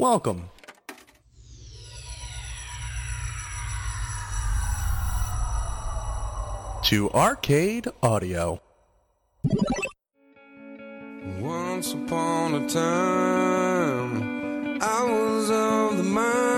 Welcome. 0.00 0.48
To 6.84 7.10
Arcade 7.10 7.88
Audio. 8.02 8.62
Once 11.38 11.92
upon 11.92 12.54
a 12.54 12.66
time, 12.66 14.78
I 14.80 15.04
was 15.04 15.50
of 15.50 15.98
the 15.98 16.02
mind 16.02 16.49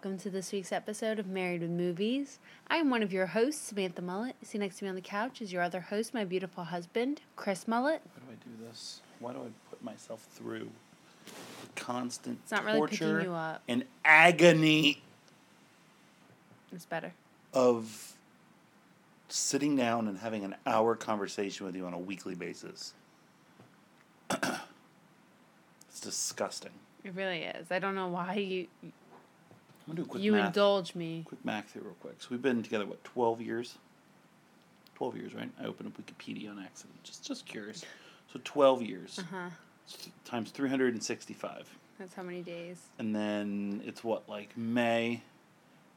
welcome 0.00 0.16
to 0.16 0.30
this 0.30 0.52
week's 0.52 0.70
episode 0.70 1.18
of 1.18 1.26
Married 1.26 1.60
with 1.60 1.70
Movies. 1.70 2.38
I 2.68 2.76
am 2.76 2.88
one 2.88 3.02
of 3.02 3.12
your 3.12 3.26
hosts, 3.26 3.60
Samantha 3.66 4.00
Mullet. 4.00 4.36
Sitting 4.42 4.60
next 4.60 4.78
to 4.78 4.84
me 4.84 4.90
on 4.90 4.94
the 4.94 5.00
couch 5.00 5.42
is 5.42 5.52
your 5.52 5.60
other 5.60 5.80
host, 5.80 6.14
my 6.14 6.24
beautiful 6.24 6.62
husband, 6.62 7.20
Chris 7.34 7.66
Mullet. 7.66 8.00
Why 8.14 8.20
do 8.24 8.30
I 8.30 8.34
do 8.48 8.64
this? 8.68 9.00
Why 9.18 9.32
do 9.32 9.40
I 9.40 9.48
put 9.68 9.82
myself 9.82 10.24
through 10.30 10.70
the 11.26 11.80
constant 11.82 12.38
It's 12.44 12.52
not 12.52 12.64
really 12.64 12.80
picking 12.82 13.08
torture 13.08 13.22
you 13.22 13.32
up. 13.32 13.60
and 13.66 13.82
agony 14.04 15.02
It's 16.70 16.86
better. 16.86 17.12
of 17.52 18.12
sitting 19.28 19.74
down 19.74 20.06
and 20.06 20.18
having 20.18 20.44
an 20.44 20.54
hour 20.64 20.94
conversation 20.94 21.66
with 21.66 21.74
you 21.74 21.84
on 21.86 21.92
a 21.92 21.98
weekly 21.98 22.36
basis? 22.36 22.94
it's 24.30 25.98
disgusting. 26.00 26.70
It 27.02 27.16
really 27.16 27.42
is. 27.42 27.72
I 27.72 27.80
don't 27.80 27.96
know 27.96 28.06
why 28.06 28.34
you 28.34 28.92
I'm 29.88 29.94
gonna 29.94 30.04
do 30.04 30.08
a 30.08 30.10
quick 30.12 30.22
you 30.22 30.32
math. 30.32 30.46
indulge 30.48 30.94
me. 30.94 31.24
quick 31.26 31.42
math 31.44 31.72
here, 31.72 31.82
real 31.82 31.94
quick. 32.00 32.16
So 32.20 32.28
we've 32.30 32.42
been 32.42 32.62
together 32.62 32.84
what 32.86 33.02
twelve 33.04 33.40
years? 33.40 33.78
Twelve 34.94 35.16
years, 35.16 35.34
right? 35.34 35.50
I 35.60 35.64
opened 35.64 35.88
up 35.88 36.04
Wikipedia 36.04 36.50
on 36.50 36.58
accident. 36.58 37.02
Just, 37.04 37.24
just 37.26 37.46
curious. 37.46 37.84
So 38.32 38.40
twelve 38.44 38.82
years 38.82 39.18
Uh 39.18 39.22
huh. 39.30 39.50
times 40.24 40.50
three 40.50 40.68
hundred 40.68 40.92
and 40.92 41.02
sixty-five. 41.02 41.68
That's 41.98 42.12
how 42.14 42.22
many 42.22 42.42
days. 42.42 42.78
and 42.98 43.14
then 43.16 43.82
it's 43.86 44.04
what 44.04 44.28
like 44.28 44.56
May, 44.56 45.22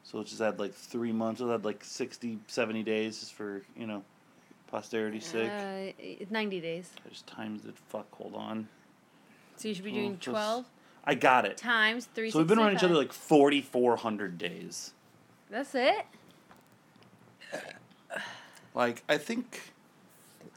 so 0.04 0.16
let's 0.18 0.30
just 0.30 0.40
add 0.42 0.58
like 0.58 0.72
three 0.74 1.12
months. 1.12 1.40
We'll 1.40 1.52
add 1.54 1.64
like 1.64 1.84
60, 1.84 2.38
70 2.48 2.82
days 2.82 3.20
just 3.20 3.34
for 3.34 3.62
you 3.76 3.86
know 3.86 4.02
posterity's 4.68 5.26
sake. 5.26 5.50
Uh, 5.50 6.24
90 6.30 6.60
days. 6.60 6.90
I 7.04 7.08
just 7.10 7.26
times 7.26 7.66
it. 7.66 7.76
Fuck, 7.88 8.06
hold 8.14 8.34
on. 8.34 8.68
So 9.56 9.68
you 9.68 9.74
should 9.74 9.84
be 9.84 9.92
doing 9.92 10.14
just- 10.18 10.30
12 10.34 10.64
I 11.04 11.14
got 11.14 11.44
it. 11.44 11.56
times 11.56 12.08
3 12.14 12.30
So 12.30 12.38
we've 12.38 12.46
been 12.46 12.58
around 12.58 12.74
each 12.76 12.84
other 12.84 12.94
like 12.94 13.12
forty 13.12 13.60
four 13.60 13.96
hundred 13.96 14.38
days. 14.38 14.92
That's 15.50 15.74
it? 15.74 16.06
Like 18.74 19.02
I 19.06 19.18
think, 19.18 19.60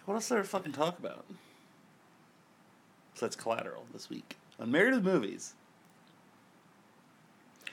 what 0.06 0.14
else 0.16 0.30
did 0.30 0.38
I 0.38 0.44
fucking 0.44 0.72
talk 0.72 0.98
about? 1.00 1.26
So 3.16 3.26
that's 3.26 3.36
collateral 3.36 3.86
this 3.92 4.10
week 4.10 4.38
on 4.58 4.72
Married 4.72 4.94
with 4.94 5.04
Movies. 5.04 5.54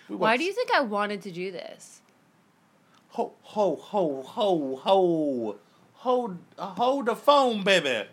We 0.09 0.17
Why 0.17 0.31
watched- 0.31 0.39
do 0.41 0.45
you 0.47 0.53
think 0.53 0.73
I 0.73 0.81
wanted 0.81 1.23
to 1.23 1.31
do 1.31 1.53
this? 1.53 2.01
Ho 3.11 3.33
ho 3.43 3.77
ho 3.77 4.23
ho 4.23 4.77
ho 4.83 5.57
hold 5.95 6.39
hold 6.59 7.07
the 7.07 7.15
phone, 7.15 7.63
baby. 7.63 8.09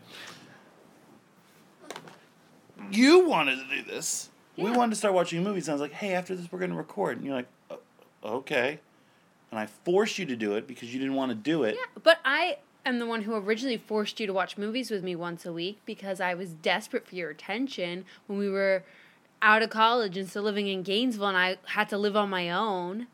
You 2.92 3.28
wanted 3.28 3.56
to 3.58 3.76
do 3.76 3.84
this. 3.84 4.30
We 4.64 4.72
wanted 4.72 4.92
to 4.92 4.96
start 4.96 5.14
watching 5.14 5.44
movies. 5.44 5.68
And 5.68 5.74
I 5.74 5.76
was 5.76 5.82
like, 5.82 5.94
"Hey, 5.94 6.14
after 6.14 6.36
this, 6.36 6.52
we're 6.52 6.60
going 6.60 6.72
to 6.72 6.78
record." 6.78 7.18
And 7.18 7.26
you're 7.26 7.36
like, 7.36 7.48
"Uh, 7.70 7.76
"Okay." 8.24 8.80
And 9.52 9.60
I 9.60 9.66
forced 9.66 10.20
you 10.20 10.26
to 10.28 10.36
do 10.36 10.56
it 10.56 10.68
because 10.68 10.94
you 10.94 11.00
didn't 11.00 11.16
want 11.16 11.32
to 11.32 11.36
do 11.36 11.64
it. 11.64 11.76
Yeah, 11.76 12.02
but 12.04 12.20
I 12.24 12.58
am 12.86 13.00
the 13.00 13.06
one 13.06 13.24
who 13.24 13.36
originally 13.36 13.78
forced 13.78 14.20
you 14.20 14.28
to 14.28 14.34
watch 14.34 14.58
movies 14.58 14.92
with 14.92 15.04
me 15.04 15.16
once 15.16 15.46
a 15.46 15.54
week 15.54 15.80
because 15.86 16.20
I 16.20 16.34
was 16.34 16.52
desperate 16.52 17.08
for 17.08 17.16
your 17.16 17.30
attention 17.30 18.06
when 18.28 18.38
we 18.38 18.50
were 18.50 18.84
out 19.42 19.62
of 19.62 19.70
college 19.70 20.18
and 20.18 20.30
still 20.30 20.44
living 20.44 20.68
in 20.68 20.84
Gainesville 20.84 21.28
and 21.28 21.38
I 21.38 21.58
had 21.68 21.90
to 21.90 21.98
live 21.98 22.16
on 22.16 22.30
my 22.30 22.50
own. 22.50 23.08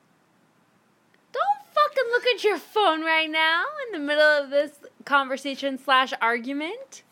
Don't 1.31 1.73
fucking 1.73 2.03
look 2.11 2.25
at 2.25 2.43
your 2.43 2.57
phone 2.57 3.01
right 3.01 3.29
now 3.29 3.63
in 3.85 3.99
the 3.99 4.05
middle 4.05 4.23
of 4.23 4.49
this 4.49 4.71
conversation 5.05 5.77
slash 5.77 6.13
argument. 6.21 7.03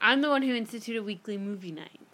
I'm 0.00 0.20
the 0.20 0.28
one 0.28 0.42
who 0.42 0.54
instituted 0.54 1.04
weekly 1.04 1.38
movie 1.38 1.72
nights. 1.72 2.05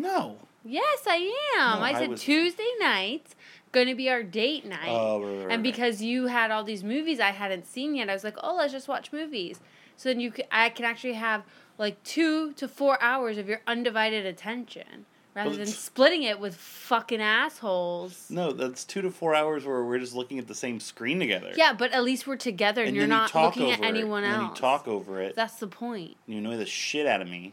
No. 0.00 0.36
Yes, 0.64 1.04
I 1.06 1.16
am. 1.58 1.78
No, 1.80 1.84
I 1.84 1.90
I 1.90 1.94
said 1.94 2.10
was- 2.10 2.22
Tuesday 2.22 2.70
nights 2.80 3.34
going 3.72 3.86
to 3.88 3.94
be 3.94 4.08
our 4.10 4.22
date 4.22 4.64
night. 4.64 4.88
Oh, 4.88 5.20
right, 5.22 5.28
right, 5.38 5.44
right, 5.46 5.52
and 5.54 5.62
because 5.62 6.02
you 6.02 6.26
had 6.26 6.50
all 6.50 6.64
these 6.64 6.82
movies 6.82 7.20
I 7.20 7.30
hadn't 7.30 7.66
seen 7.66 7.94
yet, 7.94 8.08
I 8.08 8.12
was 8.14 8.24
like, 8.24 8.36
"Oh, 8.42 8.56
let's 8.56 8.72
just 8.72 8.88
watch 8.88 9.12
movies." 9.12 9.60
So 9.96 10.08
then 10.08 10.18
you 10.20 10.32
c 10.34 10.42
I 10.50 10.68
can 10.70 10.84
actually 10.84 11.14
have 11.14 11.44
like 11.78 12.02
2 12.04 12.52
to 12.54 12.66
4 12.68 13.00
hours 13.02 13.38
of 13.38 13.48
your 13.48 13.60
undivided 13.66 14.24
attention 14.26 15.06
rather 15.34 15.50
Well, 15.50 15.58
than 15.58 15.66
splitting 15.66 16.22
it 16.22 16.40
with 16.40 16.56
fucking 16.56 17.20
assholes. 17.20 18.26
No, 18.30 18.52
that's 18.52 18.84
two 18.84 19.02
to 19.02 19.10
four 19.10 19.34
hours 19.34 19.66
where 19.66 19.84
we're 19.84 19.98
just 19.98 20.14
looking 20.14 20.38
at 20.38 20.48
the 20.48 20.54
same 20.54 20.80
screen 20.80 21.18
together. 21.20 21.52
Yeah, 21.54 21.74
but 21.74 21.92
at 21.92 22.02
least 22.04 22.26
we're 22.26 22.36
together 22.36 22.80
and, 22.80 22.88
And 22.88 22.96
you're 22.96 23.04
you 23.04 23.08
not 23.10 23.28
talk 23.28 23.54
looking 23.56 23.70
at 23.70 23.80
it, 23.80 23.84
anyone 23.84 24.24
and 24.24 24.32
else. 24.32 24.42
Then 24.42 24.50
you 24.50 24.56
talk 24.56 24.88
over 24.88 25.20
it. 25.20 25.36
That's 25.36 25.56
the 25.56 25.66
point. 25.66 26.16
you 26.26 26.38
annoy 26.38 26.56
the 26.56 26.64
shit 26.66 27.06
out 27.06 27.20
of 27.20 27.28
me. 27.28 27.52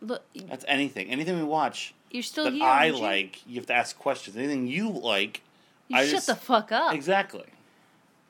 Look, 0.00 0.22
That's 0.48 0.64
anything. 0.68 1.08
Anything 1.10 1.36
we 1.38 1.44
watch. 1.44 1.94
you're 2.10 2.22
still 2.22 2.44
that 2.44 2.52
here. 2.52 2.64
I 2.64 2.86
you? 2.86 2.96
like, 2.98 3.46
you 3.46 3.56
have 3.56 3.66
to 3.66 3.74
ask 3.74 3.98
questions. 3.98 4.36
Anything 4.36 4.66
you 4.66 4.90
like, 4.90 5.42
You 5.88 5.96
I 5.98 6.02
shut 6.04 6.10
just- 6.12 6.26
the 6.26 6.34
fuck 6.36 6.70
up. 6.72 6.94
exactly. 6.94 7.44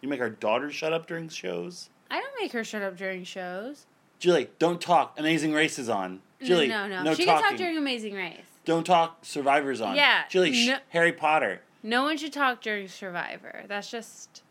You 0.00 0.09
make 0.09 0.21
our 0.21 0.31
daughter 0.31 0.71
shut 0.71 0.93
up 0.93 1.06
during 1.06 1.28
shows. 1.28 1.88
I 2.10 2.21
don't 2.21 2.32
make 2.41 2.53
her 2.53 2.62
shut 2.62 2.82
up 2.82 2.97
during 2.97 3.25
shows. 3.25 3.87
Julie, 4.19 4.49
don't 4.59 4.81
talk. 4.81 5.19
Amazing 5.19 5.53
Race 5.53 5.78
is 5.78 5.88
on. 5.88 6.21
Julie, 6.43 6.69
no, 6.69 6.87
no, 6.87 7.03
no 7.03 7.15
she 7.15 7.25
talking. 7.25 7.41
can 7.43 7.50
talk 7.50 7.59
during 7.59 7.77
Amazing 7.78 8.15
Race. 8.15 8.37
Don't 8.65 8.84
talk. 8.84 9.25
Survivor's 9.25 9.81
on. 9.81 9.97
Yeah, 9.97 10.25
Julie, 10.28 10.53
shh, 10.53 10.69
no- 10.69 10.78
Harry 10.91 11.12
Potter. 11.12 11.62
No 11.83 12.03
one 12.03 12.16
should 12.16 12.33
talk 12.33 12.60
during 12.62 12.88
Survivor. 12.88 13.65
That's 13.69 13.91
just 13.91 14.43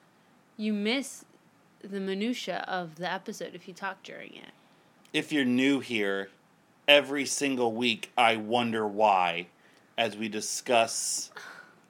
you 0.57 0.73
miss 0.73 1.25
the 1.81 1.99
minutia 1.99 2.65
of 2.67 2.95
the 2.95 3.11
episode 3.11 3.53
if 3.55 3.67
you 3.67 3.73
talk 3.73 4.01
during 4.03 4.33
it. 4.35 4.51
If 5.13 5.31
you're 5.31 5.45
new 5.45 5.79
here, 5.79 6.29
every 6.87 7.25
single 7.25 7.71
week 7.71 8.11
I 8.17 8.37
wonder 8.37 8.87
why, 8.87 9.47
as 9.97 10.15
we 10.17 10.29
discuss 10.29 11.31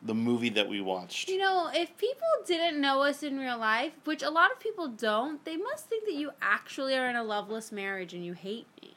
the 0.01 0.13
movie 0.13 0.49
that 0.49 0.69
we 0.69 0.81
watched. 0.81 1.29
You 1.29 1.39
know, 1.39 1.69
if 1.73 1.97
people 1.97 2.27
didn't 2.45 2.79
know 2.79 3.01
us 3.01 3.23
in 3.23 3.39
real 3.39 3.57
life, 3.57 3.93
which 4.03 4.21
a 4.21 4.29
lot 4.29 4.51
of 4.51 4.59
people 4.59 4.87
don't, 4.87 5.43
they 5.45 5.57
must 5.57 5.87
think 5.87 6.05
that 6.05 6.13
you 6.13 6.31
actually 6.41 6.95
are 6.95 7.09
in 7.09 7.15
a 7.15 7.23
loveless 7.23 7.71
marriage 7.71 8.13
and 8.13 8.23
you 8.23 8.33
hate 8.33 8.67
me. 8.81 8.93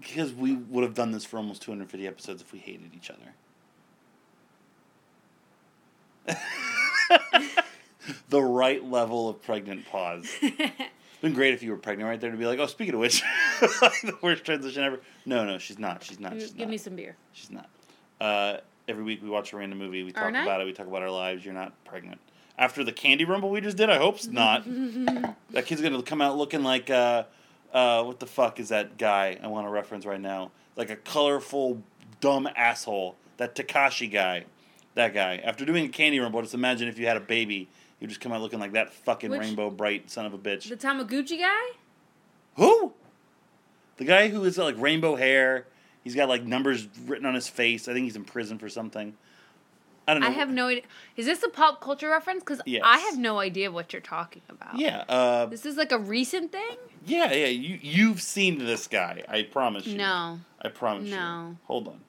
Because 0.00 0.32
we 0.32 0.54
would 0.54 0.82
have 0.82 0.94
done 0.94 1.12
this 1.12 1.24
for 1.24 1.36
almost 1.36 1.62
250 1.62 2.06
episodes 2.06 2.42
if 2.42 2.52
we 2.52 2.58
hated 2.58 2.90
each 2.94 3.10
other. 3.10 3.34
the 8.28 8.42
right 8.42 8.84
level 8.84 9.28
of 9.28 9.42
pregnant 9.42 9.86
pause. 9.86 10.28
It's 11.20 11.26
been 11.26 11.34
great 11.34 11.52
if 11.52 11.62
you 11.62 11.70
were 11.70 11.76
pregnant 11.76 12.08
right 12.08 12.18
there 12.18 12.30
to 12.30 12.36
be 12.38 12.46
like, 12.46 12.58
oh, 12.60 12.64
speaking 12.64 12.94
of 12.94 13.00
which, 13.00 13.20
the 13.60 14.16
worst 14.22 14.42
transition 14.42 14.82
ever. 14.82 15.00
No, 15.26 15.44
no, 15.44 15.58
she's 15.58 15.78
not. 15.78 16.02
She's 16.02 16.18
not. 16.18 16.32
She's 16.32 16.52
Give 16.52 16.60
not. 16.60 16.70
me 16.70 16.78
some 16.78 16.96
beer. 16.96 17.14
She's 17.34 17.50
not. 17.50 17.68
Uh, 18.18 18.56
every 18.88 19.04
week 19.04 19.22
we 19.22 19.28
watch 19.28 19.52
a 19.52 19.58
random 19.58 19.78
movie. 19.78 20.02
We 20.02 20.12
talk 20.12 20.22
Aren't 20.22 20.38
I? 20.38 20.44
about 20.44 20.62
it. 20.62 20.64
We 20.64 20.72
talk 20.72 20.86
about 20.86 21.02
our 21.02 21.10
lives. 21.10 21.44
You're 21.44 21.52
not 21.52 21.74
pregnant. 21.84 22.22
After 22.56 22.82
the 22.84 22.92
candy 22.92 23.26
rumble 23.26 23.50
we 23.50 23.60
just 23.60 23.76
did, 23.76 23.90
I 23.90 23.98
hope 23.98 24.14
it's 24.14 24.28
not. 24.28 24.64
that 25.50 25.66
kid's 25.66 25.82
gonna 25.82 26.02
come 26.02 26.22
out 26.22 26.38
looking 26.38 26.62
like 26.62 26.88
uh, 26.88 27.24
uh, 27.74 28.02
what 28.02 28.18
the 28.18 28.26
fuck 28.26 28.58
is 28.58 28.70
that 28.70 28.96
guy 28.96 29.38
I 29.42 29.48
want 29.48 29.66
to 29.66 29.70
reference 29.70 30.06
right 30.06 30.18
now? 30.18 30.52
Like 30.74 30.88
a 30.88 30.96
colorful, 30.96 31.82
dumb 32.22 32.48
asshole. 32.56 33.16
That 33.36 33.54
Tekashi 33.54 34.10
guy. 34.10 34.44
That 34.94 35.12
guy. 35.12 35.36
After 35.36 35.66
doing 35.66 35.84
a 35.84 35.88
candy 35.90 36.18
rumble, 36.18 36.40
just 36.40 36.54
imagine 36.54 36.88
if 36.88 36.98
you 36.98 37.06
had 37.06 37.18
a 37.18 37.20
baby, 37.20 37.68
you'd 38.00 38.08
just 38.08 38.20
come 38.20 38.32
out 38.32 38.40
looking 38.40 38.58
like 38.60 38.72
that 38.72 38.92
fucking 38.92 39.30
Which- 39.30 39.40
rainbow 39.40 39.70
bright 39.70 40.10
son 40.10 40.26
of 40.26 40.34
a 40.34 40.38
bitch. 40.38 40.68
The 40.68 40.76
Tamaguchi 40.76 41.38
guy? 41.38 41.76
Who? 42.56 42.92
The 43.98 44.04
guy 44.04 44.28
who 44.28 44.42
has 44.44 44.58
like 44.58 44.76
rainbow 44.78 45.16
hair. 45.16 45.66
He's 46.02 46.14
got 46.14 46.28
like 46.28 46.42
numbers 46.44 46.88
written 47.06 47.26
on 47.26 47.34
his 47.34 47.48
face. 47.48 47.86
I 47.88 47.92
think 47.92 48.04
he's 48.04 48.16
in 48.16 48.24
prison 48.24 48.58
for 48.58 48.68
something. 48.68 49.14
I 50.08 50.14
don't 50.14 50.22
know. 50.22 50.28
I 50.28 50.30
have 50.30 50.48
no 50.50 50.66
idea. 50.68 50.82
Is 51.16 51.26
this 51.26 51.42
a 51.42 51.48
pop 51.50 51.80
culture 51.82 52.08
reference? 52.08 52.40
Because 52.42 52.60
Yes. 52.66 52.82
I 52.84 52.98
have 52.98 53.18
no 53.18 53.38
idea 53.38 53.70
what 53.70 53.92
you're 53.92 54.00
talking 54.02 54.42
about. 54.48 54.78
Yeah. 54.78 55.04
Uh, 55.08 55.46
This 55.46 55.66
is 55.66 55.76
like 55.76 55.92
a 55.92 55.98
recent 55.98 56.50
thing? 56.50 56.76
yeah. 57.04 57.30
Yeah. 57.32 57.46
You 57.46 57.78
you've 57.82 58.20
seen 58.22 58.58
this 58.58 58.86
guy. 58.86 59.22
I 59.28 59.42
promise 59.42 59.86
you. 59.86 59.98
No. 59.98 60.40
I 60.62 60.68
promise 60.70 61.08
you. 61.10 61.16
No. 61.16 61.56
Hold 61.66 61.88
on. 61.88 62.00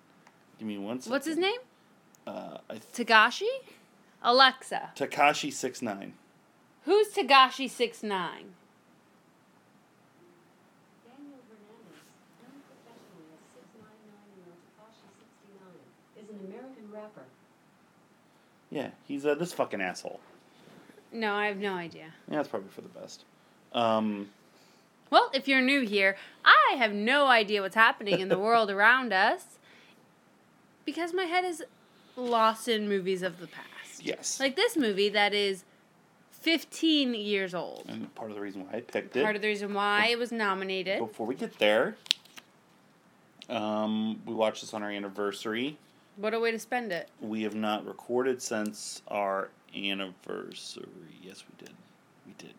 Give 0.58 0.68
me 0.68 0.78
one 0.78 1.00
second. 1.02 1.12
What's 1.12 1.28
his 1.28 1.38
name? 1.38 1.60
Uh, 2.26 2.58
th- 2.70 2.82
Tagashi? 3.08 3.48
Alexa. 4.24 4.92
Tekashi 4.96 5.52
six 5.52 5.82
nine. 5.82 6.14
Who's 6.86 7.10
Tagashi 7.10 7.70
six 7.70 8.04
nine? 8.04 8.54
Daniel 11.06 11.38
Hernandez, 11.50 12.10
known 12.42 12.62
professionally 12.70 13.28
as 13.34 13.42
699 13.56 14.56
Tekashi 14.66 15.10
69, 15.18 16.24
is 16.24 16.30
an 16.30 16.40
American 16.48 16.92
rapper. 16.94 17.26
Yeah, 18.70 18.90
he's 19.08 19.26
uh, 19.26 19.36
this 19.36 19.54
fucking 19.54 19.82
asshole. 19.82 20.20
No, 21.12 21.34
I 21.34 21.48
have 21.48 21.58
no 21.58 21.74
idea. 21.74 22.14
Yeah, 22.30 22.38
that's 22.38 22.48
probably 22.48 22.70
for 22.70 22.82
the 22.82 22.88
best. 22.90 23.26
Um, 23.74 24.30
Well, 25.10 25.30
if 25.34 25.48
you're 25.48 25.62
new 25.62 25.82
here, 25.82 26.16
I 26.46 26.76
have 26.78 26.94
no 26.94 27.28
idea 27.28 27.62
what's 27.62 27.76
happening 27.76 28.20
in 28.20 28.30
the 28.30 28.40
world 28.48 28.70
around 28.70 29.12
us 29.12 29.58
because 30.86 31.14
my 31.14 31.24
head 31.26 31.44
is 31.44 31.64
lost 32.16 32.68
in 32.70 32.88
movies 32.88 33.24
of 33.24 33.40
the 33.40 33.48
past. 33.48 33.68
Yes. 34.02 34.40
Like 34.40 34.56
this 34.56 34.76
movie 34.78 35.10
that 35.10 35.34
is 35.34 35.64
15 36.32 37.14
years 37.14 37.54
old. 37.54 37.86
and 37.88 38.14
part 38.16 38.30
of 38.32 38.36
the 38.36 38.42
reason 38.42 38.66
why 38.66 38.78
I 38.78 38.82
picked 38.82 39.16
it. 39.16 39.24
Part 39.24 39.36
of 39.36 39.42
the 39.42 39.48
reason 39.48 39.74
why 39.74 40.08
it 40.08 40.18
was 40.18 40.32
nominated. 40.32 41.00
Before 41.00 41.28
we 41.28 41.36
get 41.36 41.58
there, 41.60 41.96
um, 43.50 44.22
we 44.26 44.34
watched 44.34 44.62
this 44.62 44.74
on 44.74 44.84
our 44.84 44.90
anniversary. 44.90 45.78
What 46.18 46.34
a 46.34 46.40
way 46.40 46.52
to 46.52 46.60
spend 46.60 46.92
it. 46.92 47.10
We 47.20 47.44
have 47.44 47.56
not 47.56 47.86
recorded 47.86 48.42
since 48.42 49.02
our 49.08 49.50
anniversary. 49.76 50.86
Yes, 51.22 51.44
we 51.50 51.66
did. 51.66 51.76
We 52.26 52.34
did. 52.38 52.54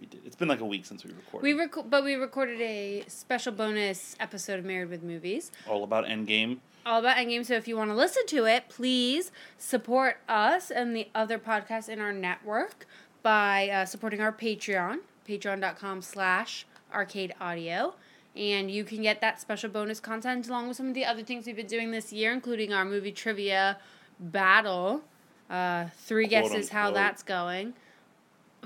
We 0.00 0.06
did. 0.06 0.20
It's 0.26 0.36
been 0.36 0.48
like 0.48 0.60
a 0.60 0.64
week 0.66 0.84
since 0.86 1.04
we 1.04 1.12
recorded. 1.12 1.42
We 1.44 1.52
rec- 1.54 1.90
but 1.90 2.04
we 2.04 2.14
recorded 2.14 2.60
a 2.60 3.04
special 3.08 3.52
bonus 3.52 4.16
episode 4.20 4.58
of 4.58 4.64
Married 4.64 4.90
with 4.90 5.02
Movies. 5.02 5.50
All 5.68 5.84
about 5.84 6.04
Endgame. 6.06 6.58
All 6.86 7.00
about 7.00 7.16
Endgame. 7.16 7.44
So 7.44 7.54
if 7.54 7.68
you 7.68 7.76
want 7.76 7.90
to 7.90 7.96
listen 7.96 8.24
to 8.28 8.46
it, 8.46 8.68
please 8.68 9.32
support 9.58 10.18
us 10.28 10.70
and 10.70 10.94
the 10.96 11.08
other 11.14 11.38
podcasts 11.38 11.88
in 11.88 12.00
our 12.00 12.12
network 12.12 12.86
by 13.22 13.68
uh, 13.68 13.84
supporting 13.84 14.20
our 14.20 14.32
Patreon, 14.32 14.98
patreon.com 15.28 16.00
slash 16.00 16.64
arcade 16.94 17.34
audio. 17.40 17.94
And 18.36 18.70
you 18.70 18.84
can 18.84 19.02
get 19.02 19.20
that 19.20 19.40
special 19.40 19.68
bonus 19.68 19.98
content 19.98 20.46
along 20.48 20.68
with 20.68 20.76
some 20.76 20.88
of 20.88 20.94
the 20.94 21.04
other 21.04 21.22
things 21.22 21.46
we've 21.46 21.56
been 21.56 21.66
doing 21.66 21.90
this 21.90 22.12
year, 22.12 22.32
including 22.32 22.72
our 22.72 22.84
movie 22.84 23.12
trivia 23.12 23.78
battle. 24.20 25.02
Uh, 25.50 25.86
three 25.98 26.28
Quote, 26.28 26.50
guesses 26.50 26.68
how 26.68 26.90
that's 26.90 27.22
going 27.22 27.74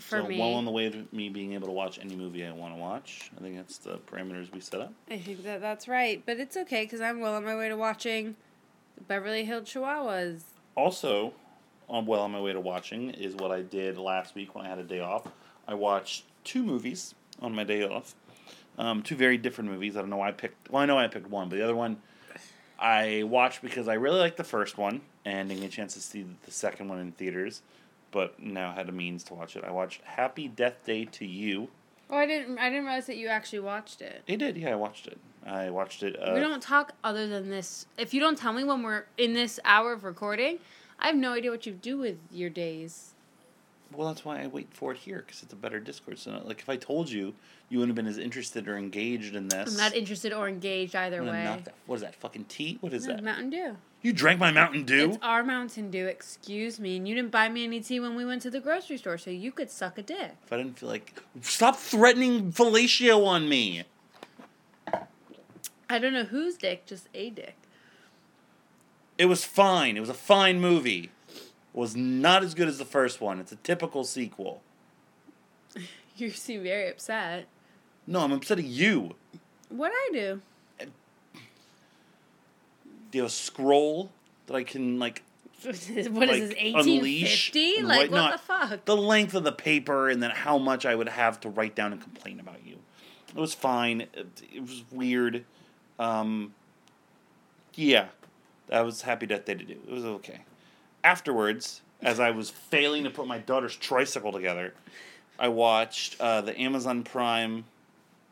for 0.01 0.21
so 0.21 0.27
me. 0.27 0.39
well 0.39 0.55
on 0.55 0.65
the 0.65 0.71
way 0.71 0.89
to 0.91 1.07
me 1.13 1.29
being 1.29 1.53
able 1.53 1.67
to 1.67 1.73
watch 1.73 1.99
any 1.99 2.17
movie 2.17 2.45
I 2.45 2.53
want 2.53 2.75
to 2.75 2.81
watch. 2.81 3.31
I 3.37 3.41
think 3.41 3.57
that's 3.57 3.79
the 3.79 3.99
parameters 3.99 4.53
we 4.53 4.61
set 4.61 4.81
up. 4.81 4.93
I 5.11 5.19
think 5.19 5.43
that 5.45 5.61
that's 5.61 5.87
right, 5.89 6.23
but 6.27 6.39
it's 6.39 6.57
okay 6.57 6.85
because 6.85 7.01
I'm 7.01 7.21
well 7.21 7.35
on 7.35 7.45
my 7.45 7.57
way 7.57 7.69
to 7.69 7.77
watching 7.77 8.37
Beverly 9.07 9.45
Hills 9.45 9.69
Chihuahuas. 9.69 10.43
Also, 10.75 11.35
on 11.89 12.07
well 12.07 12.21
on 12.21 12.33
my 12.33 12.41
way 12.41 12.53
to 12.53 12.61
watching 12.61 13.11
is 13.11 13.35
what 13.35 13.51
I 13.51 13.63
did 13.63 13.99
last 13.99 14.35
week 14.35 14.55
when 14.55 14.65
I 14.65 14.69
had 14.69 14.79
a 14.79 14.85
day 14.85 15.01
off. 15.01 15.27
I 15.67 15.75
watched 15.75 16.25
two 16.45 16.63
movies 16.63 17.15
on 17.41 17.55
my 17.55 17.65
day 17.65 17.85
off. 17.85 18.15
Um, 18.79 19.03
two 19.03 19.17
very 19.17 19.37
different 19.37 19.71
movies. 19.71 19.97
I 19.97 20.01
don't 20.01 20.11
know 20.11 20.17
why 20.17 20.29
I 20.29 20.33
picked. 20.33 20.71
Well, 20.71 20.83
I 20.83 20.87
know 20.87 20.99
I 20.99 21.09
picked 21.09 21.29
one, 21.29 21.49
but 21.49 21.57
the 21.57 21.65
other 21.65 21.77
one 21.77 21.99
I 22.79 23.25
watched 23.25 23.61
because 23.61 23.89
I 23.89 23.95
really 23.95 24.19
liked 24.19 24.39
the 24.39 24.45
first 24.45 24.79
one 24.79 25.03
and 25.25 25.49
didn't 25.49 25.61
get 25.61 25.73
a 25.73 25.73
chance 25.73 25.95
to 25.95 26.01
see 26.01 26.25
the 26.45 26.51
second 26.51 26.89
one 26.89 26.99
in 26.99 27.13
theaters, 27.13 27.61
but 28.11 28.41
now 28.41 28.73
had 28.73 28.89
a 28.89 28.93
means 28.93 29.23
to 29.25 29.35
watch 29.35 29.57
it. 29.57 29.65
I 29.65 29.71
watched 29.71 30.03
Happy 30.03 30.49
Death 30.49 30.85
Day 30.85 31.05
to 31.07 31.27
You. 31.27 31.69
Oh, 32.09 32.17
I 32.17 32.27
didn't. 32.27 32.59
I 32.59 32.69
didn't 32.69 32.85
realize 32.85 33.07
that 33.07 33.17
you 33.17 33.29
actually 33.29 33.61
watched 33.61 34.03
it. 34.03 34.23
I 34.29 34.35
did, 34.37 34.57
yeah, 34.57 34.71
I 34.71 34.75
watched 34.75 35.07
it. 35.07 35.19
I 35.47 35.71
watched 35.71 36.03
it. 36.03 36.17
Uh, 36.17 36.33
we 36.35 36.41
don't 36.41 36.63
talk 36.63 36.93
other 37.05 37.27
than 37.27 37.49
this. 37.49 37.87
If 37.97 38.13
you 38.13 38.21
don't 38.21 38.37
tell 38.37 38.53
me 38.53 38.65
when 38.65 38.83
we're 38.83 39.05
in 39.17 39.33
this 39.33 39.59
hour 39.65 39.93
of 39.93 40.05
recording, 40.05 40.59
I 40.99 41.07
have 41.07 41.17
no 41.17 41.33
idea 41.33 41.51
what 41.51 41.67
you 41.67 41.73
do 41.73 41.99
with 41.99 42.19
your 42.31 42.51
days. 42.51 43.15
Well, 43.93 44.07
that's 44.09 44.25
why 44.25 44.41
I 44.43 44.47
wait 44.47 44.69
for 44.73 44.93
it 44.93 44.99
here 44.99 45.23
because 45.27 45.43
it's 45.43 45.53
a 45.53 45.57
better 45.57 45.81
Discord. 45.81 46.19
So, 46.19 46.41
like, 46.45 46.61
if 46.61 46.69
I 46.69 46.77
told 46.77 47.11
you, 47.11 47.35
you 47.69 47.79
wouldn't 47.79 47.97
have 47.97 48.05
been 48.05 48.11
as 48.11 48.19
interested 48.19 48.69
or 48.69 48.77
engaged 48.77 49.35
in 49.35 49.49
this. 49.49 49.73
I'm 49.73 49.77
not 49.77 49.95
interested 49.95 50.33
or 50.33 50.49
engaged 50.49 50.95
either 50.95 51.23
way. 51.23 51.43
that- 51.65 51.75
What 51.87 51.97
is 51.97 52.01
that? 52.03 52.15
Fucking 52.15 52.45
tea? 52.45 52.79
What 52.81 52.93
is 52.93 53.07
No, 53.07 53.15
that? 53.17 53.25
Mountain 53.25 53.51
Dew. 53.51 53.77
You 54.03 54.13
drank 54.13 54.39
my 54.41 54.51
Mountain 54.53 54.85
Dew? 54.85 55.11
It's 55.11 55.19
our 55.23 55.43
Mountain 55.43 55.91
Dew. 55.91 56.07
Excuse 56.07 56.79
me, 56.81 56.97
and 56.97 57.07
you 57.09 57.15
didn't 57.15 57.31
buy 57.33 57.49
me 57.49 57.65
any 57.65 57.81
tea 57.81 58.01
when 58.01 58.15
we 58.15 58.25
went 58.25 58.43
to 58.43 58.51
the 58.51 58.61
grocery 58.61 58.97
store, 58.97 59.19
so 59.19 59.31
you 59.31 59.51
could 59.53 59.71
suck 59.71 59.99
a 59.99 60.03
dick. 60.03 60.37
if 60.45 60.53
I 60.53 60.57
didn't 60.57 60.79
feel 60.79 60.89
like, 60.89 61.21
stop 61.43 61.77
threatening 61.77 62.53
fellatio 62.53 63.27
on 63.27 63.49
me. 63.49 63.83
I 65.89 65.99
don't 65.99 66.13
know 66.13 66.25
whose 66.25 66.57
dick, 66.57 66.87
just 66.87 67.09
a 67.15 67.31
dick. 67.31 67.57
It 69.19 69.27
was 69.27 69.45
fine. 69.45 69.97
It 69.97 70.01
was 70.01 70.09
a 70.09 70.15
fine 70.15 70.61
movie. 70.61 71.11
It 71.75 71.79
was 71.79 71.95
not 71.97 72.43
as 72.43 72.55
good 72.55 72.69
as 72.69 72.79
the 72.79 72.85
first 72.85 73.21
one. 73.21 73.39
It's 73.39 73.53
a 73.53 73.57
typical 73.57 74.05
sequel. 74.05 74.63
You 76.17 76.29
seem 76.29 76.65
very 76.65 76.91
upset. 76.91 77.47
No, 78.07 78.21
I'm 78.21 78.33
upset 78.33 78.59
at 78.59 78.65
you. 78.67 79.15
What 79.71 79.91
I 79.91 80.11
do? 80.13 80.43
Do 80.79 80.89
you 83.13 83.23
have 83.23 83.31
a 83.31 83.35
scroll 83.35 84.11
that 84.47 84.55
I 84.55 84.63
can 84.63 84.99
like 84.99 85.23
what 85.63 85.75
is 85.75 86.09
like, 86.09 86.29
this? 86.29 86.55
Eighteen 86.57 87.27
fifty? 87.27 87.83
Like 87.83 88.11
what 88.11 88.17
not 88.17 88.33
the 88.33 88.39
fuck? 88.39 88.85
The 88.85 88.97
length 88.97 89.35
of 89.35 89.45
the 89.45 89.53
paper 89.53 90.09
and 90.09 90.23
then 90.23 90.31
how 90.31 90.59
much 90.59 90.85
I 90.85 90.95
would 90.95 91.09
have 91.09 91.41
to 91.41 91.49
write 91.49 91.75
down 91.75 91.93
and 91.93 92.03
complain 92.03 92.41
about 92.41 92.67
you. 92.67 92.77
It 93.29 93.41
was 93.41 93.55
fine. 93.55 94.03
It, 94.03 94.43
it 94.53 94.61
was 94.61 94.85
weird. 94.91 95.45
Um, 95.99 96.55
yeah, 97.75 98.09
I 98.73 98.83
was 98.83 99.03
happy 99.03 99.27
Death 99.27 99.45
Day 99.45 99.55
to 99.55 99.65
do. 99.65 99.79
It 99.87 99.93
was 99.93 100.05
okay. 100.05 100.41
Afterwards, 101.03 101.81
as 102.03 102.21
I 102.21 102.31
was 102.31 102.51
failing 102.51 103.05
to 103.05 103.11
put 103.11 103.27
my 103.27 103.39
daughter's 103.39 103.77
tricycle 103.77 104.33
together, 104.33 104.75
I 105.39 105.49
watched 105.49 106.21
uh, 106.21 106.41
the 106.43 106.59
Amazon 106.61 107.03
Prime 107.03 107.65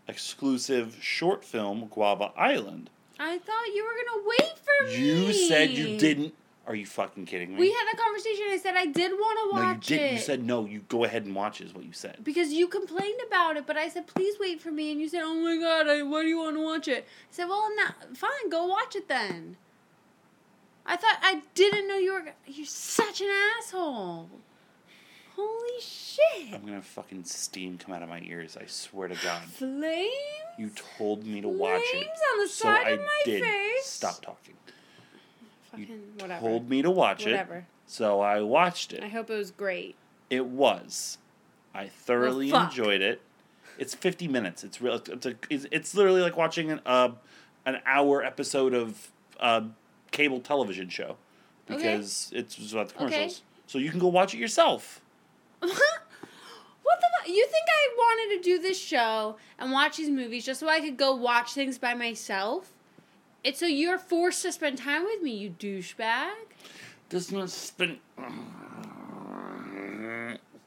exclusive 0.06 0.96
short 1.00 1.44
film 1.44 1.86
Guava 1.90 2.32
Island. 2.36 2.90
I 3.18 3.38
thought 3.38 3.66
you 3.74 3.84
were 3.84 3.90
gonna 3.90 4.26
wait 4.28 4.58
for 4.58 4.86
me. 4.88 4.96
You 4.96 5.32
said 5.32 5.70
you 5.70 5.98
didn't. 5.98 6.34
Are 6.66 6.74
you 6.74 6.84
fucking 6.84 7.24
kidding 7.24 7.54
me? 7.54 7.60
We 7.60 7.72
had 7.72 7.86
that 7.90 7.96
conversation. 7.98 8.44
I 8.50 8.58
said 8.58 8.76
I 8.76 8.84
did 8.84 9.12
want 9.12 9.38
to 9.38 9.56
no, 9.56 9.62
you 9.62 9.68
watch 9.74 9.86
didn't. 9.86 10.06
it. 10.06 10.12
You 10.12 10.18
said 10.18 10.44
no. 10.44 10.66
You 10.66 10.80
go 10.88 11.04
ahead 11.04 11.24
and 11.24 11.34
watch. 11.34 11.62
Is 11.62 11.74
what 11.74 11.84
you 11.84 11.92
said. 11.92 12.18
because 12.22 12.52
you 12.52 12.68
complained 12.68 13.20
about 13.26 13.56
it, 13.56 13.66
but 13.66 13.78
I 13.78 13.88
said 13.88 14.06
please 14.06 14.34
wait 14.38 14.60
for 14.60 14.70
me, 14.70 14.92
and 14.92 15.00
you 15.00 15.08
said, 15.08 15.22
"Oh 15.24 15.34
my 15.34 15.56
god, 15.56 15.88
I, 15.88 16.02
why 16.02 16.22
do 16.22 16.28
you 16.28 16.38
want 16.38 16.56
to 16.56 16.62
watch 16.62 16.86
it?" 16.86 17.04
I 17.04 17.30
said, 17.30 17.48
"Well, 17.48 17.74
not 17.74 18.16
fine. 18.16 18.50
Go 18.50 18.66
watch 18.66 18.94
it 18.94 19.08
then." 19.08 19.56
I 20.90 20.96
thought 20.96 21.18
I 21.22 21.42
didn't 21.54 21.86
know 21.86 21.96
you 21.96 22.14
were. 22.14 22.24
You're 22.46 22.66
such 22.66 23.20
an 23.20 23.28
asshole. 23.58 24.30
Holy 25.36 25.80
shit! 25.80 26.52
I'm 26.54 26.62
gonna 26.62 26.72
have 26.74 26.84
fucking 26.84 27.22
steam 27.24 27.78
come 27.78 27.94
out 27.94 28.02
of 28.02 28.08
my 28.08 28.20
ears. 28.24 28.56
I 28.60 28.66
swear 28.66 29.06
to 29.08 29.14
God. 29.22 29.42
Flames. 29.42 30.10
You 30.58 30.70
told 30.96 31.24
me 31.24 31.40
to 31.42 31.48
watch 31.48 31.82
it. 31.84 31.90
Flames 31.92 32.08
on 32.32 32.40
the 32.40 32.48
so 32.48 32.64
side 32.64 32.86
I 32.88 32.96
my 32.96 33.22
did. 33.24 33.42
face. 33.42 33.84
Stop 33.86 34.20
talking. 34.22 34.54
Fucking 35.70 36.00
whatever. 36.18 36.40
Told 36.40 36.68
me 36.68 36.82
to 36.82 36.90
watch 36.90 37.22
it. 37.26 37.30
Whatever. 37.32 37.54
it. 37.56 37.64
So 37.86 38.20
I 38.20 38.40
watched 38.40 38.92
it. 38.92 39.02
I 39.04 39.08
hope 39.08 39.30
it 39.30 39.36
was 39.36 39.50
great. 39.50 39.94
It 40.30 40.46
was. 40.46 41.18
I 41.74 41.86
thoroughly 41.86 42.50
Well, 42.50 42.64
enjoyed 42.64 43.00
it. 43.02 43.20
It's 43.78 43.94
50 43.94 44.26
minutes. 44.26 44.64
It's 44.64 44.80
real. 44.82 44.94
It's, 45.06 45.26
a, 45.26 45.34
it's, 45.48 45.66
it's 45.70 45.94
literally 45.94 46.20
like 46.22 46.36
watching 46.36 46.72
an 46.72 46.80
uh, 46.84 47.10
an 47.64 47.78
hour 47.86 48.24
episode 48.24 48.74
of 48.74 49.10
uh, 49.38 49.60
cable 50.10 50.40
television 50.40 50.88
show 50.88 51.16
Okay. 51.70 51.76
because 51.76 52.30
it's 52.34 52.72
about 52.72 52.88
the 52.88 52.94
Okay. 52.94 53.14
commercials. 53.14 53.42
So 53.66 53.78
you 53.78 53.90
can 53.90 54.00
go 54.00 54.08
watch 54.08 54.34
it 54.34 54.38
yourself. 54.38 55.00
what 55.60 55.70
the? 55.72 57.30
You 57.32 57.44
think 57.46 57.64
I 57.68 57.94
wanted 57.96 58.36
to 58.36 58.42
do 58.42 58.58
this 58.58 58.80
show 58.80 59.36
and 59.58 59.72
watch 59.72 59.98
these 59.98 60.08
movies 60.08 60.46
just 60.46 60.60
so 60.60 60.68
I 60.68 60.80
could 60.80 60.96
go 60.96 61.14
watch 61.14 61.52
things 61.52 61.78
by 61.78 61.94
myself? 61.94 62.72
It's 63.44 63.60
so 63.60 63.66
you're 63.66 63.98
forced 63.98 64.42
to 64.42 64.52
spend 64.52 64.78
time 64.78 65.04
with 65.04 65.22
me, 65.22 65.32
you 65.32 65.50
douchebag. 65.50 66.30
Does 67.08 67.30
not 67.30 67.50
spend. 67.50 67.98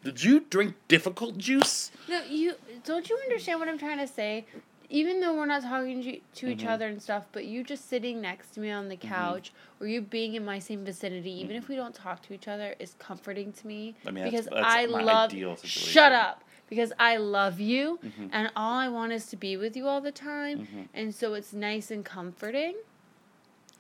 Did 0.03 0.24
you 0.24 0.39
drink 0.50 0.75
difficult 0.88 1.38
juice? 1.38 1.91
No, 2.07 2.21
you 2.24 2.55
don't 2.83 3.07
you 3.10 3.17
understand 3.17 3.60
what 3.60 3.69
I'm 3.69 3.77
trying 3.77 4.00
to 4.00 4.07
say? 4.07 4.45
Even 4.93 5.21
though 5.21 5.33
we're 5.33 5.45
not 5.45 5.62
talking 5.63 6.03
to, 6.03 6.19
to 6.36 6.50
each 6.50 6.60
Mhm. 6.63 6.67
other 6.69 6.88
and 6.89 7.01
stuff, 7.01 7.25
but 7.31 7.45
you 7.45 7.63
just 7.63 7.88
sitting 7.88 8.19
next 8.19 8.50
to 8.55 8.60
me 8.60 8.69
on 8.69 8.89
the 8.89 8.98
couch 8.98 9.53
or 9.79 9.88
you 9.88 10.01
being 10.01 10.33
in 10.36 10.43
my 10.43 10.60
same 10.60 10.83
vicinity, 10.83 11.31
even 11.31 11.55
if 11.55 11.69
we 11.69 11.77
don't 11.77 11.95
talk 11.95 12.21
to 12.24 12.33
each 12.33 12.48
other, 12.50 12.75
is 12.77 12.93
comforting 13.00 13.53
to 13.53 13.65
me 13.67 13.95
I 14.05 14.12
mean, 14.12 14.25
because 14.25 14.48
that's 14.48 14.57
I 14.75 14.86
my 14.88 15.01
love. 15.01 15.31
Shut 15.63 16.12
up, 16.12 16.43
because 16.69 16.91
I 17.00 17.15
love 17.15 17.62
you 17.62 18.00
Mhm. 18.03 18.29
and 18.33 18.51
all 18.53 18.74
I 18.77 18.89
want 18.89 19.13
is 19.13 19.27
to 19.27 19.38
be 19.38 19.55
with 19.55 19.77
you 19.77 19.88
all 19.88 20.01
the 20.01 20.12
time. 20.12 20.67
Mhm. 20.67 20.88
And 20.93 21.15
so 21.15 21.36
it's 21.36 21.53
nice 21.53 21.89
and 21.89 22.03
comforting. 22.03 22.75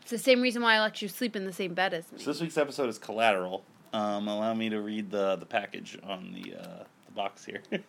It's 0.01 0.11
the 0.11 0.17
same 0.17 0.41
reason 0.41 0.61
why 0.61 0.75
I 0.75 0.79
let 0.79 1.01
you 1.01 1.09
sleep 1.09 1.35
in 1.35 1.45
the 1.45 1.53
same 1.53 1.73
bed 1.73 1.93
as 1.93 2.09
me. 2.11 2.19
So 2.19 2.31
this 2.31 2.39
week's 2.41 2.57
episode 2.57 2.87
is 2.87 2.97
collateral. 2.97 3.63
Um, 3.93 4.29
allow 4.29 4.53
me 4.53 4.69
to 4.69 4.79
read 4.81 5.11
the 5.11 5.35
the 5.35 5.45
package 5.45 5.97
on 6.03 6.31
the 6.31 6.55
uh, 6.55 6.83
the 7.05 7.11
box 7.13 7.43
here. 7.43 7.61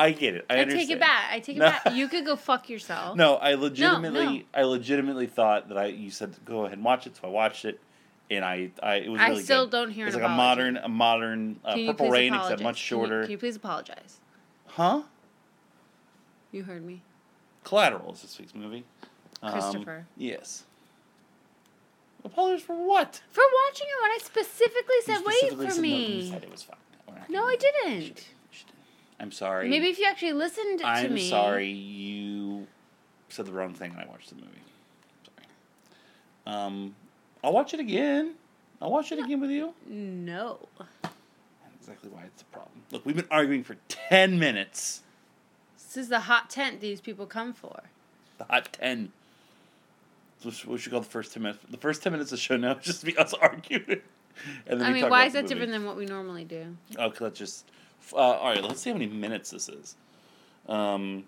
I 0.00 0.12
get 0.12 0.34
it. 0.34 0.46
I, 0.48 0.54
I, 0.54 0.58
understand. 0.60 0.88
take 0.88 0.96
it 0.96 1.00
back. 1.00 1.24
I 1.30 1.40
take 1.40 1.56
it 1.56 1.58
No. 1.60 1.66
back. 1.70 1.92
You 1.94 2.08
could 2.08 2.24
go 2.24 2.36
fuck 2.36 2.68
yourself. 2.70 3.16
No, 3.16 3.34
I 3.36 3.54
legitimately, 3.54 4.38
no. 4.38 4.44
I 4.54 4.62
legitimately 4.64 5.26
thought 5.26 5.68
that 5.68 5.76
I. 5.78 5.86
You 5.86 6.10
said 6.10 6.34
go 6.44 6.60
ahead 6.64 6.74
and 6.78 6.84
watch 6.84 7.06
it, 7.06 7.16
so 7.16 7.28
I 7.28 7.30
watched 7.30 7.64
it, 7.64 7.80
and 8.30 8.44
I, 8.44 8.70
I 8.82 8.94
it 8.96 9.08
was 9.10 9.20
I 9.20 9.28
really 9.28 9.42
still 9.42 9.66
good. 9.66 9.72
don't 9.72 9.90
hear 9.90 10.06
It's 10.06 10.16
like 10.16 10.24
a 10.24 10.28
modern, 10.28 10.76
a 10.78 10.88
modern 10.88 11.60
uh, 11.64 11.74
Purple 11.74 12.10
Rain, 12.10 12.32
apologize? 12.32 12.52
except 12.52 12.62
much 12.62 12.76
Can 12.88 12.98
you- 12.98 13.04
shorter. 13.06 13.22
Can 13.22 13.30
you, 13.32 13.38
please 13.38 13.56
apologize? 13.56 14.20
Huh? 14.68 15.02
You 16.52 16.62
heard 16.64 16.84
me. 16.84 17.02
Collateral 17.64 18.12
is 18.14 18.22
this 18.22 18.38
week's 18.38 18.54
movie. 18.54 18.84
Um, 19.42 19.52
Christopher. 19.52 20.06
Yes. 20.16 20.64
Apologize 22.24 22.62
for 22.62 22.74
what? 22.86 23.22
For 23.30 23.42
watching 23.66 23.86
it 23.88 24.02
when 24.02 24.10
I 24.10 24.18
specifically 24.22 24.96
said 25.04 25.18
specifically 25.18 25.58
wait 25.58 25.68
for 25.68 25.74
said 25.74 25.82
no, 25.82 25.88
you 25.88 25.92
me. 26.22 26.30
said 26.30 26.42
it 26.44 26.50
was 26.50 26.62
fine. 26.62 26.76
No, 27.28 27.44
I 27.46 27.56
didn't. 27.56 27.92
You 27.92 28.00
didn't. 28.00 28.08
You 28.08 28.08
didn't. 28.08 28.26
I'm 29.20 29.30
sorry. 29.32 29.68
Maybe 29.68 29.88
if 29.88 29.98
you 29.98 30.06
actually 30.06 30.32
listened 30.32 30.78
to 30.80 30.84
me. 30.84 30.90
I'm 30.90 31.18
sorry 31.18 31.68
you 31.70 32.66
said 33.28 33.46
the 33.46 33.52
wrong 33.52 33.74
thing 33.74 33.92
and 33.92 34.00
I 34.00 34.06
watched 34.06 34.30
the 34.30 34.36
movie. 34.36 34.48
Sorry. 35.24 36.56
Um, 36.56 36.94
I'll 37.44 37.52
watch 37.52 37.74
it 37.74 37.80
again. 37.80 38.34
I'll 38.80 38.90
watch 38.90 39.12
it 39.12 39.18
again 39.18 39.40
with 39.40 39.50
you. 39.50 39.74
No. 39.86 40.58
That's 41.02 41.12
exactly 41.82 42.08
why 42.10 42.22
it's 42.24 42.40
a 42.42 42.46
problem. 42.46 42.80
Look, 42.90 43.04
we've 43.04 43.14
been 43.16 43.28
arguing 43.30 43.62
for 43.62 43.76
ten 43.88 44.38
minutes. 44.38 45.02
This 45.76 45.96
is 45.98 46.08
the 46.08 46.20
hot 46.20 46.48
tent 46.48 46.80
these 46.80 47.00
people 47.00 47.26
come 47.26 47.52
for. 47.52 47.82
The 48.38 48.44
hot 48.44 48.72
ten. 48.72 49.12
What 50.42 50.54
should- 50.54 50.70
we 50.70 50.78
call 50.78 51.00
the 51.00 51.06
first 51.06 51.34
ten 51.34 51.42
minutes? 51.42 51.62
The 51.68 51.76
first 51.76 52.02
ten 52.02 52.12
minutes 52.12 52.32
of 52.32 52.38
the 52.38 52.42
show 52.42 52.56
now 52.56 52.72
is 52.76 52.84
just 52.84 53.04
be 53.04 53.16
us 53.18 53.34
arguing. 53.34 54.00
And 54.66 54.80
then 54.80 54.86
I 54.88 54.92
we 54.92 55.02
mean, 55.02 55.10
why 55.10 55.26
is 55.26 55.34
that 55.34 55.42
movie. 55.42 55.54
different 55.54 55.72
than 55.72 55.84
what 55.84 55.96
we 55.98 56.06
normally 56.06 56.44
do? 56.46 56.74
Okay, 56.98 57.22
let's 57.24 57.38
just. 57.38 57.66
Uh, 58.12 58.16
all 58.16 58.50
right, 58.50 58.62
let's 58.62 58.80
see 58.80 58.90
how 58.90 58.96
many 58.96 59.10
minutes 59.10 59.50
this 59.50 59.68
is. 59.68 59.96
Um, 60.68 61.24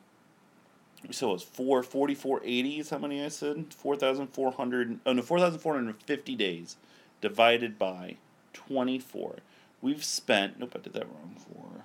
so 1.10 1.30
it 1.30 1.32
was 1.32 1.42
four 1.42 1.82
forty 1.82 2.14
four 2.14 2.40
eighty 2.44 2.78
is 2.78 2.90
how 2.90 2.98
many 2.98 3.24
I 3.24 3.28
said 3.28 3.74
four 3.74 3.96
thousand 3.96 4.28
four 4.28 4.52
hundred 4.52 5.00
oh 5.04 5.12
no 5.12 5.22
four 5.22 5.38
thousand 5.40 5.60
four 5.60 5.74
hundred 5.74 6.00
fifty 6.02 6.36
days 6.36 6.76
divided 7.20 7.78
by 7.78 8.16
twenty 8.52 8.98
four. 8.98 9.36
We've 9.80 10.04
spent 10.04 10.60
nope 10.60 10.72
I 10.76 10.78
did 10.78 10.92
that 10.92 11.06
wrong 11.06 11.34
four 11.52 11.84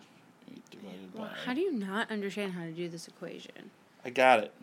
eight 0.52 0.70
divided 0.70 1.14
Well, 1.16 1.30
by 1.30 1.34
how 1.46 1.54
do 1.54 1.62
you 1.62 1.72
not 1.74 2.12
understand 2.12 2.54
how 2.54 2.64
to 2.66 2.72
do 2.72 2.88
this 2.90 3.08
equation? 3.08 3.72
I 4.06 4.12
got 4.12 4.40
it. 4.40 4.54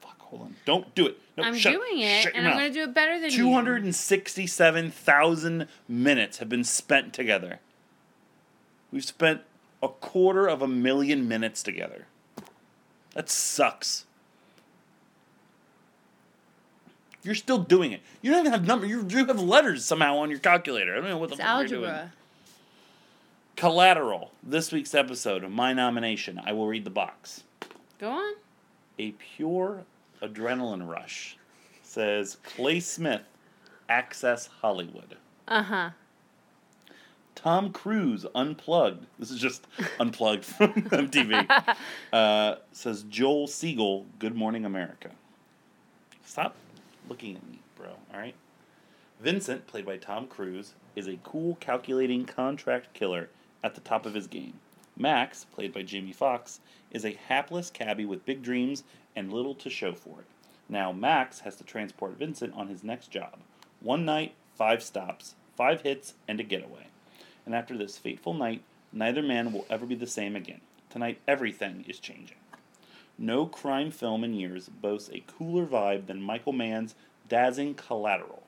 Fuck, 0.00 0.20
hold 0.20 0.42
on, 0.42 0.56
don't 0.64 0.94
do 0.94 1.06
it. 1.06 1.18
No, 1.36 1.42
I'm 1.42 1.58
doing 1.58 1.98
it, 1.98 2.22
shut 2.22 2.32
and 2.36 2.46
I'm 2.46 2.56
going 2.56 2.72
to 2.72 2.74
do 2.74 2.84
it 2.84 2.94
better 2.94 3.20
than 3.20 3.30
you. 3.30 3.36
Two 3.36 3.52
hundred 3.52 3.82
and 3.82 3.94
sixty-seven 3.94 4.92
thousand 4.92 5.66
minutes 5.88 6.38
have 6.38 6.48
been 6.48 6.64
spent 6.64 7.12
together. 7.12 7.58
We've 8.92 9.04
spent 9.04 9.42
a 9.82 9.88
quarter 9.88 10.46
of 10.48 10.62
a 10.62 10.68
million 10.68 11.26
minutes 11.28 11.62
together. 11.62 12.06
That 13.14 13.28
sucks. 13.30 14.04
You're 17.22 17.34
still 17.34 17.58
doing 17.58 17.92
it. 17.92 18.00
You 18.22 18.30
don't 18.30 18.40
even 18.40 18.52
have 18.52 18.66
number. 18.66 18.86
You 18.86 19.06
you 19.08 19.26
have 19.26 19.40
letters 19.40 19.84
somehow 19.84 20.16
on 20.18 20.30
your 20.30 20.38
calculator. 20.38 20.92
I 20.92 21.00
don't 21.00 21.10
know 21.10 21.18
what 21.18 21.28
the 21.28 21.34
It's 21.34 21.42
fuck 21.44 21.58
you're 21.60 21.68
doing. 21.68 21.90
algebra. 21.90 22.12
Collateral. 23.56 24.32
This 24.42 24.72
week's 24.72 24.94
episode 24.94 25.44
of 25.44 25.50
my 25.50 25.72
nomination. 25.74 26.40
I 26.44 26.52
will 26.52 26.66
read 26.66 26.84
the 26.84 26.90
box. 26.90 27.42
Go 27.98 28.10
on. 28.10 28.34
A 28.98 29.10
pure 29.12 29.84
adrenaline 30.22 30.88
rush. 30.88 31.36
Says 31.82 32.38
Clay 32.42 32.80
Smith, 32.80 33.22
Access 33.88 34.46
Hollywood. 34.62 35.16
Uh 35.46 35.62
huh. 35.62 35.90
Tom 37.42 37.72
Cruise 37.72 38.26
unplugged. 38.34 39.06
This 39.18 39.30
is 39.30 39.40
just 39.40 39.66
unplugged 40.00 40.44
from 40.44 40.72
MTV. 40.74 41.76
Uh, 42.12 42.56
says 42.72 43.04
Joel 43.04 43.46
Siegel, 43.46 44.04
Good 44.18 44.34
Morning 44.34 44.64
America. 44.64 45.10
Stop 46.24 46.56
looking 47.08 47.36
at 47.36 47.46
me, 47.48 47.60
bro. 47.76 47.90
All 48.12 48.18
right. 48.18 48.34
Vincent, 49.20 49.66
played 49.68 49.86
by 49.86 49.96
Tom 49.96 50.26
Cruise, 50.26 50.74
is 50.96 51.06
a 51.06 51.20
cool, 51.22 51.56
calculating 51.60 52.24
contract 52.24 52.92
killer 52.94 53.28
at 53.62 53.76
the 53.76 53.80
top 53.80 54.06
of 54.06 54.14
his 54.14 54.26
game. 54.26 54.54
Max, 54.96 55.46
played 55.54 55.72
by 55.72 55.82
Jamie 55.82 56.12
Foxx, 56.12 56.58
is 56.90 57.04
a 57.04 57.18
hapless 57.28 57.70
cabbie 57.70 58.06
with 58.06 58.26
big 58.26 58.42
dreams 58.42 58.82
and 59.14 59.32
little 59.32 59.54
to 59.54 59.70
show 59.70 59.92
for 59.92 60.18
it. 60.20 60.26
Now, 60.68 60.90
Max 60.90 61.40
has 61.40 61.54
to 61.56 61.64
transport 61.64 62.18
Vincent 62.18 62.54
on 62.54 62.66
his 62.68 62.82
next 62.82 63.10
job. 63.12 63.38
One 63.80 64.04
night, 64.04 64.34
five 64.56 64.82
stops, 64.82 65.36
five 65.56 65.82
hits, 65.82 66.14
and 66.26 66.40
a 66.40 66.42
getaway. 66.42 66.88
And 67.46 67.54
after 67.54 67.76
this 67.76 67.98
fateful 67.98 68.34
night, 68.34 68.62
neither 68.92 69.22
man 69.22 69.52
will 69.52 69.66
ever 69.70 69.86
be 69.86 69.94
the 69.94 70.06
same 70.06 70.36
again. 70.36 70.60
Tonight, 70.90 71.20
everything 71.26 71.84
is 71.88 71.98
changing. 71.98 72.36
No 73.18 73.46
crime 73.46 73.90
film 73.90 74.24
in 74.24 74.34
years 74.34 74.68
boasts 74.68 75.10
a 75.12 75.22
cooler 75.26 75.66
vibe 75.66 76.06
than 76.06 76.22
Michael 76.22 76.52
Mann's 76.52 76.94
dazzling 77.28 77.74
Collateral. 77.74 78.42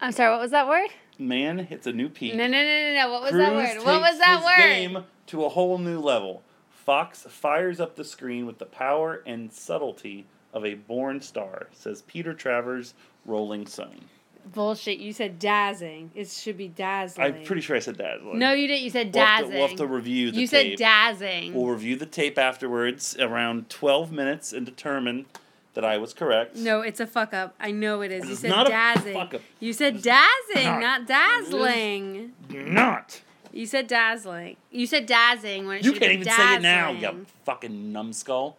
I'm 0.00 0.12
sorry. 0.12 0.32
What 0.32 0.40
was 0.40 0.50
that 0.50 0.68
word? 0.68 0.88
Mann 1.18 1.58
hits 1.58 1.86
a 1.86 1.92
new 1.92 2.08
peak. 2.08 2.34
No, 2.34 2.46
no, 2.46 2.62
no, 2.62 2.82
no, 2.82 2.94
no. 2.94 3.10
What 3.10 3.22
was 3.22 3.30
Cruise 3.30 3.46
that 3.46 3.54
word? 3.54 3.84
What 3.84 4.00
was 4.00 4.18
that 4.18 4.44
word? 4.44 4.56
game 4.56 5.04
to 5.28 5.44
a 5.44 5.48
whole 5.48 5.78
new 5.78 6.00
level. 6.00 6.42
Foxx 6.70 7.22
fires 7.28 7.80
up 7.80 7.96
the 7.96 8.04
screen 8.04 8.44
with 8.44 8.58
the 8.58 8.66
power 8.66 9.22
and 9.24 9.52
subtlety 9.52 10.26
of 10.52 10.64
a 10.64 10.74
born 10.74 11.20
star, 11.20 11.68
says 11.72 12.02
Peter 12.02 12.34
Travers, 12.34 12.94
Rolling 13.24 13.66
Stone. 13.66 14.06
Bullshit. 14.52 14.98
You 14.98 15.12
said 15.12 15.38
dazzling. 15.38 16.10
It 16.14 16.28
should 16.28 16.56
be 16.56 16.68
dazzling. 16.68 17.34
I'm 17.34 17.44
pretty 17.44 17.62
sure 17.62 17.76
I 17.76 17.78
said 17.80 17.96
dazzling. 17.96 18.38
No, 18.38 18.52
you 18.52 18.66
didn't. 18.68 18.82
You 18.84 18.90
said 18.90 19.12
We'll 19.14 19.24
have 19.24 19.38
to- 19.38 19.42
dazzling. 19.44 19.58
we'll 19.58 19.68
have 19.68 19.76
to 19.78 19.86
review 19.86 20.30
the 20.30 20.40
You 20.40 20.46
tape. 20.46 20.78
said 20.78 20.78
dazzling. 20.78 21.54
We'll 21.54 21.66
review 21.66 21.96
the 21.96 22.06
tape 22.06 22.38
afterwards, 22.38 23.16
around 23.18 23.70
12 23.70 24.12
minutes, 24.12 24.52
and 24.52 24.64
determine 24.66 25.26
that 25.74 25.84
I 25.84 25.98
was 25.98 26.14
correct. 26.14 26.56
No, 26.56 26.82
it's 26.82 27.00
a 27.00 27.06
fuck 27.06 27.34
up. 27.34 27.54
I 27.58 27.70
know 27.72 28.00
it 28.02 28.12
is. 28.12 28.20
This 28.22 28.28
You 28.28 28.32
is 28.34 28.38
said 28.40 28.48
not 28.50 28.66
a 28.66 28.70
dazzling. 28.70 29.14
fuck 29.14 29.34
up. 29.34 29.40
You 29.60 29.72
said 29.72 30.02
dazzling, 30.02 30.64
not. 30.64 30.80
not 30.80 31.06
dazzling. 31.06 32.32
Not. 32.50 33.22
You 33.52 33.66
said 33.66 33.86
dazzling. 33.88 34.56
You 34.70 34.86
said 34.86 35.06
dazzling 35.06 35.66
when 35.66 35.78
it 35.78 35.84
You 35.84 35.92
can't 35.92 36.12
even 36.12 36.24
dazzling. 36.26 36.48
say 36.48 36.54
it 36.56 36.62
now, 36.62 36.90
you 36.92 37.26
fucking 37.44 37.92
numbskull. 37.92 38.56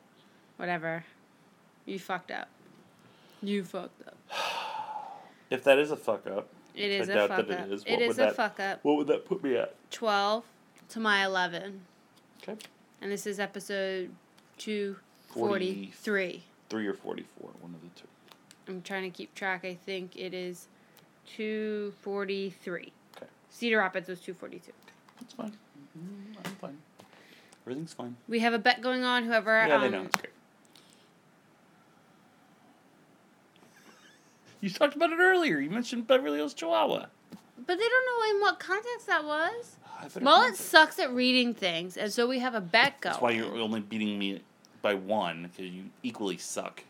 Whatever. 0.58 1.06
You 1.86 2.00
fucked 2.00 2.32
up. 2.32 2.48
You 3.44 3.63
fucked 3.63 4.01
up. 4.08 4.18
If 5.50 5.64
that 5.64 5.78
is 5.80 5.92
a 5.92 5.96
fuck 5.98 6.25
up, 6.28 6.48
It 6.74 6.92
is 6.92 7.10
I 7.10 7.14
a 7.14 7.16
doubt 7.16 7.30
fuck 7.30 7.48
that 7.48 7.60
up. 7.60 7.68
it 7.68 7.72
is. 7.74 7.84
It 7.86 7.92
What 7.92 8.02
is 8.02 8.14
a 8.18 8.22
that- 8.22 8.36
fuck 8.36 8.60
up. 8.60 8.80
what 8.84 8.98
would 8.98 9.08
that 9.08 9.25
put 9.25 9.44
me 9.44 9.56
at? 9.56 9.75
12 9.92 10.44
to 10.90 11.00
my 11.00 11.24
11. 11.25 11.82
Okay. 12.44 12.58
And 13.02 13.12
this 13.12 13.25
is 13.28 13.40
episode 13.40 14.12
243. 14.58 16.44
Three 16.70 16.88
or 16.88 16.94
44, 16.94 17.50
one 17.62 17.74
of 17.75 17.82
the 17.82 18.00
two. 18.00 18.08
I'm 18.68 18.82
trying 18.82 19.04
to 19.04 19.16
keep 19.16 19.34
track. 19.36 19.64
I 19.64 19.75
think 19.75 20.16
it 20.16 20.34
is 20.34 20.68
243. 21.28 22.92
Okay. 23.18 23.25
Cedar 23.50 23.78
Rapids 23.78 24.10
was 24.10 24.20
242. 24.20 24.72
That's 25.20 25.34
fine. 25.34 25.56
Mm, 25.98 26.36
I'm 26.44 26.52
fine. 26.56 26.78
Everything's 27.66 27.94
fine. 27.94 28.16
We 28.28 28.40
have 28.40 28.54
a 28.54 28.60
bet 28.60 28.82
going 28.82 29.04
on. 29.04 29.24
Whoever. 29.25 29.66
Yeah, 29.68 29.75
um, 29.75 29.82
they 29.82 29.90
know. 29.90 30.04
It's 30.04 30.16
great. 30.16 30.32
You 34.62 34.70
talked 34.70 34.96
about 34.96 35.12
it 35.12 35.20
earlier. 35.20 35.60
You 35.60 35.70
mentioned 35.70 36.08
Beverly 36.08 36.38
Hills 36.38 36.54
Chihuahua. 36.54 37.08
But 37.58 37.78
they 37.78 37.88
don't 37.88 38.06
know 38.06 38.36
in 38.36 38.42
what 38.42 38.60
context 38.60 39.08
that 39.08 39.24
was. 39.26 39.78
Mullet 40.22 40.50
not- 40.50 40.56
sucks 40.56 41.00
at 41.00 41.12
reading 41.12 41.54
things, 41.54 41.98
and 41.98 42.12
so 42.12 42.28
we 42.28 42.40
have 42.40 42.54
a 42.54 42.62
bet 42.62 43.00
going. 43.02 43.14
That's 43.14 43.22
why 43.22 43.32
you're 43.32 43.56
only 43.58 43.80
beating 43.80 44.20
me 44.20 44.42
by 44.82 44.94
one, 44.94 45.44
because 45.52 45.72
you 45.72 45.86
equally 46.04 46.38
suck. 46.38 46.84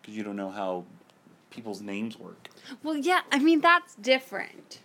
Because 0.00 0.16
you 0.16 0.22
don't 0.22 0.36
know 0.36 0.50
how 0.50 0.84
people's 1.50 1.80
names 1.80 2.18
work. 2.18 2.48
Well, 2.82 2.96
yeah, 2.96 3.20
I 3.32 3.38
mean 3.38 3.60
that's 3.60 3.94
different. 3.94 4.80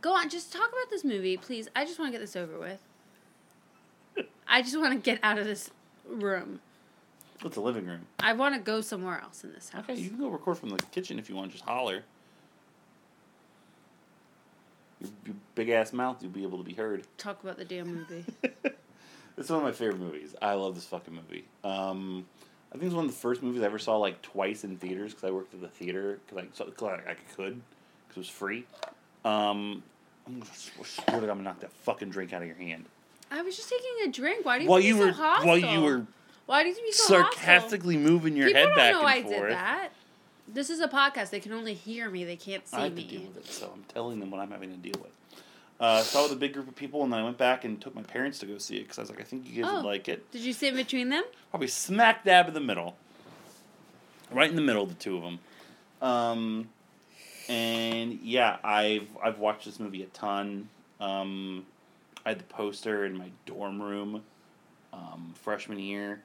Go 0.00 0.14
on, 0.14 0.28
just 0.28 0.52
talk 0.52 0.68
about 0.68 0.90
this 0.90 1.04
movie, 1.04 1.36
please. 1.36 1.68
I 1.74 1.84
just 1.84 1.98
want 1.98 2.12
to 2.12 2.18
get 2.18 2.20
this 2.20 2.36
over 2.36 2.58
with. 2.58 2.80
I 4.46 4.62
just 4.62 4.78
want 4.78 4.92
to 4.94 4.98
get 4.98 5.18
out 5.22 5.38
of 5.38 5.44
this 5.44 5.70
room. 6.08 6.60
It's 7.44 7.56
a 7.56 7.60
living 7.60 7.86
room. 7.86 8.00
I 8.18 8.32
want 8.32 8.54
to 8.56 8.60
go 8.60 8.80
somewhere 8.80 9.20
else 9.20 9.44
in 9.44 9.52
this 9.52 9.68
house. 9.68 9.84
Okay, 9.88 9.94
you 10.00 10.08
can 10.10 10.18
go 10.18 10.28
record 10.28 10.58
from 10.58 10.70
the 10.70 10.78
kitchen 10.90 11.18
if 11.18 11.28
you 11.28 11.36
want. 11.36 11.52
Just 11.52 11.64
holler. 11.64 12.02
Your, 15.00 15.10
your 15.26 15.36
big 15.54 15.68
ass 15.68 15.92
mouth, 15.92 16.16
you'll 16.20 16.32
be 16.32 16.42
able 16.42 16.58
to 16.58 16.64
be 16.64 16.72
heard. 16.74 17.04
Talk 17.16 17.42
about 17.42 17.56
the 17.58 17.64
damn 17.64 17.94
movie. 17.94 18.24
It's 19.36 19.48
one 19.50 19.60
of 19.60 19.64
my 19.64 19.70
favorite 19.70 20.00
movies. 20.00 20.34
I 20.42 20.54
love 20.54 20.74
this 20.74 20.84
fucking 20.86 21.14
movie. 21.14 21.44
Um, 21.62 22.26
I 22.70 22.72
think 22.72 22.86
it's 22.86 22.94
one 22.94 23.04
of 23.04 23.10
the 23.12 23.16
first 23.16 23.40
movies 23.40 23.62
I 23.62 23.66
ever 23.66 23.78
saw 23.78 23.96
like 23.96 24.20
twice 24.20 24.64
in 24.64 24.76
theaters 24.78 25.14
because 25.14 25.28
I 25.28 25.30
worked 25.30 25.54
at 25.54 25.60
the 25.60 25.68
theater 25.68 26.18
because 26.26 26.44
I, 26.44 26.48
so, 26.52 26.64
'cause 26.72 26.88
I, 27.06 27.12
I 27.12 27.14
could 27.36 27.60
because 28.08 28.16
it 28.16 28.18
was 28.18 28.28
free. 28.28 28.66
Um, 29.24 29.84
I'm 30.26 30.40
gonna 30.40 30.50
swear 30.52 30.84
to 31.06 31.12
God, 31.12 31.22
I'm 31.22 31.28
gonna 31.28 31.42
knock 31.44 31.60
that 31.60 31.72
fucking 31.84 32.10
drink 32.10 32.32
out 32.32 32.42
of 32.42 32.48
your 32.48 32.56
hand. 32.56 32.86
I 33.30 33.42
was 33.42 33.56
just 33.56 33.68
taking 33.68 34.08
a 34.08 34.12
drink. 34.12 34.44
Why 34.44 34.58
do 34.58 34.64
you 34.64 34.70
While 34.70 34.80
you 34.80 34.94
so 34.94 35.06
were 35.06 35.12
hostile? 35.12 35.46
while 35.46 35.58
you 35.58 35.80
were 35.82 36.06
Why 36.46 36.62
did 36.62 36.76
you 36.76 36.82
be 36.84 36.92
so 36.92 37.22
hostile? 37.22 37.32
sarcastically 37.38 37.96
moving 37.96 38.36
your 38.36 38.48
People 38.48 38.62
head 38.62 38.74
don't 38.92 39.02
know 39.02 39.06
I 39.08 39.22
forth. 39.22 39.34
did 39.34 39.50
that. 39.52 39.88
This 40.50 40.70
is 40.70 40.80
a 40.80 40.88
podcast. 40.88 41.30
They 41.30 41.40
can 41.40 41.52
only 41.52 41.74
hear 41.74 42.08
me. 42.10 42.24
They 42.24 42.36
can't 42.36 42.66
see 42.66 42.76
I 42.76 42.84
have 42.84 42.94
me. 42.94 43.04
to 43.04 43.08
deal 43.18 43.20
with 43.28 43.36
it, 43.36 43.46
so 43.46 43.70
I'm 43.74 43.84
telling 43.92 44.18
them 44.20 44.30
what 44.30 44.40
I'm 44.40 44.50
having 44.50 44.70
to 44.70 44.76
deal 44.78 45.00
with. 45.02 45.10
Uh, 45.78 46.00
saw 46.02 46.20
it 46.20 46.22
with 46.24 46.32
a 46.32 46.36
big 46.36 46.54
group 46.54 46.66
of 46.66 46.74
people, 46.74 47.04
and 47.04 47.12
then 47.12 47.20
I 47.20 47.22
went 47.22 47.36
back 47.38 47.64
and 47.64 47.80
took 47.80 47.94
my 47.94 48.02
parents 48.02 48.38
to 48.40 48.46
go 48.46 48.56
see 48.58 48.76
it 48.78 48.84
because 48.84 48.98
I 48.98 49.02
was 49.02 49.10
like, 49.10 49.20
I 49.20 49.24
think 49.24 49.46
you 49.48 49.62
guys 49.62 49.70
Oh. 49.72 49.76
would 49.76 49.84
like 49.84 50.08
it. 50.08 50.28
Did 50.32 50.40
you 50.40 50.52
sit 50.54 50.70
in 50.70 50.76
between 50.76 51.10
them? 51.10 51.22
Probably 51.50 51.68
smack 51.68 52.24
dab 52.24 52.48
in 52.48 52.54
the 52.54 52.60
middle, 52.60 52.96
right 54.32 54.48
in 54.50 54.56
the 54.56 54.62
middle 54.62 54.82
of 54.82 54.88
the 54.88 54.94
two 54.96 55.16
of 55.18 55.22
them. 55.22 55.38
Um, 56.00 56.68
and 57.48 58.14
yeah, 58.22 58.56
I've 58.64 59.06
I've 59.22 59.38
watched 59.38 59.66
this 59.66 59.78
movie 59.78 60.02
a 60.02 60.06
ton. 60.06 60.68
Um, 61.00 61.66
I 62.24 62.30
had 62.30 62.38
the 62.40 62.44
poster 62.44 63.04
in 63.04 63.16
my 63.16 63.30
dorm 63.46 63.80
room 63.80 64.22
um, 64.92 65.32
freshman 65.34 65.78
year. 65.78 66.20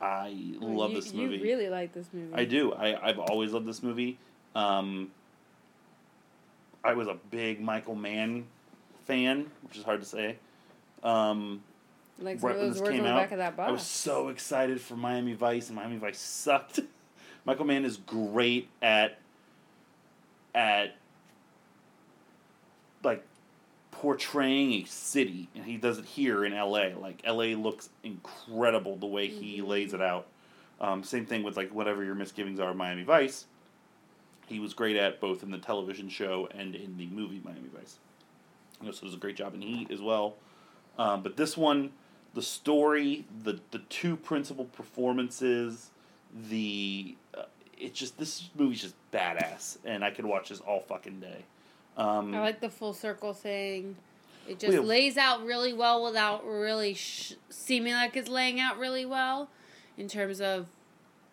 I 0.00 0.28
love 0.60 0.90
Oh, 0.90 0.94
you, 0.94 1.00
this 1.00 1.12
movie. 1.12 1.36
You 1.38 1.42
really 1.42 1.68
like 1.68 1.92
this 1.92 2.06
movie. 2.12 2.32
I 2.34 2.44
do. 2.44 2.72
I, 2.72 3.08
I've 3.08 3.18
always 3.18 3.52
loved 3.52 3.66
this 3.66 3.82
movie. 3.82 4.18
Um, 4.54 5.10
I 6.84 6.92
was 6.94 7.08
a 7.08 7.16
big 7.30 7.60
Michael 7.60 7.96
Mann 7.96 8.44
fan, 9.06 9.50
which 9.62 9.76
is 9.76 9.82
hard 9.82 10.00
to 10.00 10.06
say. 10.06 10.36
Um, 11.02 11.62
Like 12.20 12.40
right 12.42 12.56
when 12.56 12.70
this 12.72 12.80
came 12.80 13.04
out, 13.06 13.18
back 13.18 13.32
of 13.32 13.38
that 13.38 13.56
box. 13.56 13.68
I 13.68 13.72
was 13.72 13.82
so 13.82 14.28
excited 14.28 14.80
for 14.80 14.94
Miami 14.94 15.34
Vice, 15.34 15.68
and 15.68 15.76
Miami 15.76 15.96
Vice 15.96 16.18
sucked. 16.20 16.78
Michael 17.44 17.64
Mann 17.64 17.84
is 17.84 17.96
great 17.96 18.68
at 18.82 19.18
at 20.54 20.94
like 23.02 23.24
portraying 24.02 24.72
a 24.72 24.84
city, 24.84 25.48
and 25.56 25.64
he 25.64 25.76
does 25.76 25.98
it 25.98 26.04
here 26.04 26.44
in 26.44 26.52
L.A. 26.52 26.94
Like 26.94 27.20
L.A. 27.24 27.56
looks 27.56 27.88
incredible 28.04 28.96
the 28.96 29.06
way 29.06 29.26
he 29.26 29.58
Mm-hmm. 29.58 29.66
lays 29.68 29.92
it 29.92 30.00
out. 30.00 30.26
Um, 30.80 31.02
same 31.02 31.26
thing 31.26 31.42
with 31.42 31.56
like 31.56 31.74
whatever 31.74 32.04
your 32.04 32.14
misgivings 32.14 32.60
are, 32.60 32.72
Miami 32.74 33.02
Vice. 33.02 33.46
He 34.46 34.60
was 34.60 34.72
great 34.72 34.94
at 34.96 35.20
both 35.20 35.42
in 35.42 35.50
the 35.50 35.58
television 35.58 36.08
show 36.08 36.48
and 36.54 36.76
in 36.76 36.96
the 36.96 37.06
movie 37.06 37.40
Miami 37.44 37.68
Vice. 37.76 37.98
He 38.80 38.86
also 38.86 39.04
does 39.06 39.14
a 39.14 39.18
great 39.18 39.34
job 39.36 39.54
in 39.54 39.62
Heat 39.62 39.90
as 39.90 40.00
well. 40.00 40.36
Um, 40.96 41.22
but 41.24 41.36
this 41.36 41.56
one, 41.56 41.90
the 42.34 42.42
story, 42.42 43.24
the 43.42 43.58
the 43.72 43.80
two 43.88 44.14
principal 44.16 44.66
performances, 44.66 45.90
the 46.48 47.16
uh, 47.36 47.42
it's 47.76 47.98
just 47.98 48.16
this 48.18 48.48
movie's 48.56 48.82
just 48.82 48.94
badass, 49.12 49.78
and 49.84 50.04
I 50.04 50.12
could 50.12 50.24
watch 50.24 50.50
this 50.50 50.60
all 50.60 50.80
fucking 50.80 51.18
day. 51.18 51.44
Um, 51.98 52.34
I 52.34 52.40
like 52.40 52.60
the 52.60 52.70
full 52.70 52.94
circle 52.94 53.34
thing. 53.34 53.96
It 54.48 54.58
just 54.58 54.72
yeah. 54.72 54.80
lays 54.80 55.18
out 55.18 55.44
really 55.44 55.74
well 55.74 56.02
without 56.02 56.46
really 56.46 56.94
sh- 56.94 57.34
seeming 57.50 57.92
like 57.92 58.16
it's 58.16 58.30
laying 58.30 58.58
out 58.60 58.78
really 58.78 59.04
well. 59.04 59.50
In 59.98 60.08
terms 60.08 60.40
of, 60.40 60.68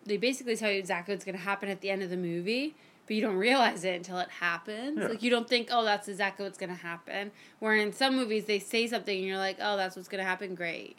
they 0.04 0.16
basically 0.18 0.56
tell 0.56 0.70
you 0.70 0.78
exactly 0.78 1.14
what's 1.14 1.24
going 1.24 1.36
to 1.36 1.42
happen 1.42 1.68
at 1.68 1.80
the 1.80 1.88
end 1.88 2.02
of 2.02 2.10
the 2.10 2.16
movie, 2.16 2.74
but 3.06 3.14
you 3.16 3.22
don't 3.22 3.36
realize 3.36 3.84
it 3.84 3.94
until 3.94 4.18
it 4.18 4.28
happens. 4.28 4.98
Yeah. 4.98 5.06
Like 5.06 5.22
you 5.22 5.30
don't 5.30 5.48
think, 5.48 5.68
oh, 5.70 5.84
that's 5.84 6.08
exactly 6.08 6.44
what's 6.44 6.58
going 6.58 6.70
to 6.70 6.74
happen. 6.82 7.30
Where 7.60 7.74
in 7.76 7.92
some 7.92 8.16
movies 8.16 8.44
they 8.46 8.58
say 8.58 8.86
something 8.88 9.16
and 9.16 9.26
you're 9.26 9.38
like, 9.38 9.56
oh, 9.60 9.76
that's 9.76 9.94
what's 9.96 10.08
going 10.08 10.22
to 10.22 10.28
happen. 10.28 10.54
Great. 10.54 10.98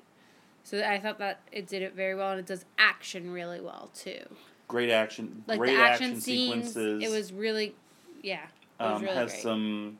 So 0.63 0.81
I 0.81 0.99
thought 0.99 1.19
that 1.19 1.41
it 1.51 1.67
did 1.67 1.81
it 1.81 1.93
very 1.93 2.15
well, 2.15 2.31
and 2.31 2.39
it 2.39 2.45
does 2.45 2.65
action 2.77 3.31
really 3.31 3.61
well 3.61 3.89
too. 3.93 4.21
great 4.67 4.89
action, 4.89 5.43
Like 5.47 5.59
great 5.59 5.75
the 5.75 5.81
action, 5.81 6.05
action, 6.07 6.21
scenes, 6.21 6.67
sequences. 6.73 7.03
it 7.03 7.09
was 7.09 7.31
really, 7.31 7.75
yeah, 8.21 8.47
um, 8.79 9.01
really 9.01 9.13
has 9.13 9.31
great. 9.31 9.43
some 9.43 9.97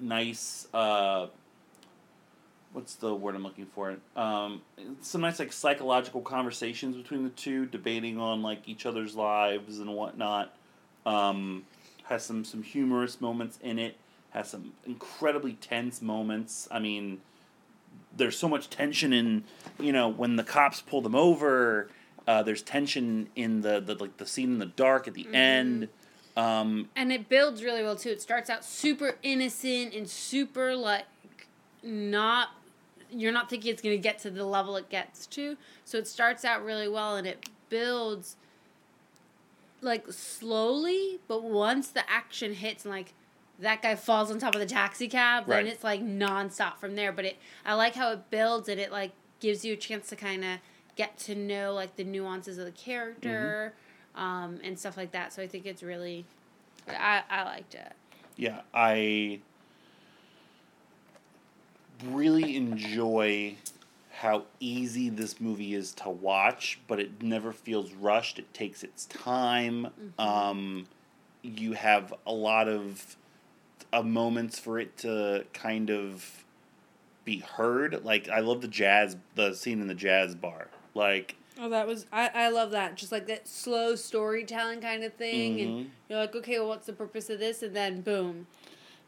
nice 0.00 0.68
uh, 0.74 1.26
what's 2.76 2.96
the 2.96 3.14
word 3.14 3.34
I'm 3.34 3.42
looking 3.42 3.64
for? 3.64 3.96
Um, 4.16 4.60
some 5.00 5.22
nice 5.22 5.38
like 5.38 5.50
psychological 5.50 6.20
conversations 6.20 6.94
between 6.94 7.24
the 7.24 7.30
two, 7.30 7.64
debating 7.64 8.18
on 8.18 8.42
like 8.42 8.68
each 8.68 8.84
other's 8.84 9.14
lives 9.14 9.78
and 9.78 9.94
whatnot. 9.94 10.54
Um, 11.06 11.64
has 12.04 12.22
some 12.24 12.44
some 12.44 12.62
humorous 12.62 13.18
moments 13.18 13.58
in 13.62 13.78
it. 13.78 13.96
Has 14.30 14.50
some 14.50 14.74
incredibly 14.84 15.54
tense 15.54 16.02
moments. 16.02 16.68
I 16.70 16.78
mean, 16.78 17.22
there's 18.14 18.38
so 18.38 18.48
much 18.48 18.68
tension 18.68 19.14
in 19.14 19.44
you 19.80 19.92
know 19.92 20.08
when 20.08 20.36
the 20.36 20.44
cops 20.44 20.82
pull 20.82 21.00
them 21.00 21.14
over. 21.14 21.88
Uh, 22.26 22.42
there's 22.42 22.60
tension 22.60 23.28
in 23.36 23.62
the, 23.62 23.80
the 23.80 23.94
like 23.94 24.18
the 24.18 24.26
scene 24.26 24.52
in 24.52 24.58
the 24.58 24.66
dark 24.66 25.08
at 25.08 25.14
the 25.14 25.26
end. 25.32 25.88
Um, 26.36 26.90
and 26.94 27.12
it 27.12 27.28
builds 27.28 27.62
really 27.64 27.82
well 27.82 27.96
too. 27.96 28.10
It 28.10 28.20
starts 28.20 28.50
out 28.50 28.64
super 28.64 29.16
innocent 29.22 29.94
and 29.94 30.08
super 30.08 30.74
like 30.74 31.06
not 31.82 32.50
you're 33.10 33.32
not 33.32 33.48
thinking 33.48 33.72
it's 33.72 33.80
going 33.80 33.96
to 33.96 34.02
get 34.02 34.18
to 34.18 34.30
the 34.30 34.44
level 34.44 34.76
it 34.76 34.88
gets 34.90 35.26
to. 35.28 35.56
So 35.84 35.96
it 35.96 36.06
starts 36.06 36.44
out 36.44 36.64
really 36.64 36.88
well 36.88 37.16
and 37.16 37.26
it 37.26 37.48
builds 37.68 38.36
like 39.80 40.10
slowly, 40.12 41.20
but 41.28 41.42
once 41.42 41.88
the 41.88 42.08
action 42.10 42.54
hits 42.54 42.84
and 42.84 42.92
like 42.92 43.14
that 43.58 43.80
guy 43.80 43.94
falls 43.94 44.30
on 44.30 44.38
top 44.38 44.54
of 44.54 44.60
the 44.60 44.66
taxi 44.66 45.08
cab, 45.08 45.46
then 45.46 45.66
it's 45.66 45.84
like 45.84 46.02
nonstop 46.02 46.76
from 46.78 46.96
there. 46.96 47.12
But 47.12 47.24
it 47.24 47.36
I 47.64 47.74
like 47.74 47.94
how 47.94 48.12
it 48.12 48.28
builds 48.30 48.68
and 48.68 48.78
it 48.80 48.92
like 48.92 49.12
gives 49.40 49.64
you 49.64 49.72
a 49.74 49.76
chance 49.76 50.08
to 50.08 50.16
kind 50.16 50.44
of 50.44 50.58
get 50.96 51.16
to 51.18 51.34
know 51.34 51.72
like 51.72 51.96
the 51.96 52.04
nuances 52.04 52.58
of 52.58 52.64
the 52.66 52.72
character 52.72 53.72
um, 54.16 54.58
and 54.64 54.78
stuff 54.78 54.96
like 54.96 55.12
that. 55.12 55.32
So 55.32 55.42
I 55.42 55.46
think 55.46 55.66
it's 55.66 55.82
really 55.82 56.24
I, 56.88 57.22
I 57.28 57.44
liked 57.44 57.74
it. 57.74 57.92
yeah, 58.36 58.60
I 58.74 59.40
really 62.04 62.56
enjoy 62.56 63.56
how 64.18 64.44
easy 64.60 65.08
this 65.10 65.40
movie 65.40 65.74
is 65.74 65.92
to 65.92 66.08
watch, 66.08 66.78
but 66.86 66.98
it 66.98 67.22
never 67.22 67.52
feels 67.52 67.92
rushed. 67.92 68.38
It 68.38 68.52
takes 68.54 68.82
its 68.82 69.04
time. 69.06 69.88
Um, 70.18 70.86
you 71.42 71.74
have 71.74 72.14
a 72.26 72.32
lot 72.32 72.68
of 72.68 73.16
uh, 73.92 74.02
moments 74.02 74.58
for 74.58 74.78
it 74.78 74.96
to 74.98 75.44
kind 75.52 75.90
of 75.90 76.44
be 77.24 77.38
heard. 77.38 78.04
Like 78.04 78.28
I 78.28 78.40
love 78.40 78.62
the 78.62 78.68
jazz, 78.68 79.16
the 79.34 79.52
scene 79.54 79.80
in 79.80 79.86
the 79.86 79.94
jazz 79.94 80.34
bar. 80.34 80.68
Like 80.94 81.36
Oh, 81.58 81.68
that 81.70 81.86
was 81.86 82.06
I, 82.12 82.30
I 82.34 82.48
love 82.50 82.70
that. 82.72 82.96
Just 82.96 83.12
like 83.12 83.26
that 83.28 83.48
slow 83.48 83.94
storytelling 83.96 84.80
kind 84.80 85.02
of 85.04 85.14
thing, 85.14 85.56
Mhm. 85.56 85.62
and 85.80 85.90
you're 86.08 86.18
like, 86.18 86.34
okay, 86.36 86.58
well, 86.58 86.68
what's 86.68 86.86
the 86.86 86.92
purpose 86.92 87.30
of 87.30 87.38
this? 87.38 87.62
And 87.62 87.74
then 87.74 88.02
boom, 88.02 88.46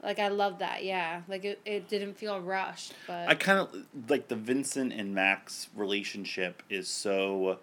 like 0.03 0.19
I 0.19 0.29
love 0.29 0.59
that. 0.61 0.85
Yeah, 0.85 1.23
like 1.29 1.45
it, 1.45 1.61
it 1.65 1.89
didn't 1.89 2.15
feel 2.17 2.41
rushed, 2.41 2.95
but 3.07 3.29
I 3.29 3.35
kind 3.35 3.59
of 3.59 3.87
like 4.09 4.29
the 4.29 4.37
Vincent 4.37 4.93
and 4.93 5.15
Max 5.15 5.69
relationship 5.77 6.63
is 6.71 6.89
so 6.89 7.59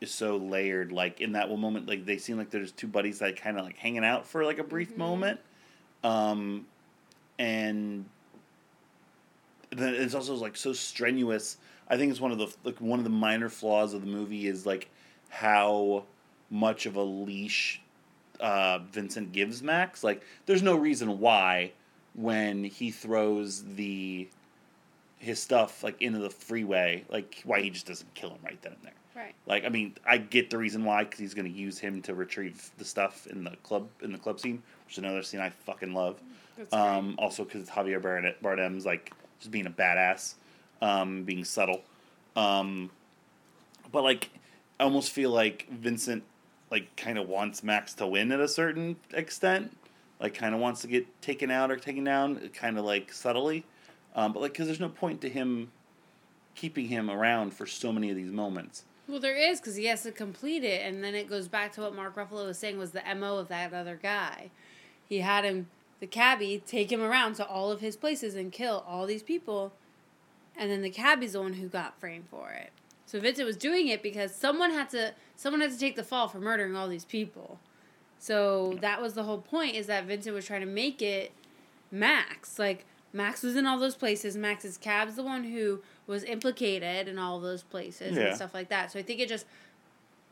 is 0.00 0.10
so 0.12 0.36
layered. 0.36 0.90
Like 0.90 1.20
in 1.20 1.32
that 1.32 1.48
one 1.48 1.60
moment, 1.60 1.86
like 1.86 2.04
they 2.04 2.18
seem 2.18 2.36
like 2.38 2.50
there's 2.50 2.72
two 2.72 2.88
buddies 2.88 3.20
that 3.20 3.36
kind 3.40 3.56
of 3.58 3.64
like 3.64 3.76
hanging 3.76 4.04
out 4.04 4.26
for 4.26 4.44
like 4.44 4.58
a 4.58 4.64
brief 4.64 4.94
Mhm. 4.94 4.98
moment, 4.98 5.40
um, 6.02 6.66
and 7.38 8.04
then 9.70 9.94
it's 9.94 10.14
also 10.14 10.34
like 10.34 10.56
so 10.56 10.72
strenuous. 10.72 11.56
I 11.88 11.96
think 11.96 12.10
it's 12.10 12.20
one 12.20 12.32
of 12.32 12.38
the 12.38 12.52
like 12.64 12.80
one 12.80 12.98
of 12.98 13.04
the 13.04 13.10
minor 13.10 13.48
flaws 13.48 13.94
of 13.94 14.00
the 14.00 14.06
movie 14.06 14.46
is 14.46 14.66
like 14.66 14.88
how 15.28 16.04
much 16.50 16.86
of 16.86 16.96
a 16.96 17.02
leash 17.02 17.80
uh, 18.40 18.78
Vincent 18.90 19.32
gives 19.32 19.62
Max. 19.62 20.04
Like, 20.04 20.22
there's 20.46 20.62
no 20.62 20.76
reason 20.76 21.18
why 21.20 21.72
when 22.14 22.64
he 22.64 22.90
throws 22.90 23.62
the 23.76 24.28
his 25.18 25.40
stuff 25.40 25.82
like 25.82 26.00
into 26.00 26.18
the 26.18 26.30
freeway, 26.30 27.04
like 27.08 27.40
why 27.44 27.60
he 27.60 27.70
just 27.70 27.86
doesn't 27.86 28.12
kill 28.14 28.30
him 28.30 28.38
right 28.44 28.60
then 28.62 28.72
and 28.72 28.82
there. 28.84 29.22
right. 29.24 29.34
Like, 29.46 29.64
I 29.64 29.70
mean, 29.70 29.94
I 30.06 30.18
get 30.18 30.50
the 30.50 30.58
reason 30.58 30.84
why 30.84 31.04
because 31.04 31.18
he's 31.18 31.34
going 31.34 31.50
to 31.50 31.58
use 31.58 31.78
him 31.78 32.02
to 32.02 32.14
retrieve 32.14 32.70
the 32.78 32.84
stuff 32.84 33.26
in 33.26 33.42
the 33.44 33.56
club 33.62 33.88
in 34.02 34.12
the 34.12 34.18
club 34.18 34.38
scene, 34.40 34.62
which 34.86 34.94
is 34.94 34.98
another 34.98 35.22
scene 35.22 35.40
I 35.40 35.50
fucking 35.50 35.94
love. 35.94 36.20
That's 36.58 36.72
Um, 36.72 37.14
also 37.18 37.44
because 37.44 37.68
Javier 37.68 38.00
Bardem, 38.00 38.34
Bardem's 38.42 38.84
like 38.86 39.12
just 39.40 39.50
being 39.50 39.66
a 39.66 39.70
badass, 39.70 40.34
um, 40.80 41.24
being 41.24 41.44
subtle. 41.44 41.82
Um, 42.34 42.90
but 43.92 44.04
like, 44.04 44.30
I 44.78 44.84
almost 44.84 45.10
feel 45.12 45.30
like 45.30 45.68
Vincent 45.70 46.24
like 46.70 46.94
kind 46.96 47.18
of 47.18 47.28
wants 47.28 47.62
Max 47.62 47.94
to 47.94 48.06
win 48.06 48.32
at 48.32 48.40
a 48.40 48.48
certain 48.48 48.96
extent. 49.12 49.76
Like, 50.18 50.32
kind 50.32 50.54
of 50.54 50.60
wants 50.60 50.80
to 50.80 50.86
get 50.86 51.20
taken 51.20 51.50
out 51.50 51.70
or 51.70 51.76
taken 51.76 52.02
down, 52.02 52.48
kind 52.54 52.78
of 52.78 52.86
like 52.86 53.12
subtly. 53.12 53.64
Um, 54.14 54.32
but 54.32 54.40
like, 54.40 54.52
because 54.52 54.66
there's 54.66 54.80
no 54.80 54.88
point 54.88 55.20
to 55.20 55.28
him 55.28 55.70
keeping 56.54 56.88
him 56.88 57.10
around 57.10 57.52
for 57.52 57.66
so 57.66 57.92
many 57.92 58.08
of 58.10 58.16
these 58.16 58.32
moments. 58.32 58.84
Well, 59.06 59.20
there 59.20 59.36
is 59.36 59.60
because 59.60 59.76
he 59.76 59.84
has 59.84 60.02
to 60.02 60.10
complete 60.10 60.64
it, 60.64 60.84
and 60.84 61.04
then 61.04 61.14
it 61.14 61.28
goes 61.28 61.46
back 61.48 61.72
to 61.74 61.82
what 61.82 61.94
Mark 61.94 62.16
Ruffalo 62.16 62.46
was 62.46 62.58
saying 62.58 62.78
was 62.78 62.90
the 62.90 63.02
mo 63.14 63.36
of 63.36 63.48
that 63.48 63.72
other 63.72 63.98
guy. 64.02 64.50
He 65.08 65.20
had 65.20 65.44
him, 65.44 65.68
the 66.00 66.06
cabbie, 66.06 66.62
take 66.66 66.90
him 66.90 67.02
around 67.02 67.34
to 67.34 67.46
all 67.46 67.70
of 67.70 67.80
his 67.80 67.94
places 67.94 68.34
and 68.34 68.50
kill 68.50 68.84
all 68.88 69.06
these 69.06 69.22
people, 69.22 69.72
and 70.58 70.70
then 70.70 70.82
the 70.82 70.90
cabbie's 70.90 71.32
the 71.32 71.40
one 71.40 71.54
who 71.54 71.68
got 71.68 71.98
framed 72.00 72.28
for 72.30 72.50
it. 72.50 72.70
So 73.06 73.20
Vincent 73.20 73.46
was 73.46 73.56
doing 73.56 73.88
it 73.88 74.02
because 74.02 74.34
someone 74.34 74.70
had 74.72 74.90
to 74.90 75.12
someone 75.36 75.60
had 75.60 75.72
to 75.72 75.78
take 75.78 75.96
the 75.96 76.02
fall 76.04 76.28
for 76.28 76.38
murdering 76.40 76.74
all 76.74 76.88
these 76.88 77.04
people. 77.04 77.58
So 78.18 78.78
that 78.80 79.00
was 79.00 79.14
the 79.14 79.22
whole 79.24 79.38
point 79.38 79.74
is 79.76 79.86
that 79.86 80.04
Vincent 80.06 80.34
was 80.34 80.46
trying 80.46 80.62
to 80.62 80.66
make 80.66 81.02
it 81.02 81.32
Max. 81.90 82.58
Like 82.58 82.84
Max 83.12 83.42
was 83.42 83.56
in 83.56 83.66
all 83.66 83.78
those 83.78 83.94
places. 83.94 84.36
Max's 84.36 84.76
cab's 84.76 85.16
the 85.16 85.22
one 85.22 85.44
who 85.44 85.82
was 86.06 86.24
implicated 86.24 87.08
in 87.08 87.18
all 87.18 87.40
those 87.40 87.62
places 87.62 88.16
Yeah. 88.16 88.24
and 88.28 88.36
stuff 88.36 88.54
like 88.54 88.68
that. 88.70 88.90
So 88.92 88.98
I 88.98 89.02
think 89.02 89.20
it 89.20 89.28
just 89.28 89.46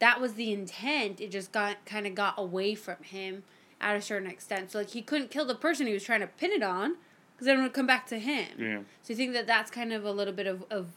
that 0.00 0.20
was 0.20 0.34
the 0.34 0.52
intent. 0.52 1.20
It 1.20 1.30
just 1.30 1.52
got 1.52 1.84
kind 1.86 2.06
of 2.06 2.14
got 2.14 2.34
away 2.36 2.74
from 2.74 2.96
him 3.02 3.44
at 3.80 3.96
a 3.96 4.02
certain 4.02 4.28
extent. 4.28 4.72
So 4.72 4.78
like 4.78 4.90
he 4.90 5.02
couldn't 5.02 5.30
kill 5.30 5.44
the 5.44 5.54
person 5.54 5.86
he 5.86 5.92
was 5.92 6.04
trying 6.04 6.20
to 6.20 6.26
pin 6.26 6.50
it 6.50 6.62
on 6.62 6.96
because 7.34 7.46
then 7.46 7.58
it 7.58 7.62
would 7.62 7.72
come 7.72 7.86
back 7.86 8.06
to 8.06 8.18
him. 8.18 8.48
Yeah. 8.58 8.78
So 9.02 9.12
you 9.12 9.16
think 9.16 9.32
that 9.32 9.46
that's 9.46 9.70
kind 9.70 9.92
of 9.92 10.04
a 10.04 10.12
little 10.12 10.32
bit 10.32 10.46
of, 10.46 10.64
of 10.70 10.88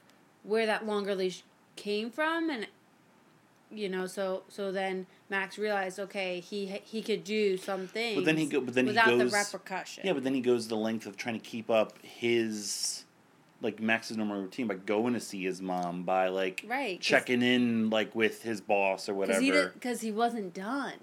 where 0.44 0.66
that 0.66 0.86
longer 0.86 1.16
leash 1.16 1.44
came 1.76 2.10
from, 2.10 2.50
and 2.50 2.68
you 3.72 3.90
know, 3.90 4.06
so 4.06 4.44
so 4.48 4.72
then 4.72 5.08
Max 5.30 5.58
realized, 5.58 6.00
okay, 6.00 6.40
he 6.40 6.66
he 6.84 7.02
could 7.02 7.24
do 7.24 7.58
something. 7.58 8.16
But 8.16 8.26
then 8.26 8.38
he 8.38 8.46
go. 8.46 8.62
But 8.62 8.74
then 8.76 8.86
without 8.86 9.10
he 9.10 9.18
goes. 9.18 9.32
the 9.32 9.38
repercussion. 9.38 10.04
Yeah, 10.06 10.14
but 10.14 10.24
then 10.24 10.34
he 10.34 10.42
goes 10.42 10.68
the 10.68 10.78
length 10.78 11.06
of 11.06 11.18
trying 11.18 11.40
to 11.40 11.46
keep 11.46 11.70
up 11.70 11.98
his, 12.02 13.04
like 13.62 13.80
Max's 13.80 14.16
normal 14.16 14.42
routine 14.42 14.68
by 14.68 14.76
going 14.76 15.14
to 15.14 15.20
see 15.20 15.44
his 15.44 15.62
mom, 15.62 16.04
by 16.04 16.30
like 16.30 16.64
right, 16.68 17.02
checking 17.02 17.42
in 17.42 17.90
like 17.90 18.16
with 18.16 18.44
his 18.44 18.62
boss 18.62 19.10
or 19.10 19.14
because 19.14 19.42
he 19.42 19.52
whatever. 19.52 19.72
because 19.74 20.02
he 20.02 20.12
wasn't 20.12 20.54
done. 20.54 20.94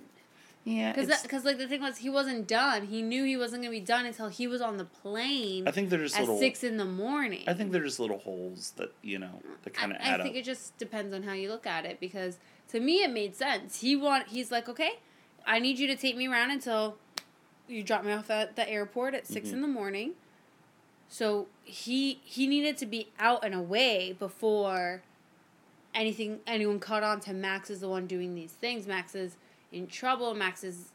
Yeah, 0.65 0.93
Because 0.93 1.23
because 1.23 1.45
like 1.45 1.59
the 1.59 1.69
thing 1.69 1.83
was 1.83 1.99
he 1.99 2.09
wasn't 2.11 2.47
done. 2.49 2.87
He 2.87 3.03
knew 3.03 3.25
he 3.25 3.37
wasn't 3.37 3.63
gonna 3.63 3.71
be 3.71 3.81
done 3.81 4.07
until 4.07 4.29
he 4.29 4.47
was 4.47 4.61
on 4.63 4.79
the 4.79 4.85
plane 4.87 5.69
I 5.69 5.71
think 5.71 5.91
they're 5.91 5.99
just 5.99 6.15
at 6.17 6.21
little. 6.23 6.39
six 6.39 6.65
in 6.65 6.79
the 6.79 6.85
morning. 6.87 7.45
I 7.47 7.53
think 7.55 7.71
they're 7.73 7.83
just 7.85 8.01
little 8.01 8.19
holes 8.19 8.73
that 8.77 8.93
you 9.03 9.19
know 9.19 9.43
that 9.63 9.75
kind 9.75 9.93
of 9.93 9.99
add 10.01 10.21
I 10.21 10.23
think 10.25 10.37
up. 10.37 10.41
it 10.41 10.45
just 10.45 10.77
depends 10.79 11.13
on 11.15 11.23
how 11.23 11.33
you 11.35 11.49
look 11.51 11.67
at 11.67 11.85
it 11.85 12.01
because 12.01 12.39
to 12.71 12.81
me 12.81 13.03
it 13.03 13.11
made 13.11 13.37
sense. 13.37 13.81
He 13.81 13.95
want 13.95 14.29
he's 14.29 14.51
like, 14.51 14.69
okay, 14.69 14.93
I 15.47 15.59
need 15.59 15.79
you 15.79 15.87
to 15.89 15.97
take 15.97 16.17
me 16.17 16.27
around 16.29 16.51
until 16.51 16.97
you 17.69 17.83
drop 17.83 18.05
me 18.05 18.13
off 18.13 18.31
at 18.31 18.57
the 18.57 18.69
airport 18.69 19.15
at 19.15 19.27
6 19.27 19.49
Mhm. 19.49 19.53
in 19.55 19.61
the 19.63 19.69
morning. 19.69 20.13
So 21.09 21.47
he 21.63 22.21
he 22.25 22.47
needed 22.47 22.79
to 22.79 22.87
be 22.87 23.09
out 23.19 23.45
and 23.45 23.55
away 23.55 24.17
before 24.19 25.03
anything 25.95 26.41
anyone 26.47 26.81
caught 26.81 27.03
on 27.03 27.21
to 27.21 27.33
Max 27.33 27.71
is 27.71 27.81
the 27.81 27.89
one 27.89 28.07
doing 28.07 28.35
these 28.35 28.53
things. 28.53 28.87
Max 28.87 29.15
is 29.15 29.37
in 29.75 29.87
trouble. 29.87 30.35
Max 30.35 30.65
is 30.65 30.93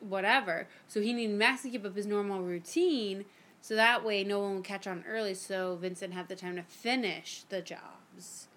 whatever. 0.00 0.66
So 0.88 1.00
he 1.00 1.12
needed 1.12 1.36
Max 1.36 1.62
to 1.62 1.70
keep 1.70 1.84
up 1.84 1.94
his 1.94 2.06
normal 2.06 2.42
routine. 2.42 3.24
So 3.60 3.76
that 3.76 4.04
way, 4.04 4.24
no 4.24 4.40
one 4.40 4.56
would 4.56 4.64
catch 4.64 4.86
on 4.86 5.04
early. 5.08 5.34
So 5.34 5.76
Vincent 5.76 6.12
had 6.12 6.28
the 6.28 6.34
time 6.34 6.56
to 6.56 6.62
finish 6.62 7.44
the 7.48 7.60
jobs. 7.60 8.48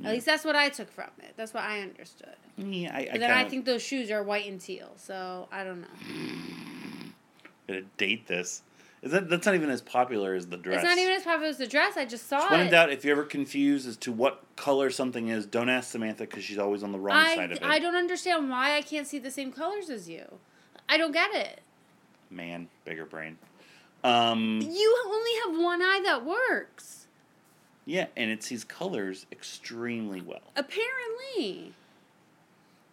Yeah. 0.00 0.08
At 0.08 0.14
least 0.14 0.26
that's 0.26 0.44
what 0.44 0.56
I 0.56 0.70
took 0.70 0.90
from 0.90 1.10
it. 1.18 1.34
That's 1.36 1.54
what 1.54 1.62
I 1.62 1.80
understood. 1.80 2.34
yeah, 2.56 2.90
I, 2.92 3.08
I 3.12 3.18
then 3.18 3.30
I 3.30 3.48
think 3.48 3.64
those 3.64 3.82
shoes 3.82 4.10
are 4.10 4.22
white 4.22 4.50
and 4.50 4.60
teal. 4.60 4.90
So 4.96 5.46
I 5.52 5.62
don't 5.62 5.82
know. 5.82 5.86
I'm 6.08 7.14
Gonna 7.68 7.82
date 7.96 8.26
this. 8.26 8.62
Is 9.02 9.12
that 9.12 9.30
that's 9.30 9.46
not 9.46 9.54
even 9.54 9.70
as 9.70 9.80
popular 9.80 10.34
as 10.34 10.48
the 10.48 10.58
dress? 10.58 10.76
It's 10.82 10.84
not 10.84 10.98
even 10.98 11.14
as 11.14 11.22
popular 11.22 11.46
as 11.48 11.56
the 11.56 11.66
dress. 11.66 11.96
I 11.96 12.04
just 12.04 12.28
saw 12.28 12.50
When 12.50 12.60
it. 12.60 12.64
in 12.64 12.70
doubt, 12.70 12.92
if 12.92 13.02
you're 13.04 13.16
ever 13.16 13.24
confused 13.24 13.88
as 13.88 13.96
to 13.98 14.12
what 14.12 14.42
color 14.56 14.90
something 14.90 15.28
is, 15.28 15.46
don't 15.46 15.70
ask 15.70 15.90
Samantha 15.90 16.24
because 16.24 16.44
she's 16.44 16.58
always 16.58 16.82
on 16.82 16.92
the 16.92 16.98
wrong 16.98 17.16
I 17.16 17.34
side 17.34 17.50
of 17.52 17.58
it. 17.58 17.62
I 17.64 17.78
don't 17.78 17.96
understand 17.96 18.50
why 18.50 18.76
I 18.76 18.82
can't 18.82 19.06
see 19.06 19.18
the 19.18 19.30
same 19.30 19.52
colors 19.52 19.88
as 19.88 20.08
you. 20.08 20.24
I 20.86 20.98
don't 20.98 21.12
get 21.12 21.34
it. 21.34 21.60
Man, 22.28 22.68
bigger 22.84 23.06
brain. 23.06 23.38
Um, 24.04 24.60
You 24.62 24.96
only 25.06 25.30
have 25.46 25.62
one 25.64 25.80
eye 25.82 26.00
that 26.04 26.24
works. 26.26 27.06
yeah, 27.86 28.06
and 28.16 28.30
it 28.30 28.42
sees 28.42 28.64
colors 28.64 29.24
extremely 29.32 30.20
well. 30.20 30.42
Apparently. 30.56 31.72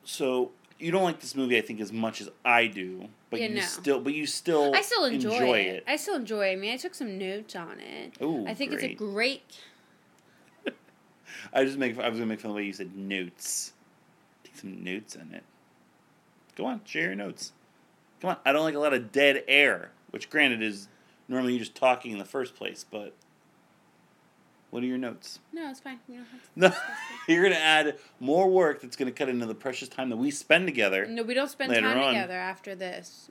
So 0.06 0.52
you 0.80 0.92
don't 0.92 1.04
like 1.04 1.20
this 1.20 1.36
movie, 1.36 1.58
I 1.58 1.62
think, 1.62 1.80
as 1.80 1.92
much 1.92 2.22
as 2.22 2.30
I 2.46 2.68
do, 2.68 3.08
but 3.30 3.40
Yeah, 3.42 3.48
you 3.48 3.56
no. 3.56 3.62
still, 3.62 4.00
but 4.00 4.13
you 4.13 4.26
still, 4.26 4.74
I 4.76 4.82
still 4.82 5.06
enjoy, 5.06 5.60
it. 5.60 5.68
it. 5.68 5.84
I 5.88 5.96
still 5.96 6.16
enjoy 6.16 6.48
it. 6.50 6.54
I 6.54 6.56
mean, 6.56 6.74
I 6.74 6.78
took 6.78 6.94
some 6.94 7.18
notes 7.18 7.56
on 7.56 7.80
it. 7.80 8.18
Ooh, 8.22 8.46
I 8.48 8.54
think 8.54 8.74
it's 8.74 8.84
a 8.84 8.94
great. 8.94 8.98
great. 10.63 10.74
I 11.54 11.63
just 11.63 11.78
make. 11.78 11.98
I 11.98 12.10
was 12.10 12.18
gonna 12.20 12.28
make 12.28 12.40
fun 12.40 12.52
of 12.52 12.56
the 12.56 12.62
way 12.62 12.66
you 12.66 12.74
said 12.74 12.96
notes. 12.96 13.74
Take 14.44 14.56
some 14.58 14.84
notes 14.84 15.16
in 15.16 15.34
it. 15.34 15.44
Go 16.56 16.66
on, 16.66 16.82
share 16.86 17.04
your 17.04 17.16
notes. 17.16 17.54
Come 18.22 18.32
on. 18.32 18.38
I 18.46 18.52
don't 18.52 18.63
like 18.63 18.76
a 18.76 18.80
lot 18.80 18.94
of 18.94 19.12
dead 19.12 19.44
air, 19.48 19.92
which 20.12 20.30
granted 20.30 20.62
is 20.62 20.88
normally 21.28 21.54
you're 21.54 21.60
just 21.60 21.76
talking 21.76 22.12
in 22.12 22.18
the 22.18 22.26
first 22.26 22.56
place, 22.56 22.86
but 22.90 23.13
what 24.71 24.84
are 24.84 24.86
your 24.86 24.97
notes? 24.97 25.39
No, 25.53 25.69
it's 25.69 25.80
fine. 25.80 25.99
You 26.08 26.15
don't 26.17 26.25
have 26.27 26.73
to. 26.75 26.80
No, 26.89 26.93
you're 27.34 27.43
gonna 27.43 27.56
add 27.56 27.97
more 28.19 28.49
work 28.49 28.82
that's 28.82 28.95
gonna 28.95 29.12
cut 29.12 29.30
into 29.30 29.45
the 29.45 29.56
precious 29.56 29.88
time 29.89 30.10
that 30.10 30.17
we 30.17 30.32
spend 30.32 30.67
together. 30.67 31.06
No, 31.06 31.23
we 31.23 31.34
don't 31.34 31.49
spend 31.49 31.73
time 31.73 31.97
on. 31.97 32.13
together 32.13 32.36
after 32.38 32.75
this. 32.75 33.30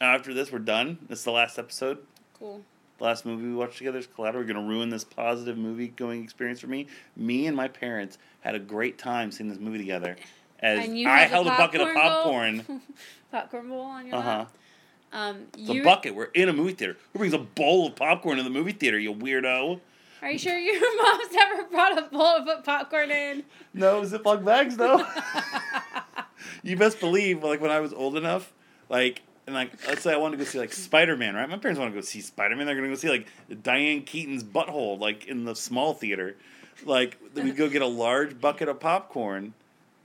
After 0.00 0.32
this, 0.32 0.50
we're 0.50 0.60
done. 0.60 0.98
This 1.08 1.18
is 1.20 1.24
the 1.24 1.32
last 1.32 1.58
episode. 1.58 1.98
Cool. 2.38 2.62
The 2.98 3.04
last 3.04 3.24
movie 3.26 3.46
we 3.46 3.54
watched 3.54 3.78
together 3.78 3.98
is 3.98 4.06
Collateral. 4.06 4.42
We're 4.44 4.52
gonna 4.52 4.66
ruin 4.66 4.88
this 4.90 5.04
positive 5.04 5.56
movie 5.58 5.88
going 5.88 6.22
experience 6.22 6.60
for 6.60 6.66
me. 6.68 6.86
Me 7.16 7.46
and 7.46 7.56
my 7.56 7.68
parents 7.68 8.18
had 8.40 8.54
a 8.54 8.58
great 8.58 8.98
time 8.98 9.30
seeing 9.32 9.48
this 9.50 9.58
movie 9.58 9.78
together. 9.78 10.16
As 10.60 10.84
And 10.86 10.98
you 10.98 11.08
I 11.08 11.20
held 11.20 11.46
a 11.46 11.50
bucket 11.50 11.80
of 11.80 11.92
popcorn 11.94 12.82
popcorn. 13.32 13.68
Bowl 13.68 13.80
on 13.82 14.06
your 14.06 14.16
Uh 14.16 14.20
huh. 14.22 14.28
lap. 14.38 14.52
Um, 15.12 15.46
It's 15.58 15.70
a 15.70 15.80
bucket. 15.82 16.14
We're 16.14 16.24
in 16.34 16.48
a 16.48 16.52
movie 16.52 16.72
theater. 16.74 16.96
Who 17.12 17.18
brings 17.18 17.34
a 17.34 17.38
bowl 17.38 17.86
of 17.88 17.96
popcorn 17.96 18.36
to 18.36 18.42
the 18.42 18.50
movie 18.50 18.72
theater? 18.72 18.98
You 18.98 19.12
weirdo. 19.14 19.80
Are 20.22 20.30
you 20.30 20.38
sure 20.38 20.58
your 20.58 20.80
mom's 21.02 21.32
never 21.32 21.64
brought 21.64 21.98
a 21.98 22.02
bowl 22.02 22.38
to 22.38 22.44
put 22.44 22.64
popcorn 22.64 23.10
in? 23.10 23.44
No 23.74 24.02
Ziploc 24.02 24.44
bags 24.44 24.76
though. 24.76 25.04
you 26.62 26.76
best 26.76 27.00
believe, 27.00 27.42
like 27.42 27.60
when 27.60 27.70
I 27.70 27.80
was 27.80 27.92
old 27.92 28.16
enough, 28.16 28.52
like 28.88 29.22
and 29.46 29.54
like 29.54 29.86
let's 29.86 30.02
say 30.02 30.12
I 30.12 30.16
wanted 30.16 30.38
to 30.38 30.44
go 30.44 30.50
see 30.50 30.58
like 30.58 30.72
Spider 30.72 31.16
Man, 31.16 31.34
right? 31.34 31.48
My 31.48 31.58
parents 31.58 31.78
want 31.78 31.92
to 31.92 31.98
go 31.98 32.02
see 32.02 32.20
Spider 32.20 32.56
Man. 32.56 32.66
They're 32.66 32.74
gonna 32.74 32.88
go 32.88 32.94
see 32.94 33.08
like 33.08 33.26
Diane 33.62 34.02
Keaton's 34.02 34.44
butthole, 34.44 34.98
like 34.98 35.26
in 35.26 35.44
the 35.44 35.54
small 35.54 35.94
theater. 35.94 36.36
Like 36.84 37.18
we'd 37.34 37.56
go 37.56 37.68
get 37.68 37.82
a 37.82 37.86
large 37.86 38.40
bucket 38.40 38.68
of 38.68 38.80
popcorn, 38.80 39.54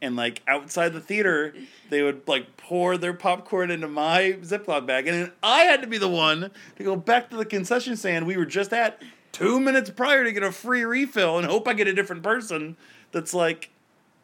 and 0.01 0.15
like 0.15 0.41
outside 0.47 0.93
the 0.93 0.99
theater, 0.99 1.54
they 1.89 2.01
would 2.01 2.28
like 2.28 2.58
pour 2.58 2.97
their 2.97 3.13
popcorn 3.13 3.71
into 3.71 3.88
my 3.88 4.38
Ziploc 4.41 4.86
bag, 4.86 5.08
and 5.08 5.23
then 5.23 5.32
I 5.43 5.62
had 5.62 5.82
to 5.82 5.88
be 5.88 5.97
the 5.97 6.10
one 6.10 6.51
to 6.78 6.84
go 6.84 6.95
back 6.95 7.30
to 7.30 7.38
the 7.38 7.45
concession 7.45 7.95
stand 7.95 8.28
we 8.28 8.38
were 8.38 8.45
just 8.45 8.73
at 8.73 9.01
two 9.36 9.60
minutes 9.60 9.89
prior 9.89 10.24
to 10.24 10.32
get 10.32 10.43
a 10.43 10.52
free 10.52 10.86
refill 10.86 11.38
and 11.38 11.45
hope 11.45 11.67
I 11.67 11.74
get 11.74 11.88
a 11.88 11.93
different 11.93 12.24
person 12.24 12.78
that's 13.12 13.34
like, 13.34 13.69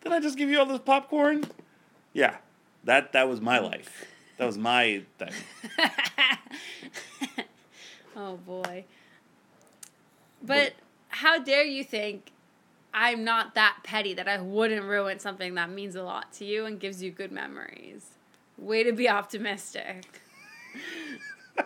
did 0.01 0.13
I 0.13 0.21
just 0.21 0.37
give 0.37 0.49
you 0.49 0.57
all 0.57 0.65
this 0.65 0.79
popcorn? 0.79 1.43
Yeah, 2.13 2.37
that 2.85 3.11
that 3.11 3.27
was 3.27 3.41
my 3.41 3.59
life. 3.59 4.05
That 4.37 4.45
was 4.45 4.57
my 4.57 5.03
thing. 5.17 5.33
oh 8.15 8.37
boy. 8.37 8.85
But 10.41 10.73
how 11.09 11.39
dare 11.39 11.65
you 11.65 11.83
think 11.83 12.31
I'm 12.93 13.25
not 13.25 13.53
that 13.55 13.79
petty 13.83 14.13
that 14.13 14.29
I 14.29 14.39
wouldn't 14.39 14.85
ruin 14.85 15.19
something 15.19 15.55
that 15.55 15.69
means 15.69 15.95
a 15.95 16.03
lot 16.03 16.31
to 16.33 16.45
you 16.45 16.65
and 16.65 16.79
gives 16.79 17.03
you 17.03 17.11
good 17.11 17.33
memories? 17.33 18.11
Way 18.57 18.83
to 18.83 18.93
be 18.93 19.09
optimistic. 19.09 20.21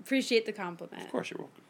Appreciate 0.00 0.46
the 0.46 0.52
compliment. 0.52 1.02
Of 1.02 1.10
course, 1.10 1.30
you're 1.30 1.40
welcome. 1.40 1.65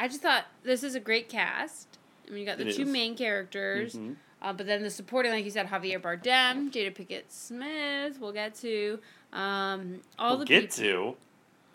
I 0.00 0.08
just 0.08 0.22
thought 0.22 0.44
this 0.62 0.82
is 0.82 0.94
a 0.94 1.00
great 1.00 1.28
cast. 1.28 1.86
I 2.26 2.30
mean, 2.30 2.40
you 2.40 2.46
got 2.46 2.58
the 2.58 2.66
It 2.68 2.74
two 2.76 2.82
is. 2.82 2.88
main 2.88 3.16
characters, 3.16 3.94
Mhm. 3.94 4.16
uh, 4.40 4.52
but 4.54 4.66
then 4.66 4.82
the 4.82 4.88
supporting, 4.90 5.30
like 5.32 5.44
you 5.44 5.50
said, 5.50 5.66
Javier 5.68 6.00
Bardem, 6.00 6.70
Jada 6.72 6.94
Pinkett 6.94 7.24
Smith. 7.28 8.18
We'll 8.18 8.32
get 8.32 8.54
to 8.56 8.98
um, 9.32 10.00
all 10.18 10.30
We'll 10.30 10.38
the 10.40 10.44
get 10.46 10.74
people. 10.74 11.12
to. 11.12 11.16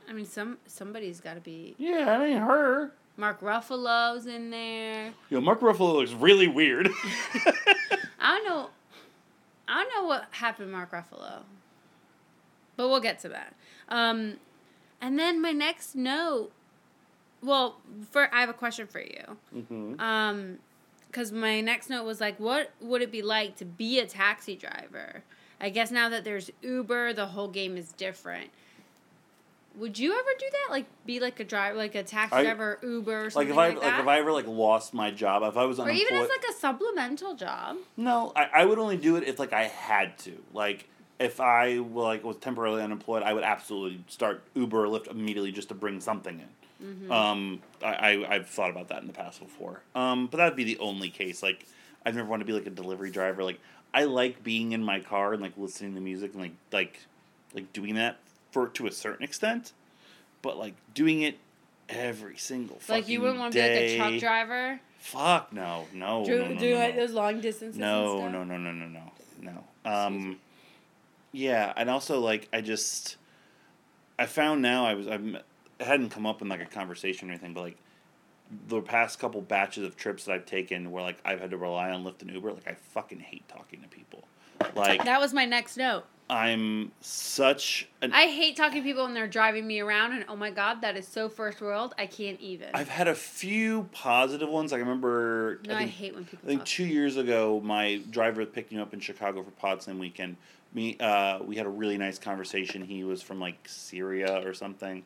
I 0.10 0.14
mean, 0.14 0.26
some 0.26 0.58
somebody's 0.66 1.22
got 1.22 1.36
to 1.36 1.40
be. 1.40 1.76
Yeah, 1.78 2.20
it 2.22 2.26
ain't 2.32 2.40
her. 2.44 2.92
Mark 3.18 3.40
Ruffalo's 3.42 4.26
in 4.26 4.50
there. 4.50 5.14
Yo, 5.30 5.40
Mark 5.40 5.62
Ruffalo 5.62 5.94
looks 5.96 6.12
really 6.12 6.48
weird. 6.48 6.90
I 8.20 8.38
don't 8.40 8.46
know. 8.46 8.70
I 9.68 9.84
don't 9.84 9.94
know 10.04 10.08
what 10.08 10.26
happened, 10.32 10.72
Mark 10.72 10.92
Ruffalo. 10.92 11.44
But 12.76 12.90
we'll 12.90 13.00
get 13.00 13.20
to 13.20 13.30
that. 13.30 13.56
Um, 13.88 14.36
and 15.00 15.18
then 15.18 15.42
my 15.42 15.52
next 15.54 15.96
note. 15.96 16.52
Well, 17.46 17.78
for 18.12 18.34
I 18.34 18.40
have 18.42 18.50
a 18.50 18.54
question 18.54 18.88
for 18.88 19.00
you. 19.02 19.38
hmm 19.68 20.00
Um, 20.00 20.58
because 21.08 21.32
my 21.32 21.62
next 21.62 21.90
note 21.90 22.04
was 22.06 22.20
like, 22.20 22.38
what 22.42 22.72
would 22.82 23.02
it 23.02 23.10
be 23.12 23.22
like 23.22 23.56
to 23.58 23.66
be 23.66 24.00
a 24.00 24.06
taxi 24.06 24.56
driver? 24.56 25.24
I 25.62 25.70
guess 25.70 25.90
now 25.90 26.10
that 26.10 26.26
there's 26.26 26.52
Uber, 26.62 27.14
the 27.14 27.28
whole 27.28 27.48
game 27.48 27.78
is 27.78 27.94
different. 27.94 28.50
Would 29.78 30.00
you 30.00 30.12
ever 30.14 30.30
do 30.40 30.46
that? 30.52 30.72
Like, 30.72 30.86
be 31.06 31.20
like 31.20 31.40
a 31.40 31.44
driver, 31.44 31.78
like 31.78 31.96
a 31.96 32.04
taxi 32.04 32.36
I- 32.38 32.44
driver, 32.44 32.80
Uber, 32.82 33.26
or 33.28 33.30
Like 33.36 33.48
if 33.50 33.58
I 33.58 33.70
like, 33.70 33.82
that? 33.82 34.00
if 34.02 34.08
I 34.08 34.20
ever 34.20 34.32
like 34.34 34.48
lost 34.48 34.94
my 34.94 35.12
job, 35.12 35.44
if 35.44 35.56
I 35.58 35.66
was 35.66 35.80
or 35.80 35.90
even 35.90 36.16
as 36.16 36.30
like 36.30 36.44
a 36.50 36.54
supplemental 36.54 37.36
job. 37.36 37.78
No, 37.98 38.32
I, 38.36 38.50
I 38.54 38.66
would 38.66 38.80
only 38.80 38.98
do 38.98 39.16
it 39.18 39.24
if 39.28 39.38
like 39.40 39.54
I 39.54 39.64
had 39.66 40.18
to. 40.20 40.32
Like 40.54 40.88
if 41.20 41.40
I 41.40 41.76
like 41.76 42.24
was 42.24 42.38
temporarily 42.38 42.82
unemployed, 42.82 43.24
I 43.24 43.34
would 43.34 43.44
absolutely 43.44 44.04
start 44.08 44.44
Uber 44.54 44.86
or 44.86 44.88
Lyft 44.88 45.08
immediately 45.10 45.52
just 45.52 45.70
to 45.70 45.76
bring 45.76 46.02
something 46.02 46.40
in. 46.40 46.88
Mm-hmm. 46.88 47.12
Um, 47.12 47.62
I, 47.84 47.94
I 47.94 48.36
I've 48.36 48.48
thought 48.48 48.70
about 48.70 48.90
that 48.90 49.02
in 49.02 49.08
the 49.08 49.14
past 49.14 49.40
before. 49.40 49.82
Um, 49.96 50.28
but 50.28 50.38
that'd 50.38 50.58
be 50.58 50.66
the 50.66 50.78
only 50.80 51.10
case. 51.10 51.42
Like, 51.42 51.66
I've 52.06 52.16
never 52.16 52.28
wanted 52.28 52.44
to 52.44 52.48
be 52.48 52.54
like 52.54 52.68
a 52.68 52.72
delivery 52.72 53.12
driver. 53.12 53.44
Like, 53.44 53.60
I 53.94 54.04
like 54.04 54.44
being 54.44 54.74
in 54.74 54.84
my 54.84 55.00
car 55.00 55.34
and 55.34 55.42
like 55.42 55.54
listening 55.58 55.96
to 55.96 56.02
music 56.02 56.34
and 56.34 56.42
like 56.42 56.52
like 56.72 57.00
like 57.54 57.72
doing 57.72 57.96
that 57.96 58.18
for 58.52 58.68
to 58.70 58.88
a 58.88 58.92
certain 58.92 59.24
extent. 59.24 59.72
But 60.42 60.58
like 60.58 60.74
doing 60.94 61.22
it 61.22 61.40
every 61.90 62.38
single 62.38 62.80
Like 62.90 63.08
you 63.08 63.22
wouldn't 63.22 63.40
want 63.40 63.54
to 63.54 63.60
be 63.60 63.62
like 63.62 63.72
a 63.72 63.98
truck 63.98 64.20
driver. 64.20 64.80
Fuck 65.00 65.54
no, 65.54 65.86
no, 65.94 66.26
Do, 66.26 66.40
no, 66.40 66.48
no, 66.48 66.60
do 66.60 66.74
no, 66.74 66.80
like 66.80 66.96
no. 66.96 67.02
those 67.02 67.12
long 67.14 67.40
distances. 67.40 67.76
and 67.76 67.82
No, 67.82 68.28
no, 68.28 68.44
no, 68.44 68.58
no, 68.58 68.72
no, 68.72 68.88
no, 68.88 69.12
no. 69.42 69.64
Um, 69.90 70.40
yeah, 71.36 71.74
and 71.76 71.90
also 71.90 72.20
like 72.20 72.48
I 72.54 72.62
just, 72.62 73.18
I 74.18 74.26
found 74.26 74.62
now 74.62 74.86
I 74.86 74.94
was 74.94 75.08
I'm, 75.08 75.36
it 75.36 75.86
hadn't 75.86 76.10
come 76.10 76.26
up 76.26 76.42
in 76.42 76.48
like 76.48 76.62
a 76.62 76.66
conversation 76.66 77.30
or 77.30 77.34
anything, 77.34 77.54
but 77.54 77.62
like 77.62 77.78
the 78.68 78.82
past 78.82 79.20
couple 79.20 79.42
batches 79.42 79.86
of 79.86 79.98
trips 79.98 80.26
that 80.26 80.34
I've 80.34 80.46
taken 80.46 80.92
where 80.92 81.04
like 81.04 81.18
I've 81.26 81.42
had 81.42 81.52
to 81.52 81.58
rely 81.58 81.90
on 81.90 82.06
Lyft 82.06 82.22
and 82.22 82.32
Uber, 82.32 82.54
like 82.54 82.68
I 82.68 82.74
fucking 82.74 83.20
hate 83.20 83.48
talking 83.50 83.82
to 83.82 83.88
people. 83.88 84.24
Like 84.76 85.04
That 85.04 85.20
was 85.20 85.34
my 85.34 85.46
next 85.46 85.76
note. 85.76 86.06
I'm 86.28 86.92
such 87.02 87.88
an 88.02 88.12
I 88.12 88.26
hate 88.26 88.56
talking 88.56 88.82
to 88.82 88.84
people 88.84 89.04
when 89.04 89.14
they're 89.14 89.28
driving 89.28 89.68
me 89.68 89.80
around, 89.80 90.14
and 90.14 90.26
oh 90.28 90.36
my 90.36 90.50
god, 90.50 90.82
that 90.82 90.98
is 90.98 91.08
so 91.08 91.30
first 91.30 91.62
world. 91.62 91.94
I 92.00 92.08
can't 92.08 92.40
even. 92.40 92.70
I've 92.74 92.90
had 92.90 93.08
a 93.08 93.14
few 93.14 93.84
positive 93.92 94.50
ones. 94.50 94.72
Like 94.72 94.80
I 94.80 94.82
remember. 94.82 95.60
no, 95.68 95.76
I, 95.76 95.80
think, 95.80 95.92
hate 95.92 96.16
when 96.16 96.26
people 96.26 96.40
I 96.44 96.48
think 96.48 96.66
two 96.66 96.86
years 96.86 97.18
ago, 97.18 97.62
my 97.64 98.02
driver 98.10 98.44
picked 98.46 98.72
me 98.72 98.80
up 98.80 98.94
in 98.94 99.00
Chicago 99.02 99.44
for 99.44 99.52
Podslam 99.52 100.00
weekend. 100.00 100.38
Me, 100.76 100.98
uh, 101.00 101.40
we 101.42 101.56
had 101.56 101.66
a 101.66 101.70
really 101.70 101.98
nice 101.98 102.20
conversation. 102.20 102.84
He 102.84 103.04
was 103.04 103.22
from 103.22 103.40
like 103.40 103.58
Syria 103.66 104.46
or 104.46 104.54
something, 104.54 105.04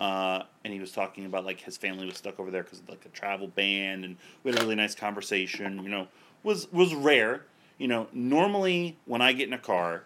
uh, 0.00 0.42
and 0.64 0.72
he 0.74 0.80
was 0.80 0.90
talking 0.90 1.26
about 1.26 1.46
like 1.46 1.60
his 1.60 1.76
family 1.76 2.06
was 2.06 2.16
stuck 2.16 2.40
over 2.40 2.50
there 2.50 2.64
because 2.64 2.80
of 2.80 2.88
like 2.88 3.06
a 3.06 3.08
travel 3.10 3.46
ban, 3.46 4.02
and 4.02 4.16
we 4.42 4.50
had 4.50 4.60
a 4.60 4.64
really 4.64 4.74
nice 4.74 4.96
conversation. 4.96 5.80
You 5.82 5.90
know, 5.90 6.08
was 6.42 6.70
was 6.72 6.92
rare. 6.92 7.44
You 7.78 7.86
know, 7.86 8.08
normally 8.12 8.98
when 9.06 9.22
I 9.22 9.32
get 9.32 9.46
in 9.46 9.54
a 9.54 9.58
car, 9.58 10.02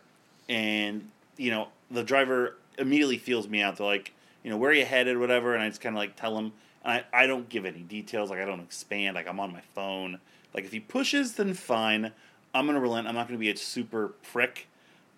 and 0.50 1.10
you 1.38 1.50
know 1.50 1.68
the 1.90 2.04
driver 2.04 2.58
immediately 2.78 3.16
feels 3.16 3.48
me 3.48 3.62
out. 3.62 3.76
They're 3.76 3.86
like, 3.86 4.12
you 4.42 4.50
know, 4.50 4.58
where 4.58 4.70
are 4.70 4.74
you 4.74 4.84
headed, 4.84 5.18
whatever, 5.18 5.54
and 5.54 5.62
I 5.62 5.68
just 5.68 5.80
kind 5.80 5.96
of 5.96 5.98
like 5.98 6.16
tell. 6.16 6.36
And 6.36 6.52
I, 6.84 7.04
I 7.12 7.26
don't 7.26 7.48
give 7.48 7.64
any 7.64 7.80
details. 7.80 8.30
Like 8.30 8.40
I 8.40 8.44
don't 8.44 8.60
expand. 8.60 9.14
Like 9.14 9.28
I'm 9.28 9.40
on 9.40 9.52
my 9.52 9.62
phone. 9.74 10.20
Like 10.54 10.64
if 10.64 10.72
he 10.72 10.80
pushes, 10.80 11.34
then 11.34 11.54
fine. 11.54 12.12
I'm 12.54 12.66
gonna 12.66 12.80
relent. 12.80 13.06
I'm 13.06 13.14
not 13.14 13.28
gonna 13.28 13.38
be 13.38 13.50
a 13.50 13.56
super 13.56 14.08
prick, 14.08 14.68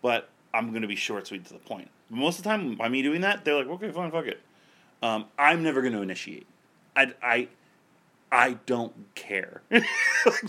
but 0.02 0.28
I'm 0.52 0.72
gonna 0.72 0.86
be 0.86 0.96
short, 0.96 1.26
sweet, 1.26 1.44
to 1.46 1.52
the 1.52 1.58
point. 1.58 1.90
Most 2.10 2.38
of 2.38 2.44
the 2.44 2.50
time, 2.50 2.74
by 2.74 2.88
me 2.88 3.02
doing 3.02 3.20
that, 3.22 3.44
they're 3.44 3.54
like, 3.54 3.68
okay, 3.68 3.90
fine, 3.90 4.10
fuck 4.10 4.26
it. 4.26 4.40
Um, 5.02 5.26
I'm 5.38 5.62
never 5.62 5.82
gonna 5.82 6.02
initiate. 6.02 6.46
I 6.96 7.12
I 7.22 7.48
I 8.30 8.52
don't 8.66 8.92
care. 9.14 9.62
like, 9.70 9.86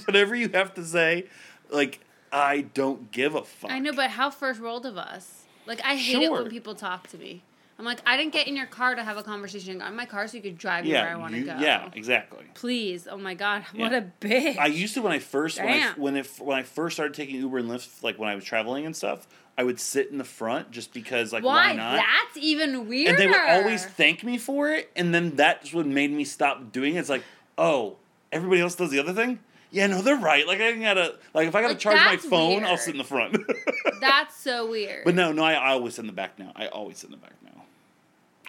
whatever 0.06 0.36
you 0.36 0.50
have 0.50 0.74
to 0.76 0.84
say, 0.84 1.26
like 1.70 2.00
I 2.32 2.62
don't 2.62 3.12
give 3.12 3.36
a 3.36 3.44
fuck. 3.44 3.72
I 3.72 3.80
know, 3.80 3.94
but 3.94 4.12
how 4.12 4.30
first 4.30 4.60
world 4.60 4.86
of 4.86 4.98
us? 4.98 5.44
Like 5.66 5.82
I 5.84 5.96
hate 5.96 6.22
it 6.22 6.32
when 6.32 6.50
people 6.50 6.76
talk 6.76 7.08
to 7.10 7.18
me. 7.18 7.44
I'm 7.80 7.86
like, 7.86 8.02
I 8.06 8.18
didn't 8.18 8.34
get 8.34 8.48
in 8.48 8.56
your 8.58 8.66
car 8.66 8.94
to 8.94 9.04
have 9.04 9.16
a 9.18 9.24
conversation. 9.24 9.82
I'm 9.82 9.92
in 9.92 9.96
my 9.96 10.06
car 10.06 10.28
so 10.28 10.36
you 10.36 10.44
could 10.44 10.58
drive 10.58 10.84
me 10.84 10.92
where 10.92 11.10
I 11.10 11.16
want 11.16 11.34
to 11.34 11.42
go. 11.42 11.56
yeah, 11.60 11.90
exactly. 11.94 12.44
Please. 12.54 13.08
Oh 13.10 13.18
my 13.18 13.34
god, 13.34 13.64
what 13.74 13.94
a 13.94 14.06
bitch. 14.20 14.58
I 14.58 14.66
used 14.68 14.94
to 14.96 15.02
when 15.02 15.14
I 15.14 15.20
first 15.20 15.58
when 15.60 15.70
I, 15.70 15.94
when 15.96 16.18
it, 16.18 16.28
when 16.40 16.58
I 16.60 16.64
first 16.64 16.98
started 16.98 17.14
taking 17.14 17.38
Uber 17.38 17.60
and 17.60 17.70
Lyft, 17.70 18.04
like 18.04 18.20
when 18.20 18.28
I 18.30 18.36
was 18.36 18.44
traveling 18.44 18.86
and 18.86 18.94
stuff, 18.96 19.28
I 19.58 19.64
would 19.64 19.80
sit 19.80 20.12
in 20.12 20.18
the 20.18 20.24
front 20.26 20.72
just 20.72 20.94
because 20.94 21.32
like 21.32 21.44
why, 21.44 21.68
Why? 21.70 21.74
not? 21.74 21.96
That's 21.96 22.38
even 22.38 22.88
weirder. 22.90 23.12
and 23.12 23.18
they 23.20 23.28
would 23.28 23.50
always 23.50 23.86
thank 23.86 24.24
me 24.26 24.38
for 24.38 24.70
it, 24.72 24.92
and 24.98 25.14
then 25.16 25.38
that's 25.38 25.74
what 25.74 25.86
made 25.88 26.12
me 26.12 26.26
stop 26.26 26.74
doing 26.74 26.96
it. 26.96 27.00
It's 27.00 27.10
like, 27.10 27.24
oh, 27.58 27.96
everybody 28.32 28.60
else 28.62 28.76
does 28.76 28.92
the 28.92 29.00
other 29.00 29.14
thing. 29.14 29.40
Yeah, 29.72 29.88
no, 29.88 30.02
they're 30.02 30.18
right. 30.18 30.46
Like 30.48 30.60
I 30.60 30.74
gotta 30.74 31.16
like 31.34 31.48
if 31.48 31.56
I 31.56 31.62
gotta 31.62 31.74
Like, 31.76 31.80
charge 31.80 31.96
my 31.98 32.18
phone, 32.18 32.66
I'll 32.66 32.76
sit 32.76 32.94
in 32.96 32.98
the 32.98 33.04
front. 33.04 33.38
That's 34.02 34.36
so 34.36 34.70
weird. 34.70 35.06
but 35.06 35.16
no, 35.16 35.32
no, 35.32 35.44
I, 35.44 35.54
I 35.54 35.70
always 35.72 35.94
sit 35.96 36.02
in 36.02 36.08
the 36.08 36.14
back 36.14 36.38
now. 36.40 36.52
I 36.56 36.68
always 36.68 36.98
sit 36.98 37.06
in 37.08 37.12
the 37.12 37.18
back 37.18 37.36
now. 37.44 37.59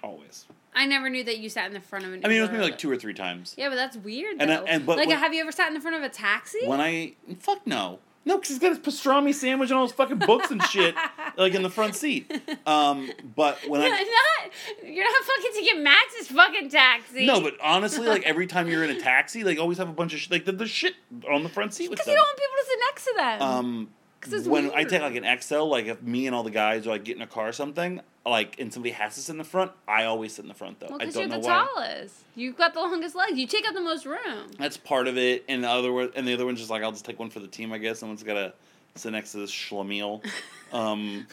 Always. 0.02 0.46
I 0.74 0.86
never 0.86 1.10
knew 1.10 1.24
that 1.24 1.38
you 1.38 1.48
sat 1.48 1.66
in 1.66 1.72
the 1.74 1.80
front 1.80 2.04
of 2.06 2.12
an 2.12 2.20
I 2.24 2.28
mean, 2.28 2.38
it 2.38 2.40
was 2.42 2.50
maybe 2.50 2.62
like 2.62 2.78
two 2.78 2.90
or 2.90 2.96
three 2.96 3.14
times. 3.14 3.54
Yeah, 3.58 3.68
but 3.68 3.74
that's 3.74 3.96
weird 3.96 4.38
though. 4.38 4.42
And 4.44 4.52
I- 4.52 4.62
and- 4.64 4.86
but 4.86 4.96
like, 4.98 5.08
when- 5.08 5.18
have 5.18 5.34
you 5.34 5.40
ever 5.42 5.52
sat 5.52 5.68
in 5.68 5.74
the 5.74 5.80
front 5.80 5.96
of 5.96 6.02
a 6.02 6.08
taxi? 6.08 6.64
When 6.66 6.80
I 6.80 7.14
fuck 7.40 7.66
no, 7.66 7.98
no, 8.24 8.36
because 8.36 8.50
he's 8.50 8.58
got 8.58 8.68
his 8.70 8.78
pastrami 8.78 9.34
sandwich 9.34 9.70
and 9.70 9.78
all 9.78 9.84
his 9.86 9.92
fucking 9.94 10.18
books 10.18 10.50
and 10.50 10.62
shit, 10.64 10.94
like 11.36 11.54
in 11.54 11.62
the 11.62 11.70
front 11.70 11.96
seat. 11.96 12.30
Um, 12.66 13.10
but 13.34 13.58
when 13.68 13.80
I 13.82 13.88
not. 13.88 14.86
You're 14.86 15.04
not 15.04 15.22
fucking 15.24 15.50
taking 15.54 15.82
Max's 15.82 16.28
fucking 16.28 16.68
taxi. 16.70 17.26
no, 17.26 17.40
but 17.40 17.54
honestly, 17.62 18.06
like 18.06 18.22
every 18.24 18.46
time 18.46 18.68
you're 18.68 18.84
in 18.84 18.90
a 18.90 19.00
taxi, 19.00 19.42
like 19.44 19.58
always 19.58 19.78
have 19.78 19.88
a 19.88 19.92
bunch 19.92 20.14
of 20.14 20.20
sh- 20.20 20.30
like 20.30 20.44
the, 20.44 20.52
the 20.52 20.66
shit 20.66 20.94
on 21.30 21.42
the 21.42 21.48
front 21.48 21.74
seat 21.74 21.90
with 21.90 21.98
because 21.98 22.08
you 22.08 22.14
don't 22.16 22.22
want 22.26 22.38
people 22.38 22.56
to 22.58 22.66
sit 22.66 22.78
next 22.88 23.04
to 23.04 23.14
them. 23.16 23.42
Um, 23.42 23.88
when 24.28 24.70
I 24.74 24.84
take 24.84 25.02
like 25.02 25.14
an 25.14 25.40
XL, 25.40 25.64
like 25.64 25.86
if 25.86 26.02
me 26.02 26.26
and 26.26 26.34
all 26.36 26.42
the 26.42 26.50
guys 26.50 26.86
are 26.86 26.90
like 26.90 27.04
get 27.04 27.16
in 27.16 27.22
a 27.22 27.26
car 27.26 27.48
or 27.48 27.52
something, 27.52 28.00
like 28.26 28.58
and 28.58 28.72
somebody 28.72 28.92
has 28.92 29.14
to 29.14 29.20
sit 29.22 29.32
in 29.32 29.38
the 29.38 29.44
front, 29.44 29.72
I 29.88 30.04
always 30.04 30.34
sit 30.34 30.42
in 30.42 30.48
the 30.48 30.54
front 30.54 30.80
though. 30.80 30.88
well, 30.88 30.96
I 30.96 30.98
because 30.98 31.14
don't 31.14 31.22
you're 31.30 31.38
know 31.38 31.40
the 31.42 31.48
why. 31.48 31.68
tallest. 31.74 32.14
You've 32.36 32.56
got 32.56 32.74
the 32.74 32.80
longest 32.80 33.14
legs. 33.14 33.38
You 33.38 33.46
take 33.46 33.66
up 33.66 33.74
the 33.74 33.80
most 33.80 34.04
room. 34.06 34.50
That's 34.58 34.76
part 34.76 35.08
of 35.08 35.16
it, 35.16 35.44
and 35.48 35.64
the 35.64 35.68
other 35.70 35.92
one, 35.92 36.10
and 36.14 36.26
the 36.28 36.34
other 36.34 36.44
one's 36.44 36.58
just 36.58 36.70
like 36.70 36.82
I'll 36.82 36.92
just 36.92 37.04
take 37.04 37.18
one 37.18 37.30
for 37.30 37.40
the 37.40 37.48
team. 37.48 37.72
I 37.72 37.78
guess 37.78 37.98
someone's 37.98 38.22
gotta 38.22 38.52
sit 38.94 39.12
next 39.12 39.32
to 39.32 39.38
this 39.38 39.50
schlemiel. 39.50 40.22
um, 40.72 41.26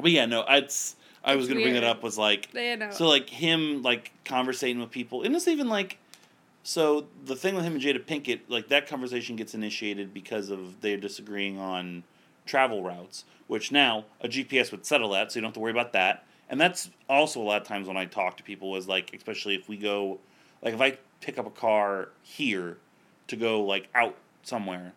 but 0.00 0.10
yeah, 0.10 0.26
no, 0.26 0.44
it's. 0.48 0.96
I 1.24 1.34
was 1.34 1.46
It's 1.46 1.52
gonna 1.52 1.64
bring 1.64 1.76
it 1.76 1.84
up 1.84 2.02
was 2.02 2.16
like 2.16 2.48
so 2.92 3.06
like 3.08 3.28
him 3.28 3.82
like 3.82 4.12
conversating 4.24 4.80
with 4.80 4.90
people, 4.90 5.22
and 5.24 5.34
it's 5.36 5.48
even 5.48 5.68
like 5.68 5.98
so 6.68 7.06
the 7.24 7.34
thing 7.34 7.54
with 7.54 7.64
him 7.64 7.72
and 7.72 7.82
Jada 7.82 8.04
Pinkett, 8.04 8.40
like 8.48 8.68
that 8.68 8.86
conversation 8.86 9.36
gets 9.36 9.54
initiated 9.54 10.12
because 10.12 10.50
of 10.50 10.82
they're 10.82 10.98
disagreeing 10.98 11.58
on 11.58 12.04
travel 12.44 12.82
routes, 12.82 13.24
which 13.46 13.72
now 13.72 14.04
a 14.20 14.28
GPS 14.28 14.70
would 14.70 14.84
settle 14.84 15.08
that, 15.12 15.32
so 15.32 15.38
you 15.38 15.40
don't 15.40 15.48
have 15.48 15.54
to 15.54 15.60
worry 15.60 15.70
about 15.70 15.94
that. 15.94 16.26
And 16.50 16.60
that's 16.60 16.90
also 17.08 17.40
a 17.40 17.42
lot 17.42 17.62
of 17.62 17.66
times 17.66 17.88
when 17.88 17.96
I 17.96 18.04
talk 18.04 18.36
to 18.36 18.42
people 18.42 18.76
is 18.76 18.86
like, 18.86 19.14
especially 19.14 19.54
if 19.54 19.66
we 19.66 19.78
go, 19.78 20.18
like 20.60 20.74
if 20.74 20.80
I 20.82 20.98
pick 21.22 21.38
up 21.38 21.46
a 21.46 21.50
car 21.50 22.10
here 22.22 22.76
to 23.28 23.36
go 23.36 23.62
like 23.62 23.88
out 23.94 24.16
somewhere, 24.42 24.92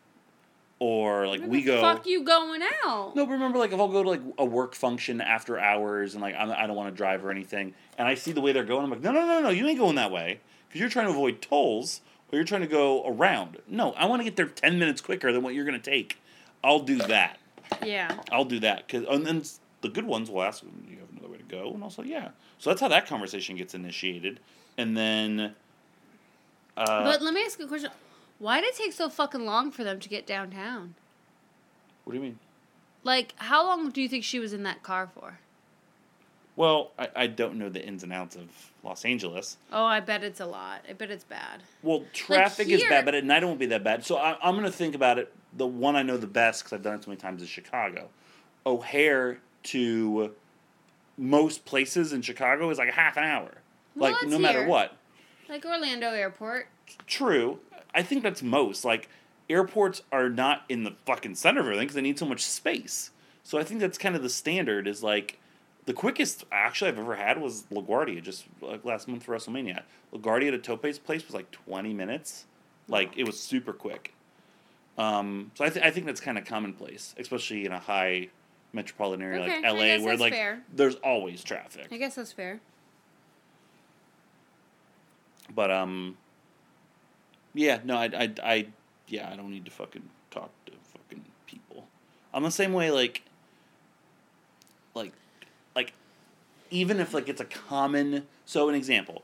or 0.77 1.25
like 1.25 1.39
Where 1.39 1.49
we 1.49 1.61
go. 1.61 1.79
Fuck 1.79 2.05
you 2.05 2.25
going 2.25 2.63
out? 2.83 3.15
No, 3.15 3.25
but 3.25 3.31
remember, 3.31 3.59
like 3.59 3.71
if 3.71 3.79
I'll 3.79 3.87
go 3.87 4.03
to 4.03 4.09
like 4.09 4.21
a 4.37 4.43
work 4.43 4.75
function 4.75 5.21
after 5.21 5.57
hours 5.57 6.15
and 6.15 6.21
like 6.21 6.35
I'm, 6.37 6.51
I 6.51 6.67
don't 6.67 6.75
want 6.75 6.93
to 6.93 6.97
drive 6.97 7.23
or 7.23 7.31
anything, 7.31 7.75
and 7.97 8.09
I 8.09 8.15
see 8.15 8.33
the 8.33 8.41
way 8.41 8.51
they're 8.51 8.65
going, 8.65 8.83
I'm 8.83 8.89
like, 8.89 9.01
no, 9.01 9.13
no, 9.13 9.25
no, 9.25 9.39
no, 9.39 9.49
you 9.51 9.65
ain't 9.65 9.79
going 9.79 9.95
that 9.95 10.11
way 10.11 10.41
because 10.71 10.79
you're 10.79 10.89
trying 10.89 11.07
to 11.07 11.11
avoid 11.11 11.41
tolls 11.41 12.01
or 12.31 12.37
you're 12.37 12.45
trying 12.45 12.61
to 12.61 12.67
go 12.67 13.05
around. 13.05 13.57
No, 13.67 13.91
I 13.93 14.05
want 14.05 14.21
to 14.21 14.23
get 14.23 14.37
there 14.37 14.45
ten 14.45 14.79
minutes 14.79 15.01
quicker 15.01 15.33
than 15.33 15.43
what 15.43 15.53
you're 15.53 15.65
gonna 15.65 15.79
take. 15.79 16.17
I'll 16.63 16.79
do 16.79 16.97
that. 16.97 17.39
Yeah. 17.83 18.21
I'll 18.31 18.45
do 18.45 18.59
that 18.59 18.87
because 18.87 19.05
and 19.09 19.25
then 19.25 19.43
the 19.81 19.89
good 19.89 20.05
ones 20.05 20.29
will 20.29 20.43
ask, 20.43 20.61
"Do 20.61 20.69
you 20.89 20.99
have 20.99 21.09
another 21.11 21.29
way 21.29 21.37
to 21.37 21.43
go?" 21.43 21.73
And 21.73 21.83
also, 21.83 22.03
yeah. 22.03 22.29
So 22.57 22.69
that's 22.69 22.79
how 22.81 22.87
that 22.87 23.05
conversation 23.07 23.57
gets 23.57 23.73
initiated, 23.73 24.39
and 24.77 24.95
then. 24.95 25.55
Uh, 26.77 27.03
but 27.03 27.21
let 27.21 27.33
me 27.33 27.43
ask 27.43 27.59
you 27.59 27.65
a 27.65 27.67
question. 27.67 27.91
Why 28.39 28.61
did 28.61 28.69
it 28.69 28.77
take 28.77 28.93
so 28.93 29.09
fucking 29.09 29.45
long 29.45 29.71
for 29.71 29.83
them 29.83 29.99
to 29.99 30.09
get 30.09 30.25
downtown? 30.25 30.95
what 32.03 32.13
do 32.13 32.17
you 32.17 32.23
mean? 32.23 32.39
Like, 33.03 33.33
how 33.37 33.65
long 33.65 33.89
do 33.89 34.01
you 34.01 34.09
think 34.09 34.23
she 34.23 34.39
was 34.39 34.53
in 34.53 34.63
that 34.63 34.83
car 34.83 35.09
for? 35.13 35.39
Well, 36.55 36.91
I, 36.99 37.09
I 37.15 37.27
don't 37.27 37.55
know 37.55 37.69
the 37.69 37.83
ins 37.83 38.03
and 38.03 38.11
outs 38.11 38.35
of 38.35 38.49
Los 38.83 39.05
Angeles. 39.05 39.57
Oh, 39.71 39.85
I 39.85 39.99
bet 39.99 40.23
it's 40.23 40.39
a 40.39 40.45
lot. 40.45 40.83
I 40.89 40.93
bet 40.93 41.09
it's 41.09 41.23
bad. 41.23 41.63
Well, 41.81 42.03
traffic 42.13 42.67
is 42.67 42.81
here- 42.81 42.89
bad, 42.89 43.05
but 43.05 43.15
at 43.15 43.23
night 43.23 43.43
it 43.43 43.45
won't 43.45 43.59
be 43.59 43.67
that 43.67 43.83
bad. 43.83 44.05
So 44.05 44.17
I, 44.17 44.37
I'm 44.43 44.55
going 44.55 44.65
to 44.65 44.71
think 44.71 44.95
about 44.95 45.17
it. 45.17 45.33
The 45.57 45.67
one 45.67 45.95
I 45.95 46.03
know 46.03 46.17
the 46.17 46.27
best 46.27 46.63
because 46.63 46.73
I've 46.73 46.83
done 46.83 46.95
it 46.95 47.03
so 47.03 47.09
many 47.09 47.19
times 47.19 47.41
is 47.41 47.49
Chicago. 47.49 48.09
O'Hare 48.65 49.39
to 49.63 50.33
most 51.17 51.65
places 51.65 52.13
in 52.13 52.21
Chicago 52.21 52.69
is 52.69 52.77
like 52.77 52.89
a 52.89 52.93
half 52.93 53.17
an 53.17 53.23
hour. 53.23 53.51
Well, 53.95 54.11
like 54.11 54.27
no 54.27 54.39
matter 54.39 54.59
here. 54.59 54.67
what. 54.67 54.95
Like 55.49 55.65
Orlando 55.65 56.09
Airport. 56.11 56.67
True. 57.07 57.59
I 57.93 58.03
think 58.03 58.23
that's 58.23 58.41
most. 58.41 58.85
Like 58.85 59.09
airports 59.49 60.01
are 60.11 60.29
not 60.29 60.63
in 60.69 60.83
the 60.83 60.95
fucking 61.05 61.35
center 61.35 61.59
of 61.59 61.65
everything 61.67 61.85
because 61.85 61.95
they 61.95 62.01
need 62.01 62.17
so 62.19 62.25
much 62.25 62.43
space. 62.43 63.11
So 63.43 63.57
I 63.57 63.63
think 63.63 63.81
that's 63.81 63.97
kind 63.97 64.15
of 64.15 64.23
the 64.23 64.29
standard. 64.29 64.87
Is 64.87 65.03
like 65.03 65.39
the 65.91 65.97
quickest 65.97 66.45
actually 66.53 66.87
I've 66.87 66.99
ever 66.99 67.17
had 67.17 67.41
was 67.41 67.63
LaGuardia 67.63 68.23
just 68.23 68.45
like 68.61 68.85
last 68.85 69.09
month 69.09 69.23
for 69.23 69.35
WrestleMania. 69.35 69.81
LaGuardia 70.13 70.51
to 70.51 70.57
Tope's 70.57 70.97
place 70.97 71.25
was 71.27 71.35
like 71.35 71.51
20 71.51 71.93
minutes. 71.93 72.45
Like 72.87 73.11
it 73.17 73.25
was 73.25 73.37
super 73.37 73.73
quick. 73.73 74.13
Um, 74.97 75.51
so 75.53 75.65
I, 75.65 75.69
th- 75.69 75.85
I 75.85 75.91
think 75.91 76.05
that's 76.05 76.21
kind 76.21 76.37
of 76.37 76.45
commonplace, 76.45 77.13
especially 77.19 77.65
in 77.65 77.73
a 77.73 77.79
high 77.79 78.29
metropolitan 78.71 79.21
area 79.21 79.41
Okay, 79.41 79.61
like 79.69 79.99
LA, 79.99 80.05
where 80.05 80.15
like 80.15 80.31
fair. 80.31 80.61
there's 80.73 80.95
always 80.95 81.43
traffic. 81.43 81.87
I 81.91 81.97
guess 81.97 82.15
that's 82.15 82.31
fair. 82.31 82.61
But 85.53 85.71
um, 85.71 86.15
yeah, 87.53 87.81
no, 87.83 87.97
I, 87.97 88.05
I, 88.05 88.33
I, 88.41 88.67
yeah, 89.09 89.29
I 89.29 89.35
don't 89.35 89.51
need 89.51 89.65
to 89.65 89.71
fucking 89.71 90.07
talk 90.29 90.51
to 90.67 90.71
fucking 90.93 91.25
people. 91.47 91.85
I'm 92.33 92.43
the 92.43 92.49
same 92.51 92.71
way. 92.71 92.91
Like 92.91 93.23
like 95.75 95.93
even 96.71 96.99
if 96.99 97.13
like 97.13 97.29
it's 97.29 97.41
a 97.41 97.45
common 97.45 98.25
so 98.45 98.69
an 98.69 98.75
example 98.75 99.21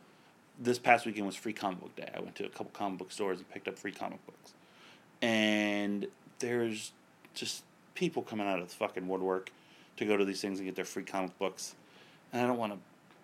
this 0.60 0.78
past 0.78 1.06
weekend 1.06 1.26
was 1.26 1.36
free 1.36 1.54
comic 1.54 1.80
book 1.80 1.96
day 1.96 2.10
i 2.16 2.20
went 2.20 2.36
to 2.36 2.46
a 2.46 2.50
couple 2.50 2.70
comic 2.74 3.00
book 3.00 3.12
stores 3.12 3.40
and 3.40 3.50
picked 3.50 3.68
up 3.68 3.78
free 3.80 3.92
comic 3.92 4.24
books 4.26 4.54
and 5.22 6.08
there's 6.40 6.92
just 7.34 7.64
people 7.96 8.22
coming 8.22 8.48
out 8.48 8.60
of 8.60 8.68
the 8.70 8.76
fucking 8.76 9.08
woodwork 9.08 9.52
to 9.96 10.06
go 10.06 10.16
to 10.16 10.26
these 10.26 10.42
things 10.42 10.60
and 10.60 10.68
get 10.68 10.76
their 10.76 10.86
free 10.86 11.04
comic 11.04 11.38
books 11.40 11.76
and 12.32 12.42
i 12.42 12.48
don't 12.48 12.58
want 12.58 12.74
to 12.74 12.80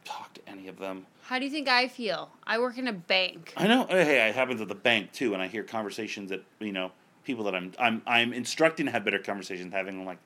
talk 0.09 0.33
to 0.33 0.41
any 0.47 0.67
of 0.67 0.77
them 0.79 1.05
How 1.23 1.39
do 1.39 1.45
you 1.45 1.51
think 1.51 1.69
I 1.69 1.87
feel? 1.87 2.29
I 2.45 2.59
work 2.59 2.77
in 2.77 2.89
a 2.89 2.93
bank. 2.93 3.53
I 3.55 3.67
know. 3.67 3.85
Hey, 3.85 4.27
it 4.27 4.35
happens 4.35 4.59
at 4.59 4.67
the 4.67 4.75
bank 4.75 5.13
too, 5.13 5.33
and 5.33 5.41
I 5.41 5.47
hear 5.47 5.63
conversations 5.63 6.29
that 6.29 6.43
you 6.59 6.73
know 6.73 6.91
people 7.23 7.45
that 7.45 7.55
I'm 7.55 7.71
I'm 7.79 8.01
I'm 8.05 8.33
instructing 8.33 8.87
to 8.87 8.91
have 8.91 9.05
better 9.05 9.19
conversations. 9.19 9.71
Having 9.71 10.01
I'm 10.01 10.05
like, 10.05 10.17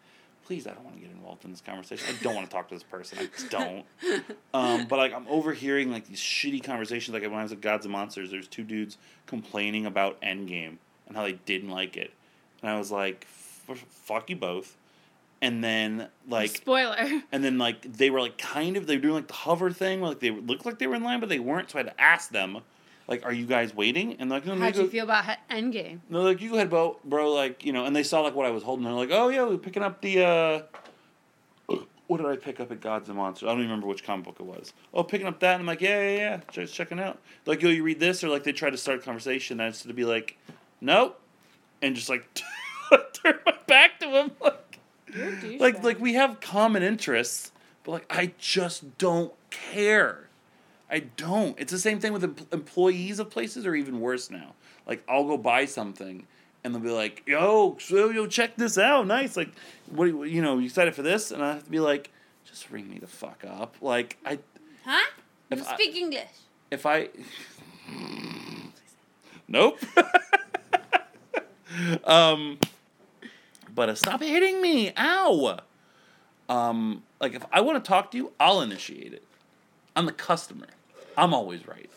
please, 0.47 0.65
I 0.65 0.71
don't 0.71 0.85
want 0.85 0.95
to 0.95 1.01
get 1.01 1.11
involved 1.11 1.43
in 1.43 1.51
this 1.51 1.59
conversation. 1.59 2.07
I 2.07 2.23
don't 2.23 2.33
want 2.33 2.49
to 2.49 2.53
talk 2.53 2.69
to 2.69 2.73
this 2.73 2.83
person. 2.83 3.19
I 3.19 3.25
just 3.25 3.49
don't. 3.49 3.85
um, 4.53 4.87
but 4.87 4.97
like 4.97 5.13
I'm 5.13 5.27
overhearing 5.27 5.91
like 5.91 6.07
these 6.07 6.21
shitty 6.21 6.63
conversations. 6.63 7.13
Like 7.13 7.23
when 7.23 7.33
I 7.33 7.43
was 7.43 7.51
at 7.51 7.59
Gods 7.59 7.85
and 7.85 7.91
Monsters, 7.91 8.31
there's 8.31 8.47
two 8.47 8.63
dudes 8.63 8.97
complaining 9.25 9.85
about 9.85 10.21
Endgame 10.21 10.77
and 11.07 11.17
how 11.17 11.23
they 11.23 11.33
didn't 11.33 11.69
like 11.69 11.97
it, 11.97 12.13
and 12.61 12.71
I 12.71 12.77
was 12.77 12.91
like, 12.91 13.27
fuck 13.27 14.29
you 14.29 14.37
both. 14.37 14.77
And 15.41 15.61
then 15.63 16.07
like 16.27 16.55
Spoiler. 16.55 16.95
and 17.31 17.43
then 17.43 17.57
like 17.57 17.81
they 17.81 18.09
were 18.09 18.21
like 18.21 18.37
kind 18.37 18.77
of 18.77 18.87
they 18.87 18.95
were 18.95 19.01
doing 19.01 19.15
like 19.15 19.27
the 19.27 19.33
hover 19.33 19.69
thing 19.69 19.99
where 19.99 20.09
like 20.09 20.19
they 20.19 20.31
looked 20.31 20.65
like 20.65 20.79
they 20.79 20.87
were 20.87 20.95
in 20.95 21.03
line 21.03 21.19
but 21.19 21.29
they 21.29 21.37
weren't 21.37 21.69
so 21.69 21.77
I 21.77 21.83
had 21.83 21.95
to 21.95 22.01
ask 22.01 22.31
them 22.31 22.59
like 23.07 23.25
are 23.25 23.33
you 23.33 23.45
guys 23.45 23.73
waiting? 23.75 24.15
And 24.19 24.29
like 24.29 24.45
no, 24.45 24.55
no, 24.55 24.61
How'd 24.61 24.75
go, 24.75 24.81
you 24.83 24.89
feel 24.89 25.03
about 25.05 25.25
Endgame? 25.49 25.99
no 26.09 26.21
like 26.23 26.41
you 26.41 26.49
go 26.49 26.55
ahead 26.55 26.69
bro 26.69 26.97
bro 27.05 27.33
like 27.33 27.65
you 27.65 27.73
know 27.73 27.85
and 27.85 27.95
they 27.95 28.03
saw 28.03 28.21
like 28.21 28.35
what 28.35 28.45
I 28.45 28.51
was 28.51 28.63
holding 28.63 28.85
they're 28.85 28.93
like 28.93 29.09
oh 29.11 29.29
yeah 29.29 29.43
we're 29.45 29.57
picking 29.57 29.83
up 29.83 30.01
the 30.01 30.23
uh 30.23 30.61
what 32.07 32.17
did 32.17 32.25
I 32.27 32.35
pick 32.37 32.59
up 32.59 32.71
at 32.71 32.79
Gods 32.81 33.09
and 33.09 33.17
Monsters? 33.17 33.47
I 33.47 33.51
don't 33.51 33.59
even 33.59 33.69
remember 33.71 33.87
which 33.87 34.03
comic 34.03 34.25
book 34.25 34.37
it 34.39 34.45
was. 34.45 34.73
Oh 34.93 35.03
picking 35.03 35.27
up 35.27 35.39
that 35.39 35.53
and 35.53 35.61
I'm 35.61 35.67
like 35.67 35.81
yeah 35.81 36.01
yeah 36.01 36.17
yeah 36.17 36.39
just 36.51 36.73
checking 36.73 36.99
out. 36.99 37.19
Like 37.45 37.61
yo 37.61 37.69
you 37.69 37.83
read 37.83 37.99
this? 37.99 38.23
Or 38.23 38.29
like 38.29 38.43
they 38.43 38.53
try 38.53 38.69
to 38.69 38.77
start 38.77 38.99
a 38.99 39.01
conversation 39.01 39.59
and 39.59 39.67
I 39.67 39.69
just 39.71 39.87
to 39.87 39.93
be 39.93 40.05
like 40.05 40.37
nope 40.81 41.19
and 41.81 41.95
just 41.95 42.09
like 42.09 42.27
turn 43.13 43.35
my 43.45 43.53
back 43.67 43.99
to 43.99 44.07
him 44.07 44.31
like 44.41 44.79
You're 45.13 45.27
a 45.29 45.31
douchebag. 45.33 45.59
like 45.59 45.83
like 45.83 45.99
we 45.99 46.13
have 46.13 46.39
common 46.39 46.83
interests 46.83 47.51
but 47.83 47.91
like 47.91 48.05
i 48.09 48.31
just 48.37 48.97
don't 48.97 49.33
care 49.49 50.26
i 50.89 50.99
don't. 50.99 51.59
It's 51.59 51.71
the 51.71 51.79
same 51.79 51.99
thing 51.99 52.13
with 52.13 52.23
em- 52.23 52.35
employees 52.51 53.19
of 53.19 53.29
places 53.29 53.65
or 53.65 53.75
even 53.75 53.99
worse 53.99 54.29
now. 54.31 54.53
Like 54.85 55.03
i'll 55.09 55.25
go 55.25 55.37
buy 55.37 55.65
something 55.65 56.25
and 56.63 56.73
they'll 56.73 56.81
be 56.81 56.89
like 56.89 57.23
yo 57.25 57.77
so 57.79 58.09
yo 58.09 58.27
check 58.27 58.55
this 58.55 58.77
out. 58.77 59.05
Nice. 59.07 59.35
Like 59.37 59.49
what 59.91 60.05
you, 60.05 60.23
you 60.23 60.41
know 60.41 60.57
you 60.59 60.65
excited 60.65 60.95
for 60.95 61.01
this 61.01 61.31
and 61.31 61.43
i 61.43 61.53
have 61.53 61.63
to 61.65 61.69
be 61.69 61.79
like 61.79 62.11
just 62.45 62.69
ring 62.71 62.89
me 62.89 62.99
the 62.99 63.07
fuck 63.07 63.43
up. 63.47 63.75
Like 63.81 64.17
i 64.25 64.39
Huh? 64.85 65.05
If 65.49 65.59
You 65.59 65.65
I- 65.65 65.73
speak 65.75 65.95
English. 65.95 66.27
if 66.71 66.85
i 66.85 67.09
nope. 69.47 69.79
Um 72.05 72.59
but 73.75 73.89
uh, 73.89 73.95
stop 73.95 74.21
hitting 74.21 74.61
me. 74.61 74.91
Ow. 74.97 75.59
Um 76.49 77.03
like 77.19 77.33
if 77.35 77.45
i 77.51 77.59
want 77.61 77.83
to 77.83 77.87
talk 77.87 78.09
to 78.11 78.17
you 78.17 78.31
i'll 78.39 78.61
initiate 78.61 79.13
it. 79.13 79.23
I'm 79.95 80.05
the 80.05 80.11
customer 80.13 80.67
i'm 81.17 81.33
always 81.33 81.67
right 81.67 81.89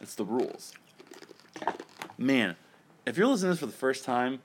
it's 0.00 0.14
the 0.14 0.24
rules 0.24 0.72
man 2.16 2.54
if 3.06 3.16
you're 3.16 3.26
listening 3.26 3.48
to 3.48 3.52
this 3.54 3.60
for 3.60 3.66
the 3.66 3.72
first 3.72 4.04
time 4.04 4.40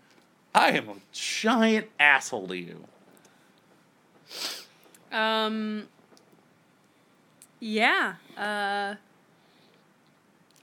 i 0.53 0.71
am 0.71 0.89
a 0.89 0.95
giant 1.11 1.87
asshole 1.99 2.47
to 2.47 2.57
you 2.57 2.85
Um. 5.11 5.87
Yeah. 7.61 8.15
Uh. 8.37 8.95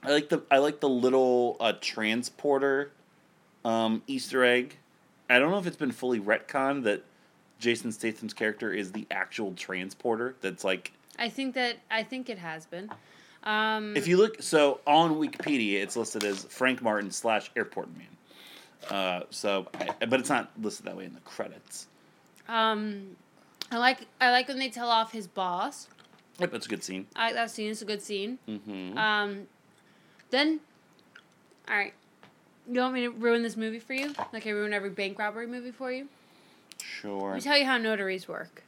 I 0.03 0.11
like 0.11 0.29
the 0.29 0.43
I 0.51 0.57
like 0.59 0.79
the 0.79 0.89
little 0.89 1.57
uh, 1.59 1.73
transporter 1.81 2.91
um, 3.65 4.03
Easter 4.05 4.43
egg. 4.43 4.77
I 5.29 5.39
don't 5.39 5.49
know 5.49 5.57
if 5.57 5.65
it's 5.65 5.77
been 5.77 5.91
fully 5.91 6.19
retconned 6.19 6.83
that 6.83 7.03
Jason 7.57 7.91
Statham's 7.91 8.33
character 8.33 8.71
is 8.71 8.91
the 8.91 9.07
actual 9.09 9.53
transporter. 9.53 10.35
That's 10.41 10.63
like 10.63 10.91
I 11.17 11.29
think 11.29 11.55
that 11.55 11.77
I 11.91 12.03
think 12.03 12.29
it 12.29 12.37
has 12.37 12.65
been. 12.65 12.91
Um. 13.43 13.95
if 13.97 14.07
you 14.07 14.17
look 14.17 14.41
so 14.41 14.79
on 14.87 15.15
Wikipedia, 15.15 15.81
it's 15.81 15.95
listed 15.95 16.23
as 16.23 16.45
Frank 16.45 16.81
Martin 16.81 17.11
slash 17.11 17.51
Airport 17.55 17.89
Man. 17.97 18.07
Uh, 18.89 19.21
so, 19.29 19.67
I, 19.75 20.05
but 20.05 20.19
it's 20.19 20.29
not 20.29 20.51
listed 20.61 20.85
that 20.85 20.95
way 20.97 21.05
in 21.05 21.13
the 21.13 21.19
credits. 21.21 21.87
Um. 22.47 23.15
I 23.71 23.77
like 23.77 24.07
I 24.21 24.31
like 24.31 24.47
when 24.47 24.59
they 24.59 24.69
tell 24.69 24.89
off 24.89 25.11
his 25.11 25.27
boss. 25.27 25.87
Yep, 26.39 26.51
that's 26.51 26.65
a 26.65 26.69
good 26.69 26.83
scene. 26.83 27.07
I 27.15 27.27
like 27.27 27.35
that 27.35 27.51
scene. 27.51 27.71
It's 27.71 27.81
a 27.81 27.85
good 27.85 28.01
scene. 28.01 28.39
Mm-hmm. 28.47 28.97
Um. 28.97 29.47
Then. 30.29 30.59
All 31.67 31.75
right. 31.75 31.93
You 32.71 32.79
want 32.79 32.93
me 32.93 33.01
to 33.01 33.09
ruin 33.09 33.43
this 33.43 33.57
movie 33.57 33.79
for 33.79 33.93
you? 33.93 34.13
Like 34.31 34.47
I 34.47 34.51
ruin 34.51 34.73
every 34.73 34.89
bank 34.89 35.19
robbery 35.19 35.47
movie 35.47 35.71
for 35.71 35.91
you? 35.91 36.07
sure. 36.81 37.29
Let 37.29 37.35
me 37.35 37.41
tell 37.41 37.57
you 37.57 37.65
how 37.65 37.77
notaries 37.77 38.27
work. 38.27 38.63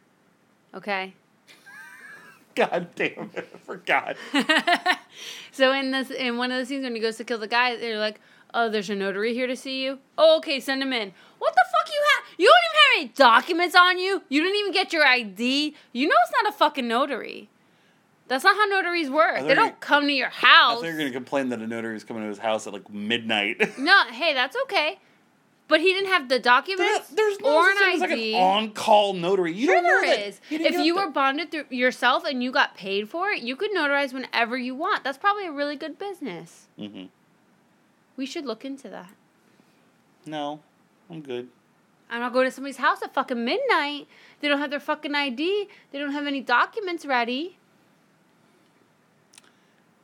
Okay. 0.74 1.14
God 2.56 2.88
damn 2.96 3.32
it! 3.36 3.50
I 3.54 3.58
forgot. 3.58 4.16
so 5.52 5.74
in 5.74 5.92
this 5.92 6.10
in 6.10 6.38
one 6.38 6.52
of 6.52 6.60
the 6.60 6.66
scenes 6.66 6.84
when 6.84 6.96
he 6.96 7.02
goes 7.02 7.18
to 7.18 7.24
kill 7.24 7.38
the 7.38 7.48
guy, 7.48 7.76
they're 7.76 8.00
like, 8.00 8.20
"Oh, 8.54 8.70
there's 8.70 8.90
a 8.90 8.96
notary 8.96 9.34
here 9.34 9.48
to 9.48 9.56
see 9.56 9.84
you." 9.84 10.00
Oh, 10.18 10.38
okay, 10.38 10.60
send 10.60 10.82
him 10.82 10.94
in. 10.94 11.14
What 11.40 11.54
the 11.54 11.66
fuck 11.72 11.94
you 11.94 12.02
have? 12.16 12.40
You 12.40 12.46
don't 12.48 12.62
even 12.64 12.76
have 12.76 13.02
any 13.02 13.08
documents 13.16 13.76
on 13.76 14.00
you. 14.00 14.24
You 14.30 14.42
didn't 14.42 14.58
even 14.60 14.72
get 14.72 14.94
your 14.94 15.06
ID. 15.06 15.76
You 15.92 16.08
know 16.08 16.16
it's 16.24 16.32
not 16.44 16.54
a 16.54 16.58
fucking 16.58 16.88
notary. 16.88 17.50
That's 18.28 18.44
not 18.44 18.56
how 18.56 18.66
notaries 18.66 19.10
work. 19.10 19.46
They 19.46 19.54
don't 19.54 19.80
come 19.80 20.08
to 20.08 20.14
your 20.14 20.30
house. 20.30 20.78
I 20.78 20.82
thought 20.82 20.86
you 20.86 20.94
were 20.94 20.98
gonna 20.98 21.12
complain 21.12 21.50
that 21.50 21.60
a 21.60 21.68
notary 21.68 21.96
is 21.96 22.04
coming 22.04 22.24
to 22.24 22.30
his 22.30 22.40
house 22.40 22.66
at 22.66 22.74
like 22.74 22.90
midnight. 22.90 23.62
No, 23.78 24.04
hey, 24.10 24.34
that's 24.34 24.56
okay. 24.64 24.98
But 25.68 25.82
he 25.82 25.94
didn't 25.94 26.10
have 26.10 26.30
the 26.30 26.38
documents 26.40 27.10
There- 27.10 27.16
there's 27.16 27.40
no 27.40 27.56
or 27.58 27.74
such 27.74 27.78
thing 27.80 27.96
as 27.96 28.02
an 28.02 28.10
like 28.12 28.20
an 28.20 28.36
on-call 28.36 29.14
notary. 29.14 29.52
You 29.54 29.66
Sure 29.66 29.76
don't 29.76 29.84
know 29.84 30.02
there 30.02 30.28
is. 30.28 30.40
If 30.52 30.76
you 30.86 30.96
were 30.96 31.10
bonded 31.10 31.50
through 31.52 31.66
yourself 31.72 32.24
and 32.24 32.44
you 32.44 32.52
got 32.52 32.76
paid 32.76 33.10
for 33.10 33.30
it, 33.32 33.42
you 33.42 33.56
could 33.56 33.72
notarize 33.72 34.14
whenever 34.14 34.58
you 34.58 34.76
want. 34.76 35.04
That's 35.04 35.18
probably 35.18 35.48
a 35.48 35.52
really 35.52 35.76
good 35.76 35.98
business. 35.98 36.68
Mhm. 36.80 37.10
We 38.16 38.26
should 38.28 38.46
look 38.46 38.64
into 38.64 38.90
that. 38.90 39.10
No, 40.26 40.60
I'm 41.10 41.22
good. 41.22 41.50
I'm 42.10 42.20
not 42.22 42.34
going 42.34 42.46
to 42.46 42.52
somebody's 42.52 42.78
house 42.78 43.02
at 43.02 43.14
fucking 43.16 43.44
midnight. 43.44 44.08
They 44.40 44.48
don't 44.48 44.60
have 44.60 44.70
their 44.70 44.80
fucking 44.80 45.16
ID. 45.16 45.68
They 45.92 45.98
don't 46.00 46.12
have 46.12 46.28
any 46.28 46.42
documents 46.42 47.06
ready. 47.06 47.58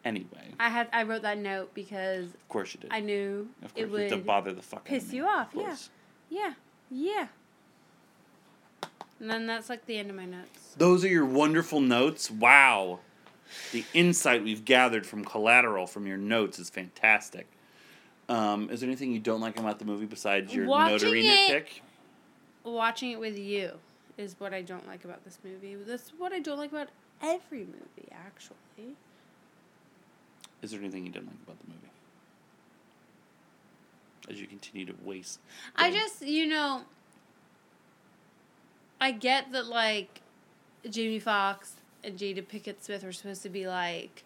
Anyway, 0.04 0.54
I 0.60 0.70
had 0.70 0.88
I 0.92 1.04
wrote 1.04 1.22
that 1.22 1.38
note 1.38 1.74
because 1.74 2.26
of 2.26 2.50
course 2.50 2.74
you 2.74 2.80
did. 2.80 2.92
I 2.92 3.00
knew 3.02 3.48
of 3.64 3.74
course 3.74 3.86
it 3.86 4.00
have 4.00 4.10
to 4.10 4.16
would 4.16 4.26
bother 4.26 4.54
the 4.54 4.62
fuck 4.62 4.80
out 4.80 4.86
piss 4.86 5.14
you 5.14 5.26
off, 5.28 5.56
Of 5.56 5.62
yeah. 5.62 5.76
Yeah. 6.30 6.54
Yeah. 6.90 7.28
And 9.20 9.30
then 9.30 9.46
that's 9.46 9.70
like 9.70 9.86
the 9.86 9.98
end 9.98 10.10
of 10.10 10.16
my 10.16 10.26
notes. 10.26 10.74
Those 10.78 11.06
are 11.06 11.08
your 11.08 11.26
wonderful 11.26 11.80
notes. 11.80 12.32
Wow. 12.32 13.00
The 13.72 13.86
insight 13.94 14.44
we've 14.44 14.66
gathered 14.66 15.06
from 15.06 15.24
collateral 15.24 15.86
from 15.86 16.08
your 16.08 16.18
notes 16.18 16.58
is 16.58 16.70
fantastic. 16.70 17.48
Um, 18.30 18.70
is 18.70 18.80
there 18.80 18.88
anything 18.88 19.12
you 19.12 19.20
don't 19.20 19.42
like 19.42 19.60
about 19.60 19.78
the 19.78 19.86
movie 19.86 20.06
besides 20.06 20.54
your 20.54 20.66
Watching 20.66 20.94
notary 20.94 21.24
nitpick? 21.24 21.66
Watching 22.64 23.12
it 23.12 23.20
with 23.20 23.38
you 23.38 23.74
is 24.18 24.36
what 24.40 24.54
I 24.54 24.62
don't 24.62 24.88
like 24.88 25.06
about 25.06 25.24
this 25.24 25.38
movie. 25.44 25.76
That's 25.76 26.12
what 26.18 26.32
I 26.32 26.40
don't 26.40 26.58
like 26.58 26.72
about 26.72 26.88
every 27.22 27.66
movie, 27.66 28.10
actually. 28.12 28.96
Is 30.62 30.72
there 30.72 30.80
anything 30.80 31.06
you 31.06 31.12
didn't 31.12 31.28
like 31.28 31.38
about 31.46 31.58
the 31.60 31.68
movie? 31.68 31.78
As 34.30 34.40
you 34.40 34.48
continue 34.48 34.86
to 34.86 34.94
waste. 35.04 35.40
I 35.76 35.92
just, 35.92 36.22
you 36.22 36.46
know, 36.48 36.84
I 39.00 39.12
get 39.12 39.52
that 39.52 39.66
like 39.66 40.22
Jamie 40.90 41.20
Foxx 41.20 41.74
and 42.04 42.18
Jada 42.18 42.46
Pinkett 42.46 42.82
Smith 42.82 43.04
were 43.04 43.12
supposed 43.12 43.42
to 43.44 43.50
be 43.50 43.68
like, 43.68 44.24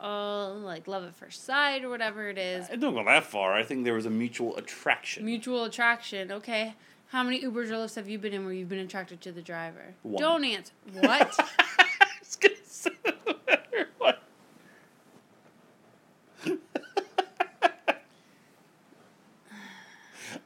oh, 0.00 0.60
like 0.62 0.86
love 0.86 1.04
at 1.04 1.14
first 1.14 1.44
sight 1.44 1.84
or 1.84 1.88
whatever 1.88 2.28
it 2.28 2.38
is. 2.38 2.68
I 2.70 2.76
don't 2.76 2.94
go 2.94 3.04
that 3.04 3.24
far. 3.24 3.54
I 3.54 3.64
think 3.64 3.84
there 3.84 3.94
was 3.94 4.06
a 4.06 4.10
mutual 4.10 4.56
attraction. 4.56 5.24
Mutual 5.24 5.64
attraction. 5.64 6.30
Okay. 6.30 6.74
How 7.08 7.22
many 7.22 7.42
Ubers 7.42 7.70
or 7.70 7.74
Lyfts 7.74 7.94
have 7.96 8.08
you 8.08 8.18
been 8.18 8.34
in 8.34 8.44
where 8.44 8.52
you've 8.52 8.68
been 8.68 8.78
attracted 8.80 9.20
to 9.22 9.32
the 9.32 9.40
driver? 9.40 9.94
One. 10.02 10.22
Don't 10.22 10.44
answer. 10.44 10.72
What? 10.92 11.34
I 11.58 12.06
was 12.20 12.36
gonna 12.36 12.54
say 12.64 12.90
no 13.04 13.34
matter 13.46 13.88
what. 13.98 14.22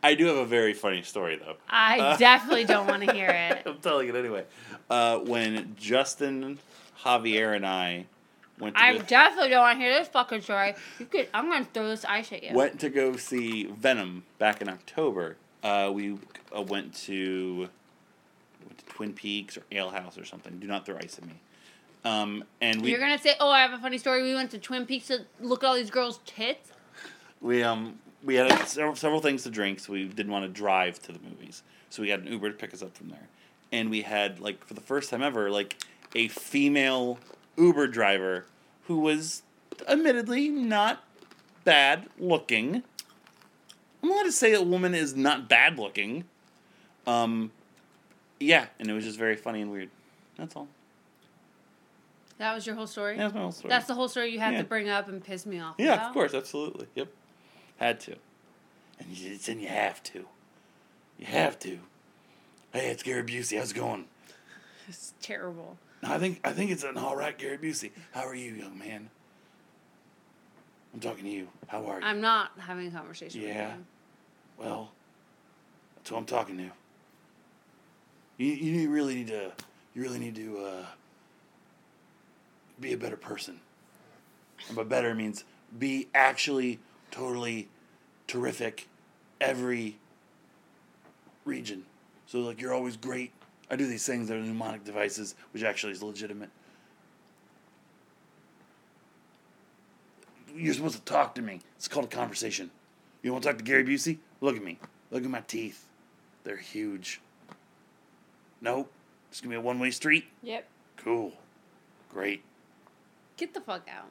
I 0.03 0.15
do 0.15 0.27
have 0.27 0.37
a 0.37 0.47
very 0.47 0.75
funny 0.75 1.03
story 1.03 1.37
though. 1.37 1.57
I 1.69 1.99
Uh, 1.99 2.17
definitely 2.17 2.65
don't 2.65 2.87
want 2.87 3.05
to 3.05 3.13
hear 3.19 3.29
it. 3.31 3.63
I'm 3.67 3.79
telling 3.79 4.09
it 4.09 4.15
anyway. 4.17 4.45
Uh, 4.91 5.19
when 5.19 5.75
Justin, 5.79 6.59
Javier, 7.05 7.55
and 7.55 7.65
I 7.67 8.07
went 8.59 8.75
to 8.77 8.83
I 8.83 8.97
go, 8.99 9.03
definitely 9.05 9.51
don't 9.51 9.61
want 9.63 9.79
to 9.79 9.85
hear 9.85 9.93
this 9.99 10.09
fucking 10.09 10.41
story. 10.43 10.75
You 10.99 11.07
could. 11.07 11.29
I'm 11.33 11.49
gonna 11.51 11.67
throw 11.73 11.89
this 11.89 12.05
ice 12.05 12.33
at 12.33 12.43
you. 12.43 12.53
went 12.55 12.81
to 12.81 12.91
go 12.91 13.17
see 13.17 13.65
Venom 13.67 14.25
back 14.39 14.61
in 14.61 14.69
October, 14.69 15.37
uh, 15.63 15.91
we 15.93 16.19
uh, 16.57 16.63
went 16.63 16.95
to 17.07 17.69
went 18.67 18.79
to 18.79 18.85
Twin 18.87 19.13
Peaks 19.13 19.57
or 19.57 19.63
Ale 19.71 19.91
House 19.91 20.19
or 20.19 20.25
something. 20.25 20.59
Do 20.59 20.67
not 20.67 20.85
throw 20.85 20.97
ice 20.97 21.19
at 21.19 21.25
me. 21.27 21.35
Um, 22.05 22.43
and 22.61 22.83
we 22.83 22.91
You're 22.91 22.99
gonna 22.99 23.19
say, 23.19 23.35
"Oh, 23.39 23.51
I 23.51 23.61
have 23.63 23.73
a 23.73 23.79
funny 23.79 23.99
story. 23.99 24.25
We 24.25 24.35
went 24.35 24.51
to 24.51 24.59
Twin 24.59 24.85
Peaks 24.87 25.07
to 25.07 25.21
look 25.41 25.63
at 25.63 25.69
all 25.69 25.75
these 25.77 25.91
girls' 25.91 26.19
tits." 26.27 26.71
we 27.41 27.63
um 27.63 27.99
we 28.25 28.37
had 28.37 28.67
several, 28.69 28.95
several 28.97 29.21
things 29.21 29.43
to 29.45 29.51
drink, 29.51 29.81
so 29.81 29.93
we 29.93 30.05
didn't 30.05 30.33
want 30.33 30.45
to 30.45 30.49
drive 30.49 31.01
to 31.03 31.13
the 31.13 31.19
movies. 31.21 31.63
So 31.91 32.03
we 32.03 32.09
had 32.11 32.21
an 32.21 32.29
Uber 32.33 32.51
to 32.51 32.57
pick 32.57 32.73
us 32.73 32.83
up 32.83 32.97
from 32.97 33.09
there, 33.09 33.29
and 33.71 33.91
we 33.91 34.03
had 34.03 34.41
like 34.41 34.65
for 34.65 34.75
the 34.75 34.81
first 34.81 35.11
time 35.11 35.23
ever 35.23 35.51
like 35.51 35.77
a 36.15 36.29
female 36.29 37.19
Uber 37.57 37.87
driver 37.89 38.47
who 38.87 38.99
was 39.01 39.43
admittedly 39.89 40.49
not 40.49 41.05
bad 41.65 42.09
looking. 42.19 42.83
I'm 44.03 44.11
allowed 44.11 44.25
to 44.25 44.33
say 44.33 44.53
a 44.53 44.63
woman 44.63 44.95
is 44.95 45.15
not 45.15 45.49
bad 45.49 45.79
looking. 45.79 46.25
Um, 47.07 47.53
yeah, 48.41 48.67
and 48.81 48.89
it 48.89 48.93
was 48.93 49.05
just 49.05 49.19
very 49.19 49.37
funny 49.37 49.61
and 49.61 49.71
weird. 49.71 49.91
That's 50.37 50.57
all. 50.57 50.69
That 52.39 52.55
was 52.55 52.67
your 52.67 52.75
whole 52.75 52.89
story. 52.89 53.17
That's 53.17 53.33
my 53.35 53.41
whole 53.41 53.53
story. 53.53 53.69
That's 53.71 53.87
the 53.87 53.95
whole 53.95 54.09
story 54.09 54.31
you 54.33 54.41
had 54.41 54.55
Yeah. 54.55 54.63
to 54.63 54.65
bring 54.65 54.89
up 54.89 55.09
and 55.09 55.23
piss 55.23 55.47
me 55.47 55.61
off. 55.61 55.77
Yeah, 55.79 55.95
about? 55.95 56.07
of 56.09 56.13
course, 56.15 56.35
absolutely. 56.35 56.87
Yep. 56.97 57.09
Had 57.83 57.99
to. 58.03 58.15
And 59.01 59.09
you, 59.09 59.37
then 59.39 59.59
you 59.59 59.67
have 59.67 60.01
to. 60.05 60.25
You 61.19 61.27
have 61.27 61.59
to. 61.59 61.81
Hey, 62.73 62.91
it's 62.91 63.03
Gary 63.03 63.25
Busey. 63.25 63.59
How's 63.59 63.73
it 63.73 63.75
going? 63.75 64.05
It's 64.89 65.15
terrible. 65.21 65.77
I 66.01 66.17
think 66.19 66.39
I 66.45 66.53
think 66.53 66.71
it's 66.71 66.85
an 66.85 66.97
all 66.97 67.17
right, 67.17 67.37
Gary 67.37 67.59
Busey. 67.59 67.91
How 68.13 68.21
are 68.21 68.37
you, 68.37 68.53
young 68.53 68.79
man? 68.79 69.11
I'm 70.95 71.01
talking 71.01 71.25
to 71.25 71.31
you. 71.31 71.49
How 71.67 71.85
are 71.87 71.99
you? 71.99 72.07
I'm 72.07 72.21
not 72.21 72.53
having 72.57 72.87
a 72.87 72.91
conversation 72.93 73.41
Yeah. 73.41 73.71
with 73.71 73.77
you. 73.79 73.85
well, 74.65 74.93
that's 75.97 76.09
who 76.09 76.15
I'm 76.15 76.25
talking 76.25 76.59
to. 76.59 76.71
You 78.39 78.47
you 78.53 78.91
really 78.91 79.17
need 79.17 79.27
to 79.29 79.51
you 79.93 80.03
really 80.03 80.21
need 80.21 80.37
to 80.37 80.59
uh, 80.59 80.87
be 82.81 82.93
a 82.93 82.97
better 82.97 83.17
person. 83.17 83.59
And 84.69 84.77
by 84.77 84.85
better 84.85 85.17
means 85.17 85.43
be 85.77 86.07
actually 86.15 86.79
totally 87.11 87.69
terrific 88.33 88.89
every 89.43 89.99
region. 91.45 91.85
So 92.27 92.39
like 92.41 92.61
you're 92.61 92.73
always 92.73 92.97
great. 92.97 93.31
I 93.71 93.77
do 93.77 93.87
these 93.87 94.07
things 94.07 94.29
that 94.29 94.37
are 94.37 94.41
mnemonic 94.41 94.85
devices, 94.85 95.35
which 95.53 95.63
actually 95.63 95.93
is 95.93 96.03
legitimate. 96.03 96.49
You're 100.55 100.73
supposed 100.73 100.97
to 100.97 101.03
talk 101.03 101.35
to 101.35 101.43
me. 101.43 101.61
It's 101.77 101.89
called 101.89 102.07
a 102.07 102.09
conversation. 102.09 102.71
You 103.23 103.33
want 103.33 103.45
to 103.45 103.51
talk 103.51 103.59
to 103.59 103.65
Gary 103.65 103.85
Busey? 103.85 104.19
Look 104.41 104.57
at 104.57 104.65
me. 104.65 104.79
Look 105.11 105.25
at 105.25 105.31
my 105.31 105.41
teeth. 105.41 105.87
They're 106.45 106.57
huge. 106.57 107.21
Nope. 108.63 108.91
It's 109.31 109.41
gonna 109.41 109.51
be 109.51 109.57
a 109.57 109.61
one 109.61 109.79
way 109.79 109.91
street. 109.91 110.25
Yep. 110.43 110.67
Cool. 110.97 111.33
Great. 112.11 112.43
Get 113.37 113.53
the 113.53 113.61
fuck 113.61 113.87
out. 113.91 114.11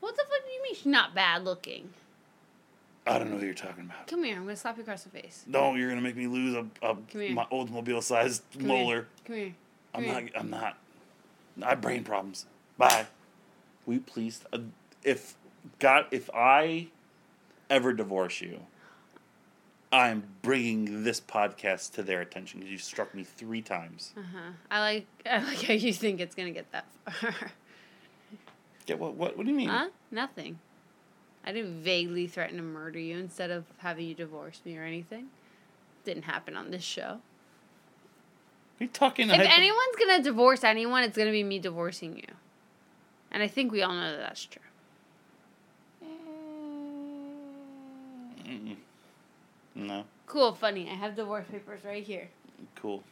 What 0.00 0.16
the 0.16 0.24
fuck 0.28 0.46
do 0.46 0.52
you 0.52 0.62
mean 0.62 0.74
she's 0.74 0.86
not 0.86 1.14
bad 1.14 1.44
looking? 1.44 1.90
I 3.10 3.18
don't 3.18 3.28
know 3.30 3.36
what 3.36 3.44
you're 3.44 3.54
talking 3.54 3.84
about. 3.84 4.06
Come 4.06 4.22
here. 4.22 4.36
I'm 4.36 4.44
gonna 4.44 4.56
slap 4.56 4.76
you 4.76 4.82
across 4.82 5.02
the 5.02 5.10
face. 5.10 5.44
No, 5.48 5.74
you're 5.74 5.88
gonna 5.88 6.00
make 6.00 6.16
me 6.16 6.28
lose 6.28 6.54
a, 6.54 6.66
a 6.80 6.96
Come 7.10 7.34
my 7.34 7.44
Oldsmobile 7.50 8.02
sized 8.02 8.42
Come 8.56 8.68
molar. 8.68 8.94
Here. 8.94 9.06
Come 9.26 9.36
here. 9.36 9.54
I'm 9.92 10.04
Come 10.04 10.12
not. 10.12 10.32
I'm 10.36 10.50
not. 10.50 11.66
I 11.66 11.70
have 11.70 11.80
brain 11.80 12.04
problems. 12.04 12.46
Bye. 12.78 13.06
Will 13.84 13.94
you 13.94 14.00
please? 14.00 14.44
Uh, 14.52 14.58
if 15.02 15.34
God, 15.80 16.06
if 16.12 16.30
I 16.32 16.88
ever 17.68 17.92
divorce 17.92 18.40
you, 18.40 18.60
I'm 19.92 20.22
bringing 20.42 21.02
this 21.02 21.20
podcast 21.20 21.92
to 21.94 22.04
their 22.04 22.20
attention 22.20 22.60
because 22.60 22.70
you 22.70 22.78
struck 22.78 23.12
me 23.12 23.24
three 23.24 23.60
times. 23.60 24.12
Uh-huh. 24.16 24.52
I 24.70 24.80
like. 24.80 25.06
I 25.28 25.42
like 25.42 25.62
how 25.62 25.74
you 25.74 25.92
think 25.92 26.20
it's 26.20 26.36
gonna 26.36 26.52
get 26.52 26.70
that 26.70 26.86
far. 27.10 27.34
Yeah. 28.86 28.94
What? 28.94 29.14
What? 29.14 29.36
What 29.36 29.46
do 29.46 29.50
you 29.50 29.56
mean? 29.56 29.68
huh? 29.68 29.88
Nothing. 30.12 30.60
I 31.44 31.52
didn't 31.52 31.82
vaguely 31.82 32.26
threaten 32.26 32.56
to 32.58 32.62
murder 32.62 32.98
you 32.98 33.16
instead 33.18 33.50
of 33.50 33.64
having 33.78 34.06
you 34.06 34.14
divorce 34.14 34.60
me 34.64 34.76
or 34.76 34.84
anything. 34.84 35.26
Didn't 36.04 36.24
happen 36.24 36.56
on 36.56 36.70
this 36.70 36.82
show. 36.82 37.20
You 38.78 38.88
talking? 38.88 39.28
If 39.30 39.36
hypo- 39.36 39.50
anyone's 39.50 39.96
gonna 39.98 40.22
divorce 40.22 40.64
anyone, 40.64 41.02
it's 41.02 41.16
gonna 41.16 41.30
be 41.30 41.44
me 41.44 41.58
divorcing 41.58 42.16
you. 42.16 42.34
And 43.30 43.42
I 43.42 43.48
think 43.48 43.72
we 43.72 43.82
all 43.82 43.92
know 43.94 44.10
that 44.12 44.18
that's 44.20 44.44
true. 44.44 44.62
Mm-mm. 48.46 48.76
No. 49.74 50.04
Cool, 50.26 50.52
funny. 50.54 50.88
I 50.90 50.94
have 50.94 51.14
divorce 51.16 51.46
papers 51.50 51.84
right 51.84 52.02
here. 52.02 52.28
Cool. 52.76 53.02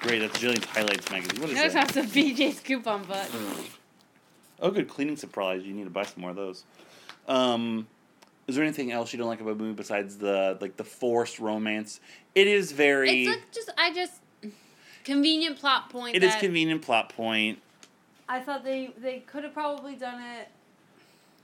Great. 0.00 0.20
That's 0.20 0.38
Jillian's 0.38 0.64
highlights 0.64 1.10
magazine. 1.10 1.40
What 1.40 1.50
is 1.50 1.56
Notice 1.56 1.72
that? 1.74 1.96
it's 1.96 1.96
a 1.96 2.18
BJ's 2.18 2.60
coupon 2.60 3.04
book. 3.04 3.26
Oh, 4.60 4.70
good 4.70 4.88
cleaning 4.88 5.16
supplies. 5.16 5.62
You 5.64 5.72
need 5.72 5.84
to 5.84 5.90
buy 5.90 6.04
some 6.04 6.20
more 6.20 6.30
of 6.30 6.36
those. 6.36 6.64
Um, 7.28 7.86
is 8.46 8.56
there 8.56 8.64
anything 8.64 8.90
else 8.90 9.12
you 9.12 9.18
don't 9.18 9.28
like 9.28 9.40
about 9.40 9.58
the 9.58 9.62
movie 9.64 9.74
besides 9.74 10.16
the 10.18 10.58
like 10.60 10.76
the 10.76 10.84
forced 10.84 11.38
romance? 11.38 12.00
It 12.34 12.46
is 12.46 12.72
very. 12.72 13.22
It's 13.24 13.36
like 13.36 13.52
just 13.52 13.70
I 13.78 13.92
just 13.92 14.20
convenient 15.04 15.58
plot 15.58 15.90
point. 15.90 16.16
It 16.16 16.24
is 16.24 16.32
that 16.32 16.40
convenient 16.40 16.82
plot 16.82 17.10
point. 17.10 17.60
I 18.28 18.40
thought 18.40 18.64
they 18.64 18.92
they 18.98 19.20
could 19.20 19.44
have 19.44 19.54
probably 19.54 19.94
done 19.94 20.20
it 20.22 20.48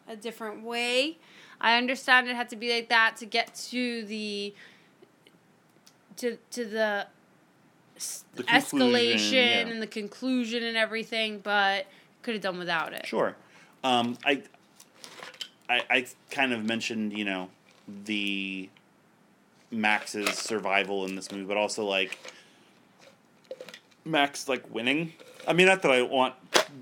a 0.09 0.17
different 0.17 0.63
way. 0.63 1.19
I 1.61 1.79
understand 1.79 2.29
it 2.29 2.37
had 2.37 2.49
to 2.51 2.57
be 2.57 2.73
like 2.73 2.89
that 2.89 3.17
to 3.19 3.27
get 3.27 3.55
to 3.71 4.05
the 4.05 4.55
to 6.17 6.39
to 6.51 6.65
the, 6.65 7.07
The 8.35 8.43
escalation 8.45 9.33
yeah. 9.33 9.69
and 9.69 9.81
the 9.81 9.87
conclusion 9.87 10.63
and 10.63 10.77
everything, 10.77 11.39
but 11.39 11.87
could 12.27 12.35
have 12.35 12.43
done 12.43 12.59
without 12.59 12.93
it. 12.93 13.07
Sure. 13.07 13.37
Um, 13.85 14.19
I, 14.25 14.43
I 15.69 15.83
I 15.89 16.07
kind 16.33 16.53
of 16.53 16.65
mentioned 16.65 17.17
you 17.17 17.25
know 17.25 17.51
the 18.05 18.69
Max's 19.71 20.37
survival 20.37 21.07
in 21.07 21.15
this 21.15 21.31
movie, 21.31 21.45
but 21.45 21.57
also 21.57 21.85
like 21.85 22.19
Max 24.05 24.49
like 24.49 24.75
winning. 24.75 25.13
I 25.47 25.53
mean, 25.53 25.69
not 25.69 25.83
that 25.83 25.93
I 25.93 26.03
want 26.03 26.35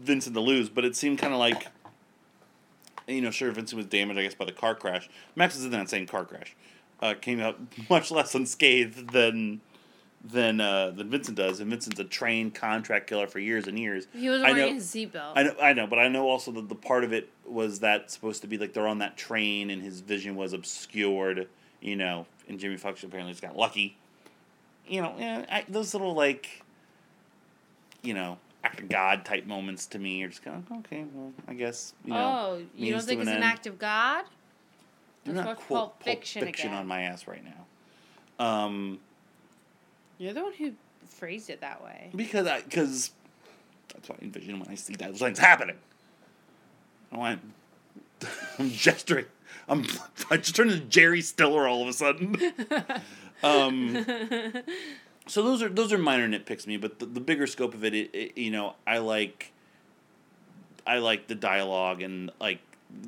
Vincent 0.02 0.34
to 0.34 0.40
lose, 0.40 0.70
but 0.70 0.86
it 0.86 0.96
seemed 0.96 1.18
kind 1.18 1.34
of 1.34 1.38
like 1.38 1.66
you 3.06 3.20
know, 3.20 3.30
sure 3.30 3.52
Vincent 3.52 3.76
was 3.76 3.84
damaged, 3.84 4.18
I 4.18 4.22
guess, 4.22 4.34
by 4.34 4.46
the 4.46 4.52
car 4.52 4.74
crash. 4.74 5.10
Max 5.36 5.56
is 5.56 5.66
in 5.66 5.72
that 5.72 5.90
same 5.90 6.06
car 6.06 6.24
crash. 6.24 6.56
Uh, 7.02 7.12
came 7.12 7.38
out 7.38 7.58
much 7.90 8.10
less 8.10 8.34
unscathed 8.34 9.10
than 9.12 9.60
than 10.24 10.60
uh, 10.60 10.90
than 10.90 11.10
Vincent 11.10 11.36
does, 11.36 11.60
and 11.60 11.68
Vincent's 11.70 12.00
a 12.00 12.04
trained 12.04 12.54
contract 12.54 13.06
killer 13.06 13.26
for 13.26 13.38
years 13.38 13.66
and 13.66 13.78
years. 13.78 14.06
He 14.12 14.28
was 14.28 14.40
I 14.42 14.52
wearing 14.52 14.68
know- 14.68 14.74
his 14.74 14.86
seatbelt. 14.86 15.32
I 15.36 15.42
know, 15.42 15.54
I 15.60 15.72
know, 15.74 15.86
but 15.86 15.98
I 15.98 16.08
know 16.08 16.28
also 16.28 16.50
that 16.52 16.68
the 16.68 16.74
part 16.74 17.04
of 17.04 17.12
it 17.12 17.28
was 17.46 17.80
that 17.80 18.10
supposed 18.10 18.40
to 18.42 18.48
be 18.48 18.56
like 18.56 18.72
they're 18.72 18.86
on 18.88 18.98
that 18.98 19.16
train 19.16 19.70
and 19.70 19.82
his 19.82 20.00
vision 20.00 20.34
was 20.34 20.52
obscured, 20.54 21.46
you 21.80 21.94
know, 21.96 22.26
and 22.48 22.58
Jimmy 22.58 22.76
Foxx 22.78 23.02
apparently 23.02 23.32
just 23.32 23.42
got 23.42 23.56
lucky. 23.56 23.96
You 24.86 25.02
know, 25.02 25.14
yeah, 25.18 25.44
I, 25.50 25.64
those 25.68 25.92
little 25.94 26.14
like, 26.14 26.62
you 28.02 28.14
know, 28.14 28.38
act 28.62 28.80
of 28.80 28.88
God 28.88 29.24
type 29.24 29.46
moments 29.46 29.86
to 29.86 29.98
me 29.98 30.22
are 30.22 30.28
just 30.28 30.42
kind 30.42 30.64
of 30.66 30.78
okay. 30.78 31.04
Well, 31.12 31.32
I 31.46 31.54
guess 31.54 31.92
you 32.04 32.12
know. 32.14 32.18
oh, 32.18 32.62
you 32.74 32.92
don't 32.92 33.02
think 33.02 33.20
it's 33.20 33.30
an 33.30 33.42
act 33.42 33.66
of 33.66 33.78
God? 33.78 34.24
Do 35.24 35.32
Let's 35.32 35.36
not 35.44 35.46
watch 35.46 35.66
quote 35.66 36.00
Pulp 36.00 36.02
Fiction 36.02 36.46
again. 36.48 36.74
on 36.74 36.86
my 36.86 37.02
ass 37.02 37.26
right 37.26 37.42
now. 37.44 38.44
Um, 38.44 38.98
You're 40.18 40.32
the 40.32 40.42
one 40.42 40.52
who 40.52 40.72
phrased 41.06 41.50
it 41.50 41.60
that 41.60 41.82
way. 41.82 42.10
because 42.14 42.46
I 42.46 42.60
because 42.62 43.10
that's 43.92 44.08
what 44.08 44.18
I 44.20 44.24
envision 44.24 44.58
when 44.58 44.68
I 44.68 44.74
see 44.74 44.94
those 44.94 45.18
things 45.18 45.38
happening. 45.38 45.76
I 47.12 47.16
want 47.16 47.40
I'm 48.58 48.70
gesturing. 48.70 49.26
I'm 49.68 49.84
I 50.30 50.36
just 50.36 50.56
turned 50.56 50.70
into 50.70 50.84
Jerry 50.86 51.20
Stiller 51.20 51.68
all 51.68 51.82
of 51.82 51.88
a 51.88 51.92
sudden. 51.92 52.36
um, 53.42 54.04
so 55.26 55.42
those 55.42 55.62
are 55.62 55.68
those 55.68 55.92
are 55.92 55.98
minor 55.98 56.28
nitpicks 56.28 56.66
me, 56.66 56.76
but 56.76 56.98
the, 56.98 57.06
the 57.06 57.20
bigger 57.20 57.46
scope 57.46 57.74
of 57.74 57.84
it, 57.84 57.94
it, 57.94 58.10
it, 58.14 58.38
you 58.38 58.50
know, 58.50 58.74
I 58.86 58.98
like. 58.98 59.52
I 60.86 60.98
like 60.98 61.28
the 61.28 61.34
dialogue 61.34 62.02
and 62.02 62.30
like 62.38 62.58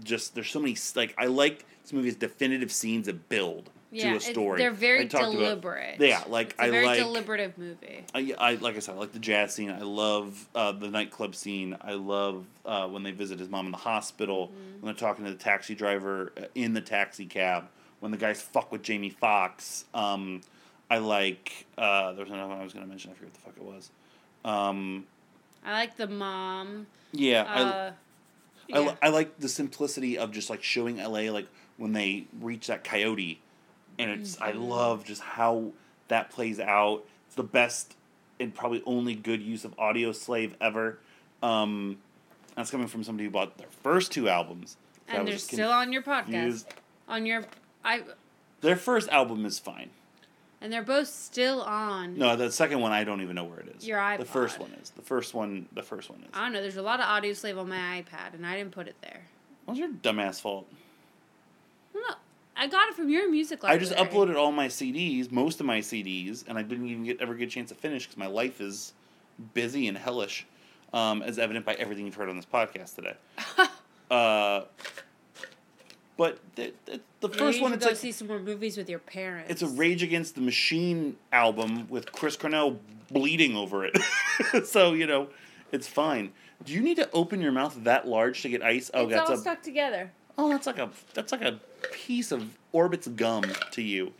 just 0.02 0.34
there's 0.34 0.48
so 0.48 0.60
many 0.60 0.74
like 0.94 1.14
I 1.18 1.26
like 1.26 1.66
this 1.82 1.92
movie's 1.92 2.16
definitive 2.16 2.72
scenes 2.72 3.04
that 3.04 3.28
build 3.28 3.68
Yeah, 3.92 4.10
to 4.10 4.16
a 4.16 4.20
story. 4.20 4.58
they're 4.58 4.70
very 4.72 5.02
I 5.02 5.06
talked 5.06 5.24
about- 5.24 5.32
deliberate. 5.38 6.00
yeah, 6.00 6.24
like 6.28 6.50
It's 6.50 6.58
a 6.58 6.62
I 6.64 6.70
very 6.70 6.86
like 6.86 6.98
deliberative 6.98 7.56
movie. 7.56 8.04
I, 8.14 8.34
I 8.38 8.54
like 8.54 8.76
I 8.76 8.80
said, 8.80 8.94
I 8.96 8.98
like 8.98 9.12
the 9.12 9.18
jazz 9.18 9.54
scene. 9.54 9.70
I 9.70 9.78
love 9.80 10.48
uh, 10.54 10.72
the 10.72 10.88
nightclub 10.90 11.34
scene. 11.34 11.76
I 11.80 11.92
love 11.92 12.44
uh, 12.64 12.88
when 12.88 13.02
they 13.04 13.12
visit 13.12 13.38
his 13.38 13.48
mom 13.48 13.66
in 13.66 13.72
the 13.72 13.78
hospital. 13.78 14.48
Mm-hmm. 14.48 14.80
When 14.80 14.94
they're 14.94 14.94
talking 15.08 15.24
to 15.24 15.30
the 15.30 15.36
taxi 15.38 15.74
driver 15.74 16.32
uh, 16.36 16.42
in 16.54 16.74
the 16.74 16.80
taxi 16.80 17.26
cab. 17.26 17.68
When 18.00 18.10
the 18.10 18.18
guys 18.18 18.42
fuck 18.42 18.70
with 18.72 18.82
Jamie 18.82 19.10
Foxx. 19.10 19.84
Um, 19.94 20.42
I 20.90 20.98
like. 20.98 21.66
Uh, 21.78 22.12
there 22.12 22.24
was 22.24 22.32
another 22.32 22.48
one 22.50 22.60
I 22.60 22.64
was 22.64 22.72
going 22.72 22.84
to 22.84 22.88
mention. 22.90 23.10
I 23.12 23.14
forget 23.14 23.32
what 23.32 23.34
the 23.34 23.40
fuck 23.40 23.56
it 23.56 23.74
was. 23.74 23.90
Um, 24.44 25.06
I 25.64 25.72
like 25.72 25.96
the 25.96 26.06
mom. 26.06 26.86
yeah, 27.12 27.42
Uh, 27.42 27.46
I, 28.72 28.76
I, 28.76 28.80
yeah. 28.80 28.88
li- 28.90 28.96
I 29.02 29.08
like 29.08 29.38
the 29.38 29.48
simplicity 29.48 30.18
of 30.18 30.30
just 30.32 30.50
like 30.50 30.62
showing 30.62 30.98
LA 30.98 31.30
like 31.32 31.46
when 31.76 31.92
they 31.92 32.26
reach 32.40 32.66
that 32.68 32.84
coyote, 32.84 33.40
and 33.98 34.10
it's 34.10 34.40
I 34.40 34.52
Mm-hmm. 34.52 34.62
love 34.62 35.04
just 35.04 35.22
how 35.22 35.72
that 36.08 36.30
plays 36.30 36.60
out. 36.60 37.04
It's 37.26 37.34
the 37.36 37.42
best 37.42 37.94
and 38.38 38.54
probably 38.54 38.82
only 38.86 39.14
good 39.14 39.40
use 39.42 39.64
of 39.64 39.76
Audioslave 39.76 40.52
ever. 40.60 40.98
Um, 41.42 41.98
that's 42.54 42.70
coming 42.70 42.86
from 42.86 43.04
somebody 43.04 43.24
who 43.24 43.30
bought 43.30 43.58
their 43.58 43.68
first 43.82 44.12
two 44.12 44.28
albums. 44.28 44.76
So 45.10 45.18
and 45.18 45.28
they're 45.28 45.38
still 45.38 45.70
on 45.70 45.92
your 45.92 46.02
podcast. 46.02 46.64
On 47.08 47.24
your 47.26 47.44
I 47.84 48.02
Their 48.60 48.76
first 48.76 49.08
album 49.10 49.44
is 49.46 49.58
fine. 49.58 49.90
and 50.60 50.72
they're 50.72 50.82
both 50.82 51.06
still 51.08 51.62
on. 51.62 52.18
No, 52.18 52.34
the 52.34 52.50
second 52.50 52.80
one 52.80 52.90
I 52.92 53.04
don't 53.04 53.20
even 53.20 53.34
know 53.36 53.44
where 53.44 53.60
it 53.60 53.74
is. 53.76 53.86
Your 53.86 53.98
iPad. 53.98 54.18
The 54.18 54.24
first 54.24 54.58
one 54.58 54.72
is. 54.82 54.90
The 54.90 55.02
first 55.02 55.34
one. 55.34 55.66
The 55.72 55.82
first 55.82 56.10
one 56.10 56.20
is. 56.20 56.28
I 56.34 56.40
don't 56.44 56.52
know. 56.54 56.62
There's 56.62 56.76
a 56.78 56.82
lot 56.82 56.98
of 57.00 57.06
Audioslave 57.06 57.58
on 57.58 57.68
my 57.68 58.02
iPad, 58.02 58.34
and 58.34 58.44
I 58.46 58.56
didn't 58.56 58.72
put 58.72 58.88
it 58.88 58.96
there. 59.02 59.22
What's 59.66 59.78
your 59.78 59.90
dumbass 59.90 60.40
fault? 60.40 60.66
I 62.56 62.66
got 62.66 62.88
it 62.88 62.94
from 62.94 63.10
your 63.10 63.30
music 63.30 63.60
I 63.64 63.76
just 63.76 63.92
uploaded 63.92 64.36
all 64.36 64.50
my 64.50 64.68
CDs, 64.68 65.30
most 65.30 65.60
of 65.60 65.66
my 65.66 65.80
CDs, 65.80 66.44
and 66.48 66.56
I 66.56 66.62
didn't 66.62 66.88
even 66.88 67.04
get 67.04 67.20
ever 67.20 67.34
get 67.34 67.48
a 67.48 67.50
chance 67.50 67.68
to 67.68 67.74
finish 67.74 68.06
because 68.06 68.16
my 68.16 68.26
life 68.26 68.60
is 68.60 68.94
busy 69.52 69.88
and 69.88 69.96
hellish, 69.98 70.46
um, 70.92 71.22
as 71.22 71.38
evident 71.38 71.66
by 71.66 71.74
everything 71.74 72.06
you've 72.06 72.14
heard 72.14 72.30
on 72.30 72.36
this 72.36 72.46
podcast 72.46 72.94
today. 72.94 73.14
uh, 74.10 74.62
but 76.16 76.38
the, 76.54 76.72
the, 76.86 77.00
the 77.20 77.28
first 77.28 77.60
one, 77.60 77.74
it's 77.74 77.84
go 77.84 77.90
like 77.90 77.98
see 77.98 78.12
some 78.12 78.28
more 78.28 78.38
movies 78.38 78.76
with 78.78 78.88
your 78.88 79.00
parents. 79.00 79.50
it's 79.50 79.62
a 79.62 79.66
Rage 79.66 80.02
Against 80.02 80.34
the 80.34 80.40
Machine 80.40 81.16
album 81.32 81.86
with 81.88 82.12
Chris 82.12 82.36
Cornell 82.36 82.78
bleeding 83.12 83.54
over 83.54 83.84
it. 83.84 83.98
so 84.64 84.94
you 84.94 85.06
know, 85.06 85.28
it's 85.72 85.86
fine. 85.86 86.32
Do 86.64 86.72
you 86.72 86.80
need 86.80 86.96
to 86.96 87.10
open 87.12 87.42
your 87.42 87.52
mouth 87.52 87.84
that 87.84 88.08
large 88.08 88.40
to 88.42 88.48
get 88.48 88.62
ice? 88.62 88.90
Oh, 88.94 89.04
it's 89.04 89.12
that's 89.12 89.30
all 89.30 89.36
a 89.36 89.38
stuck 89.38 89.62
together. 89.62 90.10
oh, 90.38 90.48
that's 90.48 90.66
like 90.66 90.78
a 90.78 90.88
that's 91.12 91.32
like 91.32 91.42
a 91.42 91.60
piece 91.92 92.32
of 92.32 92.56
Orbit's 92.72 93.08
gum 93.08 93.44
to 93.72 93.82
you. 93.82 94.12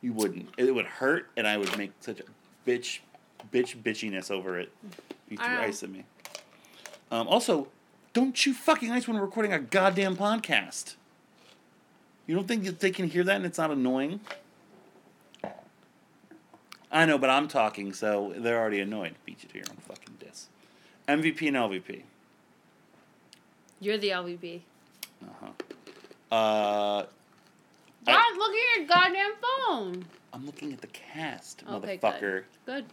You 0.00 0.12
wouldn't. 0.12 0.48
It 0.56 0.74
would 0.74 0.86
hurt, 0.86 1.30
and 1.36 1.46
I 1.46 1.56
would 1.56 1.76
make 1.78 1.92
such 2.00 2.20
a 2.20 2.24
bitch, 2.66 3.00
bitch, 3.52 3.76
bitchiness 3.80 4.30
over 4.30 4.58
it. 4.58 4.72
You 5.28 5.36
threw 5.36 5.46
ice 5.46 5.82
at 5.82 5.90
me. 5.90 6.04
Um, 7.10 7.28
also, 7.28 7.68
don't 8.12 8.34
chew 8.34 8.52
fucking 8.52 8.90
ice 8.90 9.06
when 9.06 9.16
we're 9.16 9.24
recording 9.24 9.52
a 9.52 9.58
goddamn 9.58 10.16
podcast. 10.16 10.96
You 12.26 12.34
don't 12.34 12.48
think 12.48 12.64
that 12.64 12.80
they 12.80 12.90
can 12.90 13.08
hear 13.08 13.24
that 13.24 13.36
and 13.36 13.44
it's 13.46 13.58
not 13.58 13.70
annoying? 13.70 14.20
I 16.90 17.06
know, 17.06 17.16
but 17.16 17.30
I'm 17.30 17.48
talking, 17.48 17.92
so 17.94 18.34
they're 18.36 18.58
already 18.58 18.80
annoyed. 18.80 19.14
Beat 19.24 19.42
you 19.42 19.48
to 19.48 19.58
your 19.58 19.64
own 19.70 19.78
fucking 19.78 20.16
diss. 20.20 20.48
MVP 21.08 21.48
and 21.48 21.56
LVP. 21.56 22.02
You're 23.80 23.98
the 23.98 24.10
LVP. 24.10 24.60
Uh, 25.24 25.48
I- 26.36 27.06
God, 28.06 28.36
look 28.36 28.52
at 28.54 28.78
your 28.78 28.86
goddamn 28.86 29.32
phone. 29.40 30.04
I'm 30.32 30.46
looking 30.46 30.72
at 30.72 30.80
the 30.80 30.86
cast, 30.88 31.62
Okay, 31.68 31.98
motherfucker. 31.98 32.20
good. 32.20 32.44
Good. 32.66 32.84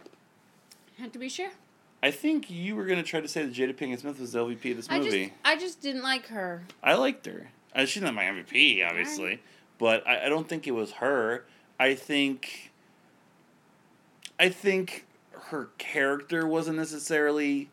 Had 0.98 1.12
to 1.14 1.18
be 1.18 1.28
sure. 1.28 1.50
I 2.02 2.10
think 2.10 2.50
you 2.50 2.76
were 2.76 2.84
gonna 2.86 3.02
try 3.02 3.20
to 3.20 3.28
say 3.28 3.44
that 3.44 3.52
Jada 3.52 3.74
Pinkett 3.74 4.00
Smith 4.00 4.20
was 4.20 4.32
the 4.32 4.38
LVP 4.38 4.70
of 4.72 4.76
this 4.76 4.86
I 4.90 4.98
movie. 4.98 5.26
just, 5.26 5.32
I 5.44 5.56
just 5.56 5.80
didn't 5.82 6.02
like 6.02 6.26
her. 6.28 6.64
I 6.82 6.94
liked 6.94 7.26
her. 7.26 7.50
Uh, 7.74 7.84
she's 7.86 8.02
not 8.02 8.14
my 8.14 8.24
MVP, 8.24 8.82
obviously, 8.86 9.40
but 9.78 10.06
I, 10.06 10.26
I 10.26 10.28
don't 10.28 10.48
think 10.48 10.66
it 10.66 10.72
was 10.72 10.92
her. 10.92 11.44
I 11.78 11.94
think, 11.94 12.70
I 14.38 14.48
think 14.48 15.06
her 15.32 15.70
character 15.78 16.46
wasn't 16.46 16.76
necessarily 16.76 17.70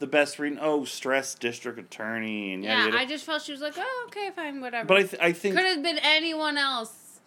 the 0.00 0.06
best 0.08 0.38
reading. 0.38 0.58
Oh, 0.60 0.84
stress 0.84 1.34
district 1.36 1.78
attorney 1.78 2.52
and 2.52 2.64
Yeah. 2.64 2.90
I 2.92 3.06
just 3.06 3.24
felt 3.24 3.42
she 3.42 3.52
was 3.52 3.60
like, 3.60 3.74
oh, 3.76 4.04
okay, 4.08 4.30
fine, 4.34 4.60
whatever. 4.60 4.86
but 4.86 4.96
I, 4.96 5.02
th- 5.04 5.22
I 5.22 5.32
think 5.32 5.54
could 5.54 5.64
have 5.66 5.82
been 5.82 5.98
anyone 6.02 6.58
else 6.58 7.20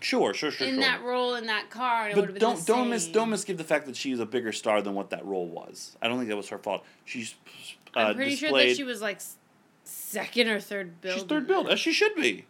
sure, 0.00 0.34
sure, 0.34 0.50
sure, 0.50 0.66
in 0.66 0.74
sure. 0.74 0.82
that 0.82 1.02
role 1.02 1.34
in 1.36 1.46
that 1.46 1.70
car. 1.70 2.08
And 2.08 2.16
but 2.16 2.24
have 2.26 2.38
don't 2.38 2.66
don't 2.66 2.90
miss 2.90 3.06
don't 3.06 3.30
misgive 3.30 3.56
the 3.56 3.64
fact 3.64 3.86
that 3.86 3.96
she's 3.96 4.20
a 4.20 4.26
bigger 4.26 4.52
star 4.52 4.82
than 4.82 4.94
what 4.94 5.10
that 5.10 5.24
role 5.24 5.46
was. 5.48 5.96
I 6.02 6.08
don't 6.08 6.18
think 6.18 6.28
that 6.28 6.36
was 6.36 6.48
her 6.50 6.58
fault. 6.58 6.84
She's 7.06 7.34
uh, 7.96 8.00
I'm 8.00 8.14
pretty 8.16 8.32
displayed, 8.32 8.50
sure 8.50 8.68
that 8.68 8.76
she 8.76 8.84
was 8.84 9.00
like 9.00 9.20
second 9.84 10.48
or 10.48 10.60
third 10.60 11.00
billed. 11.00 11.14
She's 11.14 11.24
third 11.24 11.46
billed, 11.46 11.68
as 11.68 11.80
she 11.80 11.92
should 11.92 12.14
be. 12.14 12.44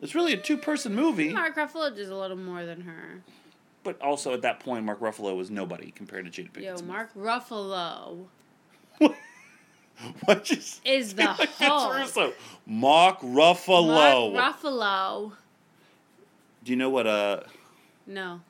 It's 0.00 0.14
really 0.16 0.32
a 0.32 0.36
two 0.36 0.56
person 0.58 0.94
movie, 0.94 1.32
Mark 1.32 1.56
Ruffalo 1.56 1.94
does 1.94 2.08
a 2.08 2.16
little 2.16 2.36
more 2.36 2.66
than 2.66 2.80
her. 2.82 3.22
but 3.84 4.00
also 4.02 4.34
at 4.34 4.42
that 4.42 4.58
point, 4.60 4.84
Mark 4.84 4.98
Ruffalo 5.00 5.36
was 5.36 5.48
nobody 5.48 5.92
compared 5.92 6.30
to 6.30 6.42
Jada 6.42 6.50
Pinkett. 6.50 6.80
Yo. 6.80 6.86
Mark 6.86 7.14
Ruffalo 7.14 8.26
Why'd 10.24 10.50
is 10.50 10.80
the 11.14 11.24
like 11.24 11.48
Hulk. 11.54 11.94
Russo? 11.96 12.32
Mark 12.66 13.20
Ruffalo. 13.20 14.32
Mark 14.32 14.60
Ruffalo. 14.60 15.32
Do 16.64 16.70
you 16.72 16.76
know 16.76 16.90
what? 16.90 17.06
Uh, 17.06 17.40
No, 18.06 18.40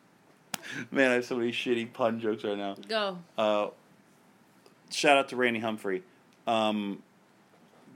man, 0.90 1.10
I 1.10 1.14
have 1.14 1.24
so 1.24 1.36
many 1.36 1.50
shitty 1.52 1.92
pun 1.92 2.20
jokes 2.20 2.44
right 2.44 2.56
now. 2.58 2.76
go. 2.88 3.18
Uh, 3.38 3.68
shout 4.90 5.16
out 5.18 5.28
to 5.30 5.36
Randy 5.36 5.60
Humphrey. 5.60 6.02
Um, 6.46 7.02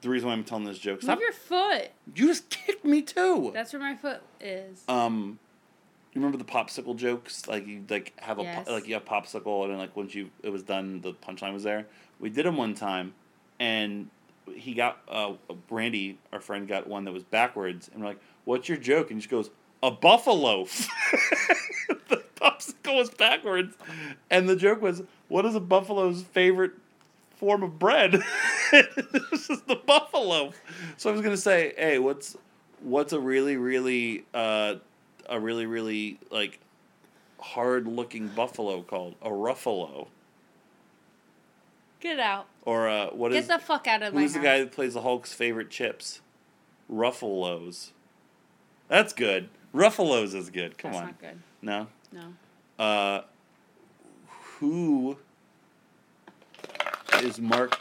the 0.01 0.09
reason 0.09 0.29
why 0.29 0.35
I'm 0.35 0.45
telling 0.45 0.65
this 0.65 0.79
joke. 0.79 1.03
Stop. 1.03 1.19
Move 1.19 1.23
your 1.25 1.33
foot. 1.33 1.91
You 2.15 2.27
just 2.29 2.49
kicked 2.51 2.85
me 2.85 3.03
too. 3.03 3.51
That's 3.53 3.73
where 3.73 3.81
my 3.81 3.95
foot 3.97 4.21
is. 4.41 4.83
Um, 4.89 5.39
remember 6.17 6.39
the 6.39 6.45
popsicle 6.45 6.97
jokes? 6.97 7.47
Like 7.47 7.67
you 7.67 7.85
like 7.89 8.13
have 8.21 8.39
a 8.39 8.45
po- 8.45 8.73
like 8.73 8.87
you 8.89 8.95
have 8.95 9.05
popsicle, 9.05 9.63
and 9.63 9.73
then 9.73 9.79
like 9.79 9.97
once 9.97 10.15
you 10.15 10.31
it 10.43 10.51
was 10.51 10.63
done, 10.63 11.01
the 11.01 11.13
punchline 11.13 11.53
was 11.53 11.63
there. 11.63 11.87
We 12.19 12.31
did 12.31 12.47
them 12.47 12.57
one 12.57 12.75
time, 12.75 13.15
and 13.59 14.11
he 14.55 14.75
got 14.75 14.99
uh 15.09 15.35
Brandy, 15.69 16.19
our 16.33 16.41
friend, 16.41 16.67
got 16.67 16.87
one 16.87 17.05
that 17.05 17.13
was 17.13 17.25
backwards, 17.25 17.91
and 17.93 18.01
we're 18.03 18.09
like, 18.09 18.21
"What's 18.45 18.69
your 18.69 18.79
joke?" 18.79 19.11
And 19.11 19.23
she 19.23 19.29
goes, 19.29 19.51
"A 19.83 19.91
buffalo." 19.91 20.65
the 22.09 22.23
popsicle 22.37 22.97
was 22.97 23.11
backwards, 23.11 23.75
and 24.31 24.49
the 24.49 24.57
joke 24.57 24.83
was, 24.83 25.03
"What 25.29 25.45
is 25.47 25.55
a 25.55 25.61
buffalo's 25.61 26.23
favorite 26.23 26.73
form 27.37 27.63
of 27.63 27.79
bread?" 27.79 28.13
this 28.73 29.51
is 29.51 29.63
the 29.63 29.81
buffalo. 29.87 30.53
So 30.97 31.11
I 31.11 31.13
was 31.13 31.23
gonna 31.23 31.37
say, 31.37 31.75
hey, 31.77 31.99
what's 31.99 32.37
what's 32.81 33.13
a 33.13 33.21
really 33.21 33.57
really 33.57 34.25
uh, 34.35 34.77
a 35.29 35.39
really 35.41 35.67
really 35.67 36.19
like 36.31 36.61
hard 37.41 37.87
looking 37.87 38.29
buffalo 38.29 38.83
called 38.83 39.15
a 39.23 39.29
ruffalo 39.31 40.07
Get 42.01 42.19
out. 42.19 42.47
or 42.63 42.89
uh, 42.89 43.07
what 43.09 43.33
Get 43.33 43.39
is 43.43 43.49
the 43.49 43.59
fuck 43.59 43.87
out 43.87 44.03
of 44.03 44.15
my 44.15 44.21
who's 44.21 44.33
the 44.35 44.39
house. 44.39 44.45
guy 44.45 44.59
that 44.61 44.73
plays 44.73 44.95
the 44.95 45.01
Hulk's 45.03 45.33
favorite 45.33 45.71
chips? 45.71 46.21
Ruffalos. 46.93 47.91
That's 48.89 49.13
good. 49.13 49.49
Ruffalos 49.75 50.35
is 50.35 50.51
good. 50.51 50.79
Come 50.79 50.93
That's 50.93 51.03
on. 51.03 51.15
That's 51.21 51.23
not 51.23 51.31
good. 51.33 51.43
No. 51.63 51.87
No. 52.79 52.85
Uh, 52.85 53.23
who 54.59 55.17
is 57.23 57.41
Mark? 57.41 57.77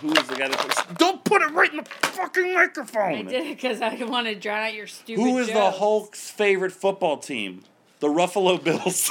Who 0.00 0.12
is 0.12 0.26
the 0.26 0.36
guy 0.36 0.48
that 0.48 0.58
plays? 0.58 0.96
Don't 0.98 1.24
put 1.24 1.42
it 1.42 1.52
right 1.52 1.70
in 1.70 1.78
the 1.78 1.84
fucking 1.84 2.54
microphone. 2.54 3.02
I 3.02 3.22
did 3.22 3.46
it 3.46 3.56
because 3.56 3.80
I 3.80 3.94
want 4.04 4.26
to 4.26 4.34
drown 4.34 4.64
out 4.64 4.74
your 4.74 4.86
stupid. 4.86 5.22
Who 5.22 5.38
is 5.38 5.48
the. 5.48 5.70
Hulk's 5.70 6.30
favorite 6.30 6.72
football 6.72 7.16
team? 7.16 7.64
The 8.00 8.08
Ruffalo 8.08 8.62
Bills. 8.62 9.10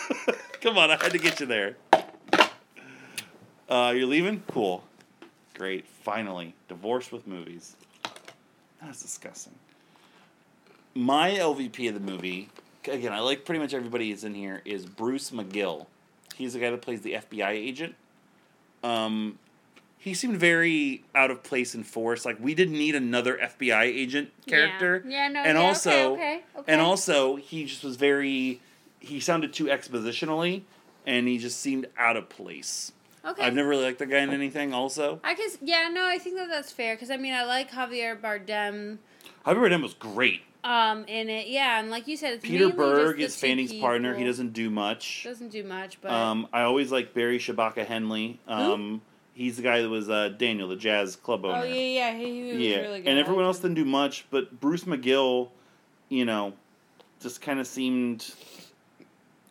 Come 0.60 0.78
on, 0.78 0.90
I 0.90 1.02
had 1.02 1.12
to 1.12 1.18
get 1.18 1.38
you 1.38 1.46
there. 1.46 1.76
Uh, 3.68 3.92
you're 3.96 4.06
leaving? 4.06 4.42
Cool. 4.50 4.82
Great. 5.54 5.86
Finally. 5.86 6.54
Divorced 6.68 7.12
with 7.12 7.26
movies. 7.26 7.76
That's 8.82 9.02
disgusting. 9.02 9.54
My 10.94 11.30
LVP 11.30 11.88
of 11.88 11.94
the 11.94 12.00
movie, 12.00 12.48
again, 12.88 13.12
I 13.12 13.20
like 13.20 13.44
pretty 13.44 13.60
much 13.60 13.74
everybody 13.74 14.10
is 14.10 14.24
in 14.24 14.34
here, 14.34 14.62
is 14.64 14.86
Bruce 14.86 15.30
McGill. 15.30 15.86
He's 16.34 16.52
the 16.52 16.58
guy 16.58 16.70
that 16.70 16.82
plays 16.82 17.02
the 17.02 17.14
FBI 17.14 17.50
agent. 17.50 17.94
Um, 18.82 19.38
he 20.06 20.14
seemed 20.14 20.36
very 20.38 21.02
out 21.16 21.32
of 21.32 21.42
place 21.42 21.74
in 21.74 21.82
force. 21.82 22.24
Like 22.24 22.38
we 22.38 22.54
didn't 22.54 22.78
need 22.78 22.94
another 22.94 23.36
FBI 23.38 23.82
agent 23.82 24.30
character. 24.46 25.02
Yeah, 25.04 25.22
yeah 25.22 25.28
no. 25.32 25.40
and 25.40 25.58
yeah, 25.58 25.64
also, 25.64 25.90
okay, 25.90 26.12
okay, 26.12 26.42
okay. 26.58 26.72
and 26.72 26.80
also, 26.80 27.34
he 27.34 27.64
just 27.64 27.82
was 27.82 27.96
very. 27.96 28.60
He 29.00 29.18
sounded 29.18 29.52
too 29.52 29.64
expositionally, 29.64 30.62
and 31.08 31.26
he 31.26 31.38
just 31.38 31.58
seemed 31.58 31.88
out 31.98 32.16
of 32.16 32.28
place. 32.28 32.92
Okay. 33.24 33.42
I've 33.42 33.54
never 33.54 33.68
really 33.68 33.82
liked 33.82 33.98
the 33.98 34.06
guy 34.06 34.18
in 34.18 34.30
anything. 34.30 34.72
Also, 34.72 35.18
I 35.24 35.34
guess. 35.34 35.58
Yeah. 35.60 35.88
No. 35.92 36.06
I 36.06 36.18
think 36.18 36.36
that 36.36 36.48
that's 36.48 36.70
fair 36.70 36.94
because 36.94 37.10
I 37.10 37.16
mean 37.16 37.34
I 37.34 37.44
like 37.44 37.72
Javier 37.72 38.16
Bardem. 38.16 38.98
Javier 39.44 39.56
Bardem 39.56 39.82
was 39.82 39.94
great. 39.94 40.42
Um, 40.62 41.04
in 41.06 41.28
it, 41.28 41.48
yeah, 41.48 41.80
and 41.80 41.90
like 41.90 42.06
you 42.06 42.16
said, 42.16 42.34
it's 42.34 42.44
Peter 42.44 42.70
Berg 42.70 43.18
just 43.18 43.36
is 43.36 43.40
Fanning's 43.40 43.72
partner. 43.72 44.14
He 44.16 44.24
doesn't 44.24 44.52
do 44.52 44.70
much. 44.70 45.22
doesn't 45.24 45.50
do 45.50 45.64
much, 45.64 46.00
but 46.00 46.12
Um, 46.12 46.48
I 46.52 46.62
always 46.62 46.92
like 46.92 47.12
Barry 47.12 47.38
Shabaka 47.38 47.86
Henley. 47.86 48.40
Um, 48.48 49.00
he's 49.36 49.56
the 49.56 49.62
guy 49.62 49.82
that 49.82 49.88
was 49.88 50.08
uh, 50.08 50.30
Daniel, 50.30 50.68
the 50.68 50.76
jazz 50.76 51.14
club 51.14 51.44
owner. 51.44 51.58
oh 51.58 51.62
yeah, 51.62 51.74
yeah, 52.10 52.14
he, 52.16 52.42
was 52.42 52.56
yeah, 52.56 52.76
really 52.78 53.00
good. 53.02 53.08
and 53.08 53.18
everyone 53.18 53.44
else 53.44 53.58
didn't 53.58 53.76
do 53.76 53.84
much, 53.84 54.26
but 54.30 54.58
Bruce 54.60 54.84
McGill, 54.84 55.50
you 56.08 56.24
know, 56.24 56.54
just 57.20 57.40
kind 57.40 57.60
of 57.60 57.66
seemed 57.66 58.34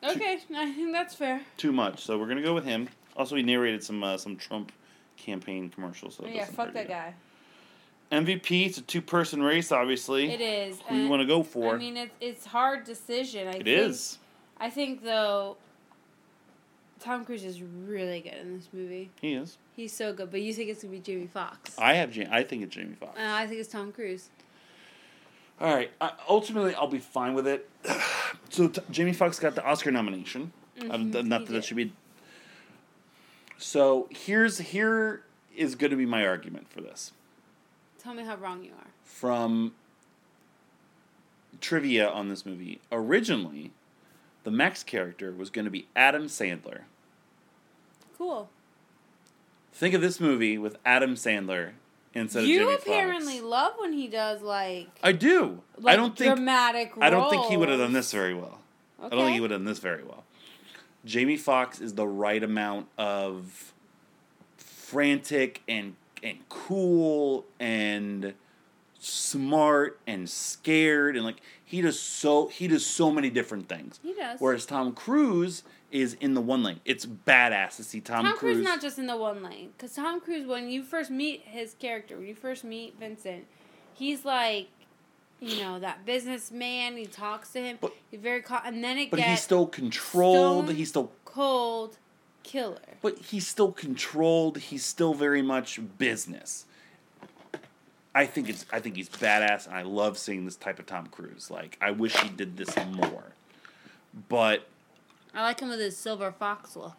Okay, 0.03 0.39
I 0.55 0.71
think 0.71 0.91
that's 0.91 1.15
fair. 1.15 1.41
too 1.57 1.71
much. 1.71 2.03
So 2.03 2.17
we're 2.17 2.27
gonna 2.27 2.41
go 2.41 2.53
with 2.53 2.65
him. 2.65 2.89
Also, 3.15 3.35
he 3.35 3.43
narrated 3.43 3.83
some 3.83 4.03
uh, 4.03 4.17
some 4.17 4.35
Trump 4.35 4.71
campaign 5.17 5.69
commercials. 5.69 6.15
So 6.15 6.25
yeah, 6.27 6.45
fuck 6.45 6.73
that 6.73 6.87
good. 6.87 6.93
guy. 6.93 7.13
MVP. 8.11 8.67
It's 8.67 8.77
a 8.77 8.81
two 8.81 9.01
person 9.01 9.41
race, 9.41 9.71
obviously. 9.71 10.31
It 10.31 10.41
is. 10.41 10.79
Who 10.89 10.95
you 10.95 11.09
want 11.09 11.21
to 11.21 11.27
go 11.27 11.41
for? 11.43 11.75
I 11.75 11.77
mean, 11.77 11.97
it's 11.97 12.13
it's 12.19 12.45
hard 12.45 12.83
decision. 12.83 13.47
I 13.47 13.51
it 13.51 13.63
think, 13.63 13.67
is. 13.67 14.19
I 14.57 14.69
think 14.69 15.03
though, 15.03 15.57
Tom 17.05 17.23
Cruise 17.23 17.43
is 17.45 17.61
really 17.61 18.19
good 18.21 18.33
in 18.33 18.57
this 18.57 18.67
movie. 18.73 19.11
He 19.21 19.33
is. 19.35 19.59
He's 19.75 19.93
so 19.93 20.11
good, 20.11 20.31
but 20.31 20.41
you 20.41 20.53
think 20.53 20.69
it's 20.71 20.81
gonna 20.81 20.91
be 20.91 20.99
Jamie 20.99 21.27
Foxx? 21.27 21.77
I 21.77 21.93
have. 21.93 22.15
Ja- 22.15 22.27
I 22.31 22.43
think 22.43 22.63
it's 22.63 22.73
Jamie 22.73 22.95
Foxx. 22.99 23.15
Uh, 23.19 23.23
I 23.23 23.45
think 23.45 23.59
it's 23.59 23.69
Tom 23.69 23.91
Cruise. 23.91 24.29
All 25.61 25.73
right. 25.73 25.91
I, 26.01 26.13
ultimately, 26.27 26.73
I'll 26.73 26.87
be 26.87 26.97
fine 26.97 27.35
with 27.35 27.45
it. 27.47 27.69
so 28.49 28.67
t- 28.69 28.81
Jamie 28.89 29.13
Foxx 29.13 29.39
got 29.39 29.53
the 29.53 29.63
Oscar 29.63 29.91
nomination. 29.91 30.51
Um, 30.89 31.11
th- 31.11 31.23
not 31.25 31.45
that 31.45 31.53
that 31.53 31.63
should 31.65 31.77
be. 31.77 31.93
So 33.57 34.07
here's 34.09 34.57
here 34.57 35.23
is 35.55 35.75
going 35.75 35.91
to 35.91 35.95
be 35.97 36.05
my 36.05 36.25
argument 36.27 36.69
for 36.69 36.81
this 36.81 37.13
Tell 37.99 38.13
me 38.13 38.23
how 38.25 38.35
wrong 38.35 38.63
you 38.63 38.71
are. 38.71 38.87
from 39.05 39.73
trivia 41.61 42.09
on 42.09 42.27
this 42.29 42.45
movie. 42.45 42.81
Originally, 42.91 43.71
the 44.43 44.51
Max 44.51 44.83
character 44.83 45.31
was 45.31 45.49
going 45.49 45.65
to 45.65 45.71
be 45.71 45.87
Adam 45.95 46.25
Sandler. 46.25 46.81
Cool. 48.17 48.49
Think 49.73 49.93
of 49.93 50.01
this 50.01 50.19
movie 50.19 50.57
with 50.57 50.77
Adam 50.85 51.15
Sandler 51.15 51.71
instead 52.13 52.43
of 52.43 52.47
Jamie 52.47 52.65
Foxx. 52.65 52.85
you 52.85 52.93
apparently 52.93 53.33
Foxx. 53.33 53.45
love 53.45 53.73
when 53.77 53.93
he 53.93 54.07
does 54.07 54.41
like, 54.41 54.87
I 55.03 55.11
do. 55.11 55.61
like 55.77 55.93
I 55.93 55.95
don't 55.97 56.17
think 56.17 56.35
dramatic. 56.35 56.93
I 56.99 57.09
don't 57.09 57.29
think 57.29 57.45
he 57.47 57.57
would 57.57 57.69
have 57.69 57.79
done 57.79 57.93
this 57.93 58.11
very 58.11 58.33
well. 58.33 58.59
Okay. 58.99 59.07
I 59.07 59.09
don't 59.09 59.25
think 59.25 59.35
he 59.35 59.41
would 59.41 59.51
have 59.51 59.59
done 59.59 59.65
this 59.65 59.79
very 59.79 60.03
well. 60.03 60.23
Jamie 61.03 61.37
Foxx 61.37 61.81
is 61.81 61.93
the 61.93 62.07
right 62.07 62.41
amount 62.41 62.87
of 62.97 63.73
frantic 64.57 65.61
and 65.67 65.95
and 66.23 66.37
cool 66.49 67.45
and 67.59 68.33
smart 68.99 69.99
and 70.07 70.27
scared 70.27 71.15
and 71.15 71.23
like 71.25 71.41
he 71.63 71.81
does 71.81 71.99
so 71.99 72.47
he 72.47 72.67
does 72.67 72.85
so 72.85 73.11
many 73.11 73.29
different 73.29 73.67
things. 73.67 73.99
He 74.01 74.13
does. 74.13 74.39
Whereas 74.39 74.65
Tom 74.65 74.93
Cruise 74.93 75.63
is 75.95 76.15
in 76.19 76.33
the 76.33 76.41
one 76.41 76.61
lane. 76.61 76.81
It's 76.83 77.05
badass 77.05 77.77
to 77.77 77.83
see 77.83 78.01
Tom, 78.01 78.25
Tom 78.25 78.35
Cruise. 78.37 78.55
Cruise 78.57 78.63
not 78.65 78.81
just 78.81 78.99
in 78.99 79.07
the 79.07 79.15
one 79.15 79.41
lane, 79.41 79.69
because 79.77 79.95
Tom 79.95 80.19
Cruise, 80.19 80.45
when 80.45 80.69
you 80.69 80.83
first 80.83 81.09
meet 81.09 81.43
his 81.45 81.73
character, 81.75 82.17
when 82.17 82.27
you 82.27 82.35
first 82.35 82.63
meet 82.65 82.99
Vincent, 82.99 83.45
he's 83.93 84.25
like, 84.25 84.67
you 85.39 85.61
know, 85.61 85.79
that 85.79 86.05
businessman. 86.05 86.97
He 86.97 87.05
talks 87.05 87.53
to 87.53 87.59
him. 87.61 87.77
But- 87.79 87.93
he's 88.11 88.19
very 88.19 88.41
cal- 88.41 88.61
and 88.65 88.83
then 88.83 88.97
it 88.97 89.09
but 89.11 89.19
he's 89.21 89.41
still 89.41 89.67
controlled. 89.67 90.71
He's 90.71 90.89
still 90.89 91.11
cold 91.23 91.97
killer. 92.43 92.77
but 93.01 93.17
he's 93.17 93.47
still 93.47 93.71
controlled. 93.71 94.57
He's 94.57 94.85
still 94.85 95.13
very 95.13 95.41
much 95.41 95.79
business. 95.97 96.65
I 98.13 98.25
think 98.25 98.49
it's. 98.49 98.65
I 98.71 98.79
think 98.79 98.95
he's 98.95 99.09
badass, 99.09 99.65
and 99.67 99.75
I 99.75 99.81
love 99.81 100.17
seeing 100.17 100.45
this 100.45 100.55
type 100.55 100.79
of 100.79 100.85
Tom 100.85 101.07
Cruise. 101.07 101.51
Like, 101.51 101.77
I 101.81 101.91
wish 101.91 102.15
he 102.17 102.29
did 102.29 102.55
this 102.55 102.73
more. 102.93 103.33
But 104.29 104.67
I 105.35 105.41
like 105.43 105.59
him 105.59 105.69
with 105.69 105.79
his 105.79 105.97
silver 105.97 106.31
fox 106.31 106.75
look. 106.75 106.95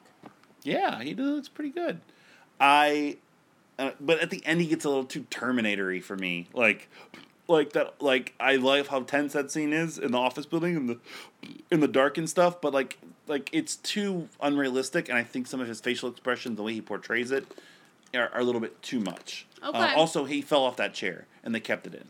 yeah, 0.62 1.02
he 1.02 1.14
looks 1.14 1.48
pretty 1.48 1.70
good. 1.70 2.00
I, 2.60 3.16
uh, 3.78 3.90
but 4.00 4.20
at 4.20 4.30
the 4.30 4.44
end, 4.46 4.60
he 4.60 4.66
gets 4.66 4.84
a 4.84 4.88
little 4.88 5.04
too 5.04 5.26
Terminatory 5.30 6.00
for 6.00 6.16
me. 6.16 6.48
Like, 6.52 6.88
like 7.48 7.72
that. 7.74 8.00
Like 8.02 8.34
I 8.40 8.56
love 8.56 8.88
how 8.88 9.00
tense 9.02 9.32
that 9.34 9.50
scene 9.50 9.72
is 9.72 9.98
in 9.98 10.12
the 10.12 10.18
office 10.18 10.46
building 10.46 10.76
in 10.76 10.86
the 10.86 10.98
in 11.70 11.80
the 11.80 11.88
dark 11.88 12.18
and 12.18 12.28
stuff. 12.28 12.60
But 12.60 12.72
like, 12.74 12.98
like 13.26 13.48
it's 13.52 13.76
too 13.76 14.28
unrealistic, 14.40 15.08
and 15.08 15.16
I 15.16 15.22
think 15.22 15.46
some 15.46 15.60
of 15.60 15.68
his 15.68 15.80
facial 15.80 16.08
expressions, 16.10 16.56
the 16.56 16.62
way 16.62 16.72
he 16.74 16.80
portrays 16.80 17.30
it, 17.30 17.46
are, 18.14 18.28
are 18.34 18.40
a 18.40 18.44
little 18.44 18.60
bit 18.60 18.80
too 18.82 19.00
much. 19.00 19.46
Uh, 19.62 19.68
Okay. 19.68 19.94
also, 19.94 20.24
he 20.24 20.42
fell 20.42 20.64
off 20.64 20.76
that 20.76 20.92
chair, 20.94 21.26
and 21.44 21.54
they 21.54 21.60
kept 21.60 21.86
it 21.86 21.94
in. 21.94 22.04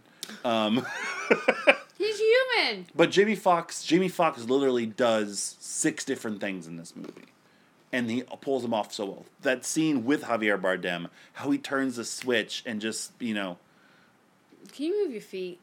Um, 0.45 0.85
He's 2.19 2.65
human. 2.65 2.87
but 2.95 3.11
Jamie 3.11 3.35
Foxx, 3.35 3.85
Jamie 3.85 4.09
Foxx 4.09 4.45
literally 4.45 4.87
does 4.87 5.57
six 5.61 6.05
different 6.05 6.41
things 6.41 6.67
in 6.67 6.77
this 6.77 6.95
movie, 6.97 7.27
and 7.93 8.11
he 8.11 8.23
pulls 8.41 8.63
them 8.63 8.75
off 8.75 8.93
so 8.93 9.05
well. 9.07 9.27
That 9.43 9.65
scene 9.65 10.05
with 10.05 10.23
Javier 10.25 10.61
Bardem, 10.61 11.09
how 11.35 11.51
he 11.51 11.59
turns 11.59 11.97
the 11.97 12.05
switch 12.05 12.63
and 12.67 12.81
just 12.81 13.13
you 13.19 13.35
know, 13.35 13.59
Can 14.73 14.87
you 14.87 15.05
move 15.05 15.13
your 15.13 15.21
feet? 15.23 15.59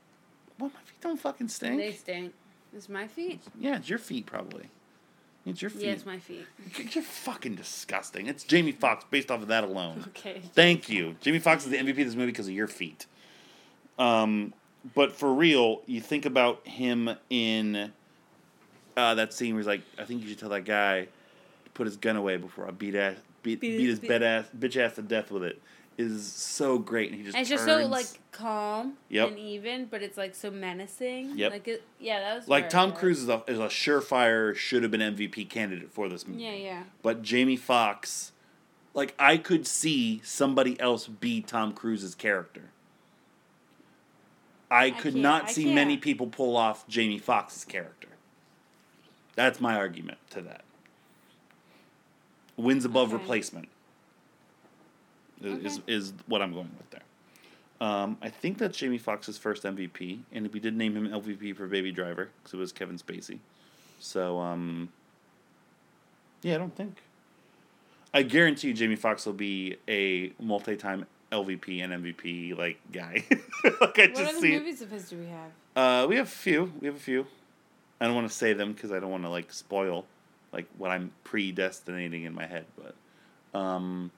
well, 0.59 0.71
my 0.73 0.79
feet 0.81 1.01
don't 1.01 1.19
fucking 1.19 1.47
stink. 1.49 1.77
They 1.77 1.91
stink. 1.91 2.33
It's 2.75 2.89
my 2.89 3.07
feet. 3.07 3.41
yeah, 3.59 3.75
it's 3.77 3.89
your 3.89 3.99
feet 3.99 4.25
probably. 4.25 4.69
It's 5.45 5.61
your 5.61 5.69
feet. 5.69 5.81
Yeah, 5.83 5.91
it's 5.91 6.05
my 6.05 6.19
feet. 6.19 6.45
You're 6.93 7.03
fucking 7.03 7.55
disgusting. 7.55 8.27
It's 8.27 8.45
Jamie 8.45 8.71
Foxx 8.71 9.03
based 9.11 9.29
off 9.29 9.41
of 9.41 9.49
that 9.49 9.63
alone. 9.65 10.05
Okay. 10.07 10.41
Thank 10.53 10.87
you. 10.89 11.15
Jamie 11.19 11.39
Foxx 11.39 11.65
is 11.65 11.71
the 11.71 11.77
MVP 11.77 11.89
of 11.89 11.95
this 11.97 12.15
movie 12.15 12.31
because 12.31 12.47
of 12.47 12.53
your 12.53 12.67
feet. 12.67 13.07
Um, 13.99 14.53
but 14.95 15.11
for 15.13 15.34
real, 15.34 15.81
you 15.86 16.01
think 16.01 16.25
about 16.25 16.67
him 16.67 17.09
in 17.29 17.91
uh, 18.97 19.15
that 19.15 19.34
scene 19.34 19.53
where 19.53 19.61
he's 19.61 19.67
like, 19.67 19.81
I 19.97 20.03
think 20.05 20.21
you 20.23 20.29
should 20.29 20.39
tell 20.39 20.49
that 20.49 20.65
guy 20.65 21.05
to 21.65 21.69
put 21.73 21.86
his 21.88 21.97
gun 21.97 22.15
away 22.15 22.38
before 22.38 22.67
I 22.67 22.71
beat 22.71 22.95
ass, 22.95 23.15
beat, 23.41 23.59
Beat- 23.61 23.77
beat 23.77 23.89
his 23.89 23.99
beat- 23.99 24.07
bed 24.09 24.23
ass, 24.23 24.45
bitch 24.57 24.77
ass 24.77 24.95
to 24.95 25.01
death 25.01 25.31
with 25.31 25.43
it. 25.43 25.61
Is 25.95 26.25
so 26.25 26.79
great, 26.79 27.11
and 27.11 27.19
he 27.19 27.23
just 27.23 27.36
And 27.36 27.41
it's 27.41 27.49
just 27.51 27.65
so 27.65 27.86
like 27.86 28.07
calm 28.31 28.93
Yep. 29.09 29.27
and 29.29 29.38
even, 29.38 29.86
but 29.86 30.01
it's 30.01 30.17
like 30.17 30.34
so 30.34 30.49
menacing. 30.49 31.38
Yep. 31.38 31.51
Like 31.51 31.67
it, 31.67 31.84
yeah, 31.99 32.19
that 32.19 32.36
was 32.36 32.47
like 32.47 32.67
Tom. 32.71 32.93
Cruise 32.93 33.21
is 33.21 33.29
a, 33.29 33.43
is 33.45 33.59
a 33.59 33.67
surefire 33.67 34.55
should 34.55 34.81
have 34.81 34.91
been 34.91 35.01
MVP 35.01 35.47
candidate 35.51 35.91
for 35.91 36.09
this 36.09 36.27
movie. 36.27 36.41
Yeah, 36.45 36.53
yeah. 36.55 36.84
But 37.03 37.21
Jamie 37.21 37.57
Foxx, 37.57 38.31
like 38.95 39.13
I 39.19 39.38
could 39.38 39.67
see 39.67 40.19
somebody 40.23 40.79
else 40.79 41.05
be 41.07 41.41
Tom 41.41 41.73
Cruise's 41.73 42.15
character. 42.15 42.71
I 44.74 44.91
could 44.91 45.24
I 45.26 45.51
see 45.51 45.74
many 45.74 45.97
people 45.97 46.28
pull 46.28 46.57
off 46.57 46.88
Jamie 46.88 47.19
Foxx's 47.19 47.63
character. 47.65 48.09
That's 49.36 49.61
my 49.61 49.76
argument 49.76 50.17
to 50.32 50.41
that. 50.41 50.63
Wins 52.57 52.86
above 52.86 53.13
Okay. 53.13 53.21
replacement 53.21 53.69
is, 55.41 55.78
Okay. 55.80 55.93
is 55.93 56.13
what 56.28 56.41
I'm 56.41 56.53
going 56.53 56.71
with 56.78 56.89
there. 56.91 57.01
Um, 57.82 58.17
I 58.21 58.30
think 58.30 58.57
that's 58.59 58.78
Jamie 58.78 58.97
Foxx's 58.97 59.38
first 59.38 59.63
MVP, 59.63 60.19
and 60.32 60.51
we 60.53 60.59
did 60.59 60.76
name 60.76 60.95
him 60.95 61.09
LVP 61.09 61.55
for 61.55 61.67
Baby 61.67 61.91
Driver 61.91 62.30
because 62.38 62.53
it 62.53 62.57
was 62.57 62.71
Kevin 62.71 62.97
Spacey. 62.97 63.39
So, 63.99 64.39
um, 64.39 64.89
yeah, 66.41 66.55
I 66.55 66.57
don't 66.59 66.76
think. 66.76 66.97
I 68.13 68.21
guarantee 68.21 68.67
you 68.67 68.74
Jamie 68.74 68.95
Foxx 68.95 69.26
will 69.26 69.34
be 69.34 69.78
a 69.88 70.32
multi-time 70.39 71.07
LVP 71.34 71.84
and 71.84 71.91
MVP 72.03 72.57
like 72.57 72.77
guy. 72.91 73.23
like 73.63 73.99
I 73.99 74.05
What 74.05 74.15
just 74.15 74.21
other 74.31 74.39
see. 74.39 74.51
movies 74.51 74.81
of 74.81 74.91
his 74.91 75.09
do 75.09 75.17
we 75.17 75.25
have? 75.27 75.51
Uh, 75.75 76.07
we 76.07 76.15
have 76.17 76.27
a 76.27 76.29
few. 76.29 76.71
We 76.79 76.88
have 76.88 76.95
a 76.95 76.99
few. 76.99 77.25
I 77.99 78.05
don't 78.05 78.15
want 78.15 78.27
to 78.29 78.34
say 78.34 78.53
them 78.53 78.73
because 78.73 78.91
I 78.91 78.99
don't 78.99 79.09
want 79.11 79.23
to 79.23 79.29
like 79.29 79.51
spoil 79.51 80.05
like 80.51 80.67
what 80.77 80.91
I'm 80.91 81.11
predestinating 81.23 82.23
in 82.25 82.34
my 82.34 82.45
head. 82.45 82.65
But 82.77 83.59
um, 83.59 84.11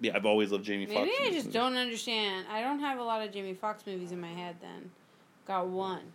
yeah, 0.00 0.12
I've 0.14 0.26
always 0.26 0.52
loved 0.52 0.64
Jamie 0.64 0.86
Foxx. 0.86 1.10
Maybe 1.18 1.30
I 1.30 1.32
just 1.32 1.50
don't 1.52 1.76
understand. 1.76 2.46
I 2.50 2.60
don't 2.60 2.80
have 2.80 2.98
a 2.98 3.02
lot 3.02 3.22
of 3.22 3.32
Jamie 3.32 3.54
Foxx 3.54 3.84
movies 3.86 4.12
in 4.12 4.20
my 4.20 4.32
head. 4.32 4.56
Then, 4.60 4.90
got 5.46 5.66
one. 5.68 6.12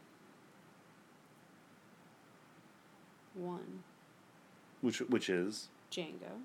One 3.34 3.84
Which 4.82 5.00
which 5.02 5.30
is 5.30 5.68
Django. 5.92 6.42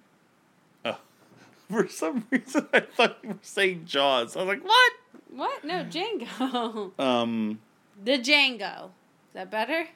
For 1.73 1.89
some 1.89 2.27
reason 2.31 2.69
I 2.73 2.81
thought 2.81 3.17
you 3.23 3.31
were 3.31 3.39
saying 3.43 3.85
Jaws. 3.87 4.37
I 4.37 4.41
was 4.45 4.49
like, 4.49 4.65
what? 4.65 4.93
What? 5.35 5.65
No, 5.65 5.85
Django. 5.85 6.93
Um, 6.99 7.59
the 8.05 8.19
Django. 8.19 8.85
Is 8.87 9.35
that 9.35 9.51
better? 9.51 9.87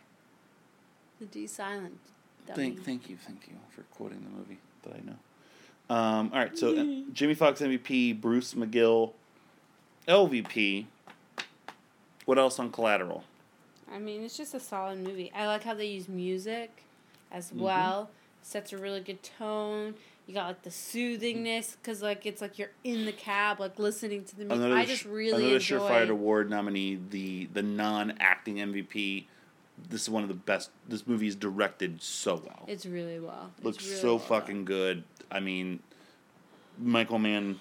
The 1.21 1.27
D 1.27 1.47
silent. 1.47 1.99
dummy. 2.47 2.57
thank 2.71 2.85
thank 2.85 3.11
you 3.11 3.17
thank 3.17 3.47
you 3.49 3.55
for 3.71 3.83
quoting 3.95 4.23
the 4.25 4.31
movie 4.39 4.59
that 4.83 4.95
I 4.95 5.01
know. 5.05 5.17
Um, 5.89 6.31
all 6.33 6.39
right, 6.41 6.59
so 6.59 6.77
uh, 6.77 6.85
Jamie 7.13 7.35
Foxx 7.35 7.61
MVP, 7.61 8.21
Bruce 8.21 8.55
McGill, 8.55 9.13
LVP. 10.09 10.87
What 12.25 12.39
else 12.39 12.59
on 12.59 12.71
Collateral? 12.73 13.23
I 13.93 13.99
mean, 13.99 14.25
it's 14.25 14.37
just 14.37 14.53
a 14.55 14.59
solid 14.61 14.99
movie. 14.99 15.31
I 15.35 15.47
like 15.47 15.63
how 15.63 15.75
they 15.75 15.87
use 15.87 16.09
music 16.09 16.83
as 17.31 17.49
Mm-hmm. 17.51 17.61
well. 17.61 18.11
Sets 18.43 18.73
a 18.73 18.79
really 18.79 19.01
good 19.01 19.23
tone. 19.23 19.95
You 20.27 20.35
got 20.35 20.49
like 20.49 20.63
the 20.63 20.71
soothingness 20.71 21.77
because 21.77 22.03
like 22.03 22.27
it's 22.27 22.43
like 22.43 22.59
you're 22.59 22.73
in 22.83 23.05
the 23.05 23.13
cab, 23.13 23.61
like 23.61 23.79
listening 23.79 24.25
to 24.25 24.37
the 24.37 24.45
music. 24.45 24.59
Another, 24.59 24.75
I 24.77 24.85
just 24.85 25.05
really 25.05 25.43
another 25.43 25.57
enjoy. 25.57 25.79
Surefire 25.79 26.09
Award 26.09 26.51
nominee, 26.51 26.99
the 27.11 27.47
the 27.53 27.63
non 27.63 28.15
acting 28.19 28.57
MVP. 28.57 29.27
This 29.89 30.03
is 30.03 30.11
one 30.11 30.23
of 30.23 30.29
the 30.29 30.35
best. 30.35 30.71
This 30.89 31.07
movie 31.07 31.29
is 31.29 31.37
directed 31.37 32.03
so 32.03 32.43
well. 32.45 32.65
It's 32.67 32.87
really 32.87 33.21
well. 33.21 33.53
It's 33.57 33.65
Looks 33.65 33.87
really 33.87 34.01
so 34.01 34.09
well 34.17 34.19
fucking 34.19 34.65
good. 34.65 35.05
I 35.31 35.39
mean, 35.39 35.81
Michael 36.79 37.19
Mann 37.21 37.61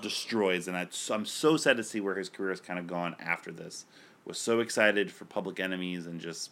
destroys, 0.00 0.66
and 0.66 0.76
I, 0.76 0.88
I'm 1.10 1.26
so 1.26 1.56
sad 1.56 1.76
to 1.76 1.84
see 1.84 2.00
where 2.00 2.16
his 2.16 2.28
career 2.28 2.50
has 2.50 2.60
kind 2.60 2.78
of 2.80 2.86
gone 2.86 3.14
after 3.20 3.52
this. 3.52 3.84
Was 4.24 4.38
so 4.38 4.60
excited 4.60 5.12
for 5.12 5.26
Public 5.26 5.60
Enemies 5.60 6.06
and 6.06 6.18
just 6.18 6.50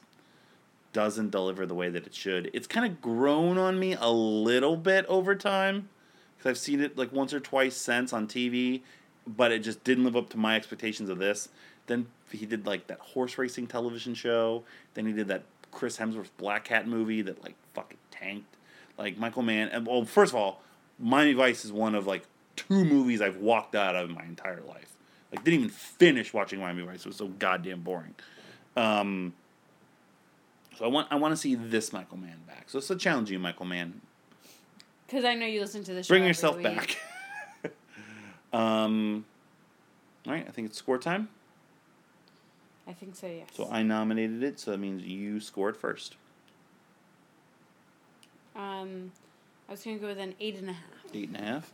doesn't 0.92 1.30
deliver 1.30 1.66
the 1.66 1.74
way 1.74 1.88
that 1.88 2.06
it 2.06 2.14
should. 2.14 2.50
It's 2.52 2.66
kind 2.66 2.86
of 2.86 3.00
grown 3.00 3.58
on 3.58 3.78
me 3.78 3.96
a 3.98 4.10
little 4.10 4.76
bit 4.76 5.06
over 5.06 5.34
time 5.34 5.88
because 6.36 6.50
I've 6.50 6.58
seen 6.58 6.80
it 6.80 6.96
like 6.96 7.12
once 7.12 7.32
or 7.32 7.40
twice 7.40 7.76
since 7.76 8.12
on 8.12 8.26
TV, 8.26 8.82
but 9.26 9.52
it 9.52 9.60
just 9.60 9.84
didn't 9.84 10.04
live 10.04 10.16
up 10.16 10.30
to 10.30 10.36
my 10.36 10.56
expectations 10.56 11.08
of 11.08 11.18
this. 11.18 11.48
Then 11.86 12.06
he 12.30 12.46
did 12.46 12.66
like 12.66 12.86
that 12.86 12.98
horse 13.00 13.38
racing 13.38 13.66
television 13.66 14.14
show. 14.14 14.64
Then 14.94 15.06
he 15.06 15.12
did 15.12 15.28
that 15.28 15.44
Chris 15.70 15.96
Hemsworth 15.96 16.30
Blackhat 16.38 16.86
movie 16.86 17.22
that 17.22 17.42
like 17.42 17.54
fucking 17.74 17.98
tanked. 18.10 18.56
Like 18.98 19.18
Michael 19.18 19.42
Mann. 19.42 19.84
Well, 19.84 20.04
first 20.04 20.32
of 20.32 20.36
all, 20.36 20.62
Miami 20.98 21.32
Vice 21.32 21.64
is 21.64 21.72
one 21.72 21.94
of 21.94 22.06
like 22.06 22.24
two 22.56 22.84
movies 22.84 23.20
I've 23.20 23.38
walked 23.38 23.74
out 23.74 23.96
of 23.96 24.08
in 24.10 24.14
my 24.14 24.24
entire 24.24 24.60
life. 24.62 24.96
Like 25.32 25.44
didn't 25.44 25.60
even 25.60 25.70
finish 25.70 26.32
watching 26.32 26.60
Miami 26.60 26.82
Vice. 26.82 27.00
It 27.00 27.06
was 27.06 27.16
so 27.16 27.28
goddamn 27.28 27.80
boring. 27.80 28.14
Um, 28.76 29.32
so 30.78 30.84
I 30.84 30.88
want 30.88 31.08
I 31.10 31.16
want 31.16 31.32
to 31.32 31.36
see 31.36 31.54
this 31.54 31.92
Michael 31.92 32.18
Mann 32.18 32.38
back. 32.46 32.68
So 32.68 32.78
it's 32.78 32.90
a 32.90 32.96
challenge 32.96 33.30
you, 33.30 33.38
Michael 33.38 33.66
Mann. 33.66 34.00
Because 35.06 35.24
I 35.24 35.34
know 35.34 35.46
you 35.46 35.60
listen 35.60 35.84
to 35.84 36.02
show. 36.02 36.08
Bring 36.08 36.24
yourself 36.24 36.56
week. 36.56 36.64
back. 36.64 36.96
um, 38.52 39.24
all 40.26 40.32
right, 40.32 40.46
I 40.46 40.50
think 40.50 40.68
it's 40.68 40.78
score 40.78 40.98
time. 40.98 41.28
I 42.86 42.92
think 42.92 43.14
so. 43.14 43.26
Yes. 43.26 43.48
So 43.54 43.68
I 43.70 43.82
nominated 43.82 44.42
it, 44.42 44.58
so 44.58 44.70
that 44.72 44.78
means 44.78 45.02
you 45.02 45.38
scored 45.40 45.76
first. 45.76 46.16
um, 48.56 49.12
I 49.68 49.72
was 49.72 49.82
gonna 49.84 49.98
go 49.98 50.08
with 50.08 50.18
an 50.18 50.34
eight 50.40 50.56
and 50.56 50.70
a 50.70 50.72
half. 50.72 50.84
Eight 51.14 51.28
and 51.28 51.36
a 51.36 51.42
half. 51.42 51.72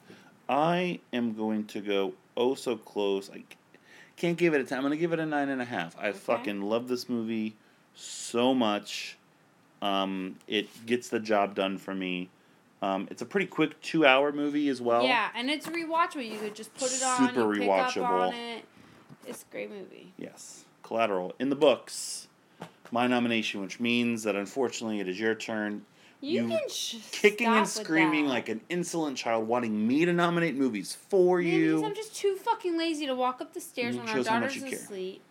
I 0.48 1.00
am 1.12 1.34
going 1.34 1.64
to 1.66 1.80
go 1.80 2.14
oh 2.36 2.54
so 2.54 2.76
close. 2.76 3.30
I 3.30 3.44
can't 4.16 4.36
give 4.36 4.54
it 4.54 4.60
a 4.60 4.64
ten. 4.64 4.78
I'm 4.78 4.82
going 4.82 4.92
to 4.92 4.98
give 4.98 5.12
it 5.12 5.18
a 5.20 5.26
nine 5.26 5.48
and 5.48 5.60
a 5.62 5.64
half. 5.64 5.96
I 5.98 6.08
Okay. 6.08 6.18
fucking 6.18 6.62
love 6.62 6.88
this 6.88 7.08
movie 7.08 7.54
so 7.98 8.54
much. 8.54 9.16
Um, 9.82 10.36
it 10.46 10.68
gets 10.86 11.08
the 11.08 11.20
job 11.20 11.54
done 11.54 11.78
for 11.78 11.94
me. 11.94 12.28
Um, 12.80 13.08
it's 13.10 13.22
a 13.22 13.26
pretty 13.26 13.46
quick 13.46 13.80
two 13.82 14.06
hour 14.06 14.32
movie 14.32 14.68
as 14.68 14.80
well. 14.80 15.02
yeah, 15.04 15.30
and 15.34 15.50
it's 15.50 15.66
rewatchable. 15.66 16.28
You 16.30 16.38
could 16.38 16.54
just 16.54 16.72
put 16.74 16.92
it 16.92 17.02
on. 17.02 17.28
Super 17.28 17.54
you 17.54 17.62
rewatchable. 17.62 18.28
on 18.28 18.34
it. 18.34 18.64
It's 19.26 19.42
a 19.48 19.52
great 19.52 19.70
movie. 19.70 20.12
Yes. 20.16 20.64
Collateral 20.82 21.34
in 21.38 21.50
the 21.50 21.56
books. 21.56 22.28
My 22.90 23.06
nomination, 23.06 23.60
which 23.60 23.78
means 23.80 24.22
that 24.22 24.34
unfortunately 24.36 25.00
it 25.00 25.08
is 25.08 25.18
your 25.20 25.34
turn. 25.34 25.84
You, 26.20 26.42
You 26.42 26.48
can 26.48 26.68
sh- 26.68 26.96
Kicking 27.12 27.46
and 27.46 27.68
screaming 27.68 28.26
like 28.26 28.48
an 28.48 28.60
insolent 28.70 29.16
child, 29.18 29.46
wanting 29.46 29.86
me 29.86 30.04
to 30.04 30.12
nominate 30.12 30.56
movies 30.56 30.96
for 31.08 31.38
Man, 31.38 31.46
you. 31.46 31.74
because 31.76 31.88
I'm 31.90 31.94
just 31.94 32.16
too 32.16 32.34
fucking 32.36 32.76
lazy 32.78 33.06
to 33.06 33.14
walk 33.14 33.40
up 33.40 33.52
the 33.52 33.60
stairs 33.60 33.94
It 33.94 33.98
when 33.98 34.08
our 34.08 34.14
shows 34.16 34.26
how 34.26 34.40
much 34.40 34.54
daughter's 34.58 34.72
asleep. 34.72 35.16
care. 35.16 35.22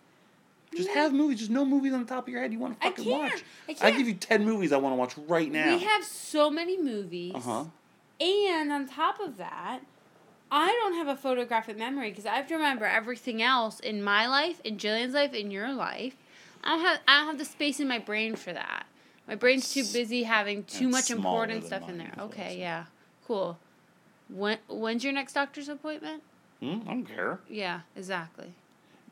Just 0.78 0.90
have 0.90 1.12
movies. 1.12 1.38
Just 1.38 1.50
no 1.50 1.64
movies 1.64 1.92
on 1.92 2.00
the 2.00 2.06
top 2.06 2.26
of 2.26 2.32
your 2.32 2.40
head 2.40 2.52
you 2.52 2.58
want 2.58 2.80
to 2.80 2.86
fucking 2.86 3.04
can't. 3.04 3.32
watch. 3.32 3.44
I 3.68 3.72
I 3.72 3.74
can't. 3.74 3.98
give 3.98 4.08
you 4.08 4.14
ten 4.14 4.44
movies 4.44 4.72
I 4.72 4.76
want 4.78 4.92
to 4.92 4.96
watch 4.96 5.14
right 5.28 5.50
now. 5.50 5.76
We 5.76 5.84
have 5.84 6.04
so 6.04 6.50
many 6.50 6.80
movies. 6.80 7.32
Uh 7.34 7.40
huh. 7.40 7.64
And 8.20 8.72
on 8.72 8.88
top 8.88 9.20
of 9.20 9.36
that, 9.36 9.80
I 10.50 10.68
don't 10.68 10.94
have 10.94 11.08
a 11.08 11.16
photographic 11.16 11.76
memory 11.76 12.10
because 12.10 12.26
I 12.26 12.34
have 12.34 12.46
to 12.48 12.54
remember 12.54 12.84
everything 12.84 13.42
else 13.42 13.80
in 13.80 14.02
my 14.02 14.26
life, 14.26 14.60
in 14.64 14.76
Jillian's 14.78 15.14
life, 15.14 15.34
in 15.34 15.50
your 15.50 15.72
life. 15.72 16.16
I 16.64 16.76
don't 16.76 16.80
have 16.84 17.00
I 17.06 17.18
don't 17.18 17.26
have 17.28 17.38
the 17.38 17.44
space 17.44 17.80
in 17.80 17.88
my 17.88 17.98
brain 17.98 18.34
for 18.34 18.52
that. 18.52 18.86
My 19.26 19.34
brain's 19.34 19.72
too 19.72 19.84
busy 19.92 20.22
having 20.22 20.64
too 20.64 20.88
much 20.88 21.10
important 21.10 21.64
stuff 21.66 21.88
in 21.88 21.98
there. 21.98 22.14
Okay, 22.18 22.58
yeah. 22.58 22.86
Cool. 23.26 23.58
When 24.28 24.58
when's 24.68 25.04
your 25.04 25.12
next 25.12 25.34
doctor's 25.34 25.68
appointment? 25.68 26.22
Hmm, 26.60 26.80
I 26.86 26.92
don't 26.92 27.04
care. 27.04 27.40
Yeah, 27.48 27.80
exactly. 27.94 28.54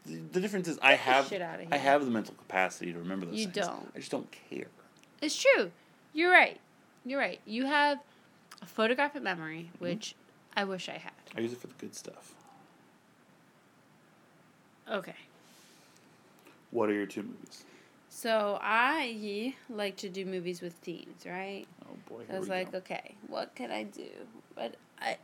The, 0.07 0.17
the 0.33 0.41
difference 0.41 0.69
is 0.69 0.79
I 0.83 0.95
have 0.95 1.33
I 1.71 1.77
have 1.77 2.05
the 2.05 2.11
mental 2.11 2.35
capacity 2.35 2.93
to 2.93 2.99
remember 2.99 3.27
those 3.27 3.35
You 3.37 3.47
things. 3.47 3.67
don't. 3.67 3.93
I 3.95 3.99
just 3.99 4.11
don't 4.11 4.31
care. 4.51 4.69
It's 5.21 5.37
true. 5.37 5.73
You're 6.13 6.31
right. 6.31 6.61
You're 7.05 7.19
right. 7.19 7.41
You 7.45 7.67
have 7.67 7.99
a 8.63 8.67
photographic 8.67 9.23
memory, 9.23 9.71
Mm-hmm. 9.75 9.85
which 9.85 10.15
I 10.57 10.65
wish 10.65 10.89
I 10.89 10.99
had. 10.99 11.13
I 11.37 11.41
use 11.41 11.53
it 11.53 11.59
for 11.59 11.67
the 11.67 11.75
good 11.75 11.95
stuff. 11.95 12.35
Okay. 14.91 15.15
What 16.71 16.89
are 16.89 16.95
your 16.95 17.07
two 17.07 17.23
movies? 17.23 17.65
So 18.09 18.59
I 18.63 19.55
like 19.69 19.97
to 19.99 20.09
do 20.09 20.25
movies 20.25 20.61
with 20.63 20.81
teens, 20.83 21.25
right? 21.27 21.67
Oh 21.85 21.97
boy. 22.09 22.23
I 22.33 22.39
was 22.39 22.49
like, 22.49 22.73
go. 22.73 22.79
okay, 22.79 23.15
what 23.27 23.55
could 23.55 23.71
I 23.71 23.83
do? 23.83 24.09
But 24.55 24.77
I, 25.01 25.19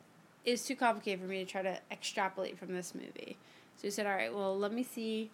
it's 0.45 0.67
too 0.67 0.77
complicated 0.77 1.21
for 1.21 1.27
me 1.27 1.45
to 1.45 1.51
try 1.51 1.63
to 1.63 1.79
extrapolate 1.91 2.59
from 2.59 2.75
this 2.75 2.95
movie. 2.95 3.39
So 3.83 3.89
we 3.89 3.91
said, 3.91 4.07
all 4.07 4.13
right, 4.15 4.33
well, 4.33 4.57
let 4.57 4.73
me 4.73 4.85
see. 4.85 5.33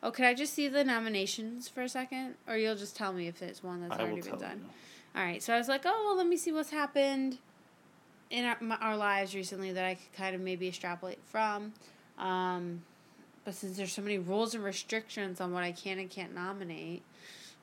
Oh, 0.00 0.12
could 0.12 0.24
I 0.24 0.32
just 0.32 0.54
see 0.54 0.68
the 0.68 0.84
nominations 0.84 1.68
for 1.68 1.82
a 1.82 1.88
second, 1.88 2.36
or 2.46 2.56
you'll 2.56 2.76
just 2.76 2.94
tell 2.94 3.12
me 3.12 3.26
if 3.26 3.42
it's 3.42 3.64
one 3.64 3.80
that's 3.80 3.98
I 3.98 4.04
already 4.04 4.20
been 4.20 4.38
done? 4.38 4.58
you. 4.58 5.20
All 5.20 5.24
right, 5.24 5.42
so 5.42 5.52
I 5.52 5.58
was 5.58 5.66
like, 5.66 5.82
oh, 5.84 6.04
well, 6.06 6.16
let 6.16 6.28
me 6.28 6.36
see 6.36 6.52
what's 6.52 6.70
happened 6.70 7.38
in 8.30 8.44
our, 8.44 8.56
my, 8.60 8.76
our 8.76 8.96
lives 8.96 9.34
recently 9.34 9.72
that 9.72 9.84
I 9.84 9.96
could 9.96 10.12
kind 10.16 10.36
of 10.36 10.40
maybe 10.40 10.68
extrapolate 10.68 11.18
from. 11.24 11.72
Um, 12.16 12.82
but 13.44 13.54
since 13.54 13.76
there's 13.76 13.92
so 13.92 14.02
many 14.02 14.18
rules 14.18 14.54
and 14.54 14.62
restrictions 14.62 15.40
on 15.40 15.52
what 15.52 15.64
I 15.64 15.72
can 15.72 15.98
and 15.98 16.08
can't 16.08 16.32
nominate, 16.32 17.02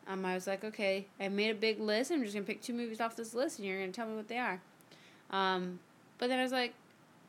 um, 0.09 0.25
I 0.25 0.34
was 0.34 0.45
like, 0.45 0.65
okay, 0.65 1.07
I 1.21 1.30
made 1.30 1.51
a 1.51 1.55
big 1.55 1.80
list. 1.80 2.11
I'm 2.11 2.21
just 2.21 2.34
gonna 2.34 2.45
pick 2.45 2.61
two 2.61 2.73
movies 2.73 2.99
off 2.99 3.15
this 3.15 3.34
list, 3.34 3.59
and 3.59 3.67
you're 3.67 3.80
gonna 3.80 3.93
tell 3.93 4.07
me 4.07 4.15
what 4.17 4.28
they 4.28 4.39
are. 4.39 4.59
Um, 5.32 5.80
but 6.17 6.28
then 6.28 6.38
I 6.38 6.43
was 6.43 6.51
like, 6.51 6.73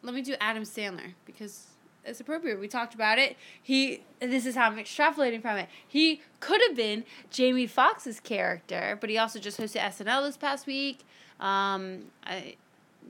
let 0.02 0.14
me 0.14 0.22
do 0.22 0.34
Adam 0.40 0.64
Sandler 0.64 1.12
because 1.24 1.68
it's 2.04 2.20
appropriate. 2.20 2.58
We 2.58 2.68
talked 2.68 2.94
about 2.94 3.18
it. 3.18 3.36
He, 3.62 4.02
this 4.20 4.46
is 4.46 4.54
how 4.54 4.66
I'm 4.66 4.76
extrapolating 4.76 5.42
from 5.42 5.56
it. 5.58 5.68
He 5.86 6.22
could 6.40 6.60
have 6.66 6.76
been 6.76 7.04
Jamie 7.30 7.66
Foxx's 7.66 8.20
character, 8.20 8.96
but 9.00 9.10
he 9.10 9.18
also 9.18 9.38
just 9.38 9.58
hosted 9.58 9.80
SNL 9.80 10.26
this 10.26 10.36
past 10.36 10.66
week. 10.66 11.04
Um, 11.40 12.06
I 12.24 12.56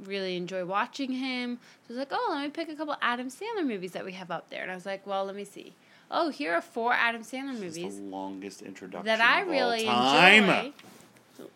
really 0.05 0.37
enjoy 0.37 0.65
watching 0.65 1.13
him. 1.13 1.59
So 1.87 1.95
I 1.95 1.97
was 1.97 1.99
like, 1.99 2.09
oh, 2.11 2.29
let 2.31 2.43
me 2.43 2.51
pick 2.51 2.69
a 2.69 2.75
couple 2.75 2.97
Adam 3.01 3.29
Sandler 3.29 3.67
movies 3.67 3.93
that 3.93 4.05
we 4.05 4.13
have 4.13 4.31
up 4.31 4.51
there. 4.51 4.63
And 4.63 4.71
I 4.71 4.75
was 4.75 4.87
like, 4.87 5.07
well, 5.07 5.25
let 5.25 5.37
me 5.37 5.45
see. 5.45 5.75
Oh, 6.11 6.31
here 6.31 6.55
are 6.55 6.63
four 6.63 6.93
Adam 6.93 7.23
Sandler 7.23 7.59
This 7.59 7.77
is 7.77 7.77
movies 7.77 7.97
the 7.97 8.03
longest 8.03 8.63
introduction 8.63 9.07
that 9.07 9.21
I 9.21 9.43
really 9.43 9.87
enjoy. 9.87 10.73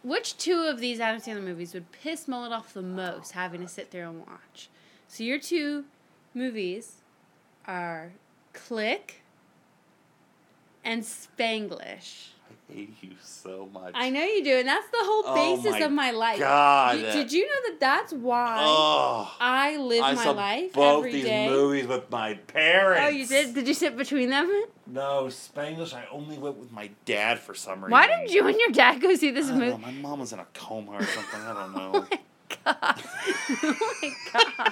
Which 0.05 0.37
two 0.37 0.63
of 0.63 0.79
these 0.79 1.01
Adam 1.01 1.21
Sandler 1.21 1.43
movies 1.43 1.75
would 1.75 1.91
piss 1.91 2.29
Mullet 2.29 2.53
off 2.53 2.73
the 2.73 2.83
most 2.83 3.33
having 3.33 3.63
to 3.63 3.69
sit 3.69 3.91
there 3.91 4.07
and 4.07 4.21
watch? 4.21 4.69
So 5.09 5.25
your 5.25 5.39
two 5.39 5.85
movies 6.35 7.02
are 7.67 8.13
Click 8.53 9.23
and 10.85 11.03
Spanglish. 11.03 12.29
I 12.71 12.75
hate 12.75 12.95
you 13.03 13.13
so 13.23 13.69
much. 13.73 13.93
I 13.95 14.11
know 14.11 14.23
you 14.25 14.43
do, 14.45 14.57
and 14.59 14.67
that's 14.69 14.87
the 14.89 14.99
whole 15.01 15.23
Oh 15.27 15.35
basis 15.57 15.73
my 15.73 15.79
of 15.81 15.93
my 15.93 16.11
life. 16.11 16.39
God. 16.39 16.99
You- 16.99 17.03
did 17.13 17.33
you 17.33 17.47
know 17.47 17.71
that 17.71 17.77
that's 17.81 18.13
why 18.13 18.57
Oh, 18.67 19.35
I 19.41 19.77
live 19.77 20.03
I 20.03 20.13
my 20.15 20.25
saw 20.25 20.31
life 20.33 20.73
both 20.73 21.05
these 21.05 21.25
day? 21.25 21.49
movies 21.49 21.87
with 21.87 22.11
my 22.11 22.35
parents. 22.35 23.03
Oh, 23.07 23.09
you 23.09 23.27
did? 23.27 23.55
Did 23.55 23.69
you 23.69 23.75
sit 23.75 23.97
between 23.97 24.29
them? 24.31 24.51
No, 24.87 25.25
Spanglish. 25.29 25.95
I 25.95 26.05
only 26.11 26.37
went 26.39 26.57
with 26.57 26.73
my 26.73 26.91
dad 27.05 27.39
for 27.39 27.55
some 27.55 27.79
reason. 27.85 27.91
Why 27.93 28.07
did 28.09 28.33
you 28.33 28.47
and 28.47 28.59
your 28.59 28.71
dad 28.71 29.01
go 29.01 29.15
see 29.15 29.31
this 29.31 29.49
don't 29.49 29.59
know. 29.59 29.71
movie? 29.79 29.83
My 29.83 29.93
mom 29.93 30.21
was 30.21 30.33
in 30.33 30.39
a 30.41 30.47
coma 30.53 30.93
or 30.93 31.05
something. 31.05 31.41
I 31.41 31.53
don't 31.55 31.73
know. 31.75 32.07
Oh 32.65 32.71
know. 32.73 32.77
my 32.83 32.83
god! 32.83 33.03
oh 33.65 33.95
my 34.03 34.13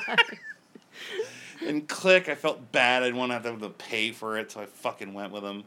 god! 0.07 0.19
And 1.67 1.89
Click, 1.89 2.29
I 2.29 2.35
felt 2.35 2.73
bad. 2.73 3.03
I 3.03 3.07
didn't 3.07 3.19
want 3.19 3.31
to 3.31 3.49
have 3.51 3.61
to 3.61 3.69
pay 3.71 4.13
for 4.13 4.39
it, 4.39 4.51
so 4.53 4.61
I 4.61 4.67
fucking 4.67 5.13
went 5.15 5.33
with 5.33 5.45
him. 5.45 5.65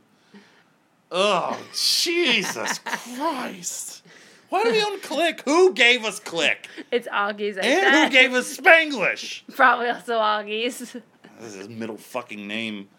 Oh, 1.12 1.60
Jesus 1.74 2.80
Christ. 2.86 4.04
Why 4.50 4.64
do 4.64 4.72
we 4.72 4.84
own 4.84 5.00
Click? 5.00 5.42
Who 5.46 5.74
gave 5.74 6.06
us 6.06 6.20
Click? 6.20 6.68
It's 6.92 7.08
Augie's. 7.08 7.58
I 7.58 7.62
And 7.62 7.82
said. 7.82 8.04
who 8.06 8.10
gave 8.12 8.34
us 8.34 8.58
Spanglish? 8.58 9.42
Probably 9.56 9.90
also 9.90 10.18
Augie's. 10.20 10.96
This 11.40 11.54
is 11.54 11.56
his 11.56 11.70
middle 11.70 11.98
fucking 11.98 12.48
name. 12.48 12.90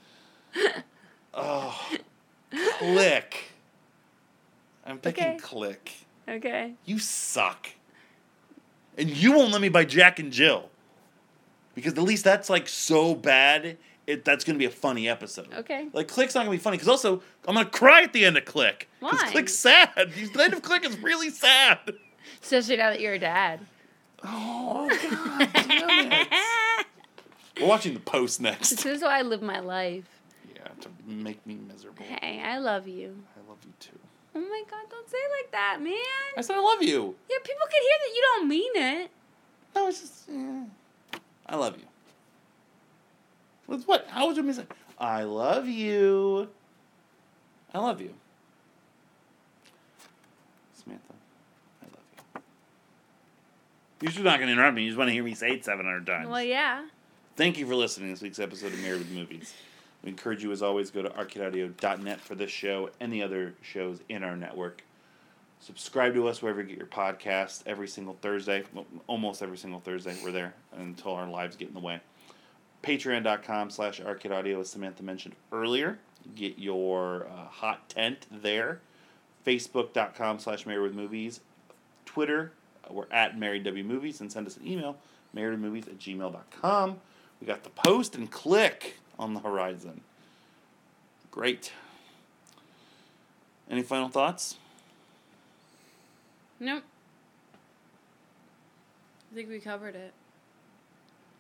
Oh, 1.33 1.91
Click. 2.79 3.45
I'm 4.85 4.99
picking 4.99 5.25
Okay. 5.25 5.37
Click. 5.39 5.93
Okay. 6.29 6.75
You 6.85 6.99
suck. 6.99 7.69
And 8.99 9.09
you 9.09 9.33
won't 9.33 9.53
let 9.53 9.61
me 9.61 9.69
buy 9.69 9.85
Jack 9.85 10.19
and 10.19 10.33
Jill. 10.33 10.69
Because 11.75 11.93
at 11.95 12.03
least 12.03 12.25
that's 12.25 12.49
like 12.49 12.69
so 12.69 13.15
bad, 13.15 13.77
it 14.07 14.25
that's 14.25 14.45
gonna 14.45 14.59
be 14.59 14.65
a 14.65 14.71
funny 14.71 15.09
episode. 15.09 15.49
Okay. 15.53 15.89
Like 15.93 16.09
Click's 16.09 16.35
not 16.35 16.43
gonna 16.43 16.51
be 16.53 16.59
funny 16.59 16.77
because 16.77 16.89
also 16.89 17.23
I'm 17.47 17.55
gonna 17.55 17.69
cry 17.69 18.03
at 18.03 18.13
the 18.13 18.25
end 18.25 18.37
of 18.37 18.45
Click. 18.45 18.89
Because? 19.01 19.31
Click's 19.31 19.55
sad. 19.55 19.91
The 19.97 20.43
end 20.43 20.53
of 20.55 20.63
Click 20.63 20.85
is 20.85 20.99
really 20.99 21.31
sad. 21.31 21.79
Especially 22.43 22.77
now 22.77 22.91
that 22.91 23.01
you're 23.01 23.15
a 23.15 23.19
dad. 23.19 23.61
Oh 24.23 24.89
god 25.11 25.49
it. 25.53 26.87
We're 27.61 27.69
watching 27.69 27.95
the 27.95 28.01
post 28.01 28.41
next. 28.41 28.71
this 28.71 28.85
is 28.85 29.03
why 29.03 29.19
I 29.19 29.23
live 29.23 29.43
my 29.43 29.61
life. 29.61 30.05
Yeah, 30.55 30.69
to 30.81 30.89
make 31.07 31.45
me 31.47 31.55
miserable. 31.55 32.05
Hey, 32.05 32.43
I 32.45 32.59
love 32.59 32.89
you. 32.89 33.17
I 33.37 33.49
love 33.49 33.59
you 33.65 33.73
too. 33.79 33.99
Oh 34.35 34.41
my 34.41 34.63
god, 34.69 34.91
don't 34.91 35.09
say 35.09 35.17
it 35.19 35.31
like 35.43 35.53
that, 35.53 35.79
man. 35.81 35.95
I 36.37 36.41
said 36.41 36.57
I 36.57 36.61
love 36.61 36.83
you. 36.83 37.15
Yeah, 37.31 37.37
people 37.45 37.67
can 37.71 37.83
hear 37.83 37.99
that 38.01 38.15
you 38.15 38.23
don't 38.23 38.49
mean 38.49 38.73
it. 38.75 39.11
No, 39.77 39.89
it's 39.89 40.01
just 40.01 40.25
yeah. 40.29 40.65
I 41.47 41.57
love 41.57 41.77
you. 41.77 41.85
What's 43.67 43.87
what? 43.87 44.07
How 44.09 44.27
would 44.27 44.37
you 44.37 44.43
miss 44.43 44.59
it? 44.59 44.71
I 44.99 45.23
love 45.25 45.67
you. 45.67 46.49
I 47.73 47.79
love 47.79 48.01
you. 48.01 48.15
Samantha, 50.73 51.03
I 51.83 51.87
love 51.87 52.05
you. 52.37 52.41
You're 54.03 54.13
just 54.13 54.25
not 54.25 54.39
going 54.39 54.49
to 54.49 54.53
interrupt 54.53 54.77
me. 54.77 54.83
You 54.83 54.91
just 54.91 54.99
want 54.99 55.09
to 55.09 55.13
hear 55.13 55.25
me 55.25 55.35
say 55.35 55.51
it 55.53 55.65
700 55.65 56.07
times. 56.07 56.29
Well, 56.29 56.43
yeah. 56.43 56.87
Thank 57.37 57.59
you 57.59 57.67
for 57.67 57.75
listening 57.75 58.09
to 58.09 58.15
this 58.15 58.23
week's 58.23 58.39
episode 58.39 58.73
of 58.73 58.81
Married 58.81 58.99
with 58.99 59.11
Movies. 59.11 59.55
We 60.05 60.11
encourage 60.11 60.43
you, 60.43 60.53
as 60.53 60.63
always, 60.63 60.91
go 60.91 61.03
to 61.03 61.09
arcadeaudio.net 61.09 62.21
for 62.21 62.35
this 62.35 62.51
show 62.51 62.91
and 63.01 63.13
the 63.13 63.23
other 63.23 63.55
shows 63.63 64.01
in 64.09 64.23
our 64.23 64.37
network. 64.37 64.85
Subscribe 65.65 66.13
to 66.13 66.29
us 66.29 66.43
wherever 66.43 66.61
you 66.61 66.69
get 66.69 66.77
your 66.77 66.87
podcast 66.87 67.63
every 67.65 67.89
single 67.89 68.19
Thursday, 68.21 68.65
almost 69.07 69.43
every 69.43 69.57
single 69.57 69.81
Thursday. 69.81 70.15
We're 70.23 70.31
there 70.31 70.53
until 70.77 71.13
our 71.13 71.27
lives 71.27 71.57
get 71.57 71.69
in 71.69 71.75
the 71.75 71.81
way. 71.81 72.01
Patreon.com 72.83 73.71
slash 73.71 73.99
arcade 73.99 74.31
audio, 74.31 74.61
as 74.61 74.69
Samantha 74.69 75.03
mentioned 75.03 75.35
earlier. 75.53 75.99
Get 76.35 76.59
your 76.59 77.27
uh, 77.29 77.47
hot 77.47 77.89
tent 77.89 78.27
there. 78.31 78.81
Facebook.com 79.47 80.39
slash 80.39 80.67
married 80.67 80.83
with 80.83 80.95
movies. 80.95 81.41
Twitter, 82.05 82.53
uh, 82.85 82.93
we're 82.93 83.11
at 83.11 83.39
married 83.39 83.65
w 83.65 83.85
movies, 83.85 84.21
and 84.21 84.31
send 84.31 84.47
us 84.47 84.59
an 84.59 84.67
email, 84.67 84.99
marriedmovies 85.35 85.87
at 85.87 85.99
gmail.com. 85.99 87.01
We 87.41 87.47
got 87.47 87.65
the 87.65 87.71
post 87.71 88.15
and 88.15 88.31
click 88.31 88.99
on 89.19 89.33
the 89.33 89.41
horizon. 89.41 90.03
Great. 91.31 91.73
Any 93.71 93.83
final 93.83 94.11
thoughts? 94.11 94.59
Nope. 96.65 96.83
I 99.31 99.35
think 99.35 99.51
we 99.51 99.59
covered 99.61 99.95
it. 99.95 100.15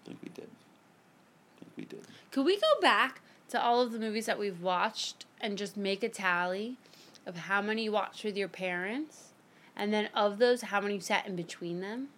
I 0.04 0.06
think 0.08 0.18
we 0.22 0.28
did. 0.28 0.48
I 0.48 1.60
think 1.60 1.72
we 1.78 1.84
did. 1.86 2.04
Could 2.30 2.44
we 2.44 2.56
go 2.56 2.80
back 2.82 3.22
to 3.48 3.62
all 3.62 3.80
of 3.80 3.92
the 3.92 3.98
movies 3.98 4.26
that 4.26 4.38
we've 4.38 4.60
watched 4.60 5.24
and 5.40 5.56
just 5.56 5.78
make 5.78 6.02
a 6.02 6.10
tally 6.10 6.76
of 7.24 7.36
how 7.38 7.62
many 7.62 7.84
you 7.84 7.92
watched 7.92 8.22
with 8.22 8.36
your 8.36 8.48
parents? 8.48 9.30
And 9.74 9.94
then 9.94 10.10
of 10.14 10.36
those, 10.38 10.60
how 10.62 10.80
many 10.82 10.94
you 10.96 11.00
sat 11.00 11.26
in 11.26 11.36
between 11.36 11.80
them? 11.80 12.08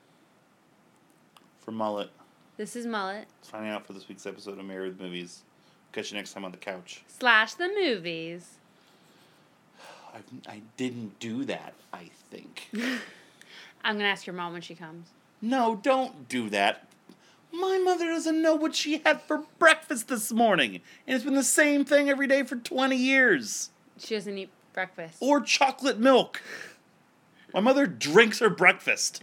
For 1.60 1.70
Mullet, 1.70 2.10
This 2.56 2.74
is 2.74 2.86
Mullet. 2.86 3.26
signing 3.42 3.70
out 3.70 3.86
for 3.86 3.92
this 3.92 4.08
week's 4.08 4.26
episode 4.26 4.58
of 4.58 4.64
Married 4.64 4.88
with 4.98 5.00
Movies. 5.00 5.42
Catch 5.92 6.10
you 6.10 6.16
next 6.16 6.32
time 6.32 6.44
on 6.44 6.50
the 6.50 6.58
couch. 6.58 7.04
Slash 7.06 7.54
the 7.54 7.68
movies. 7.68 8.56
I, 10.16 10.50
I 10.50 10.62
didn't 10.76 11.18
do 11.20 11.44
that, 11.44 11.74
I 11.92 12.10
think. 12.30 12.70
I'm 13.84 13.94
going 13.94 13.98
to 13.98 14.04
ask 14.06 14.26
your 14.26 14.34
mom 14.34 14.52
when 14.52 14.62
she 14.62 14.74
comes. 14.74 15.08
no, 15.42 15.78
don't 15.82 16.28
do 16.28 16.48
that. 16.50 16.88
My 17.52 17.78
mother 17.78 18.06
doesn't 18.06 18.42
know 18.42 18.54
what 18.54 18.74
she 18.74 18.98
had 18.98 19.22
for 19.22 19.44
breakfast 19.58 20.08
this 20.08 20.32
morning. 20.32 20.80
And 21.06 21.14
it's 21.14 21.24
been 21.24 21.34
the 21.34 21.42
same 21.44 21.84
thing 21.84 22.10
every 22.10 22.26
day 22.26 22.42
for 22.42 22.56
20 22.56 22.96
years. 22.96 23.70
She 23.98 24.14
doesn't 24.14 24.36
eat 24.36 24.50
breakfast. 24.72 25.18
Or 25.20 25.40
chocolate 25.40 25.98
milk. 25.98 26.42
My 27.54 27.60
mother 27.60 27.86
drinks 27.86 28.40
her 28.40 28.50
breakfast. 28.50 29.22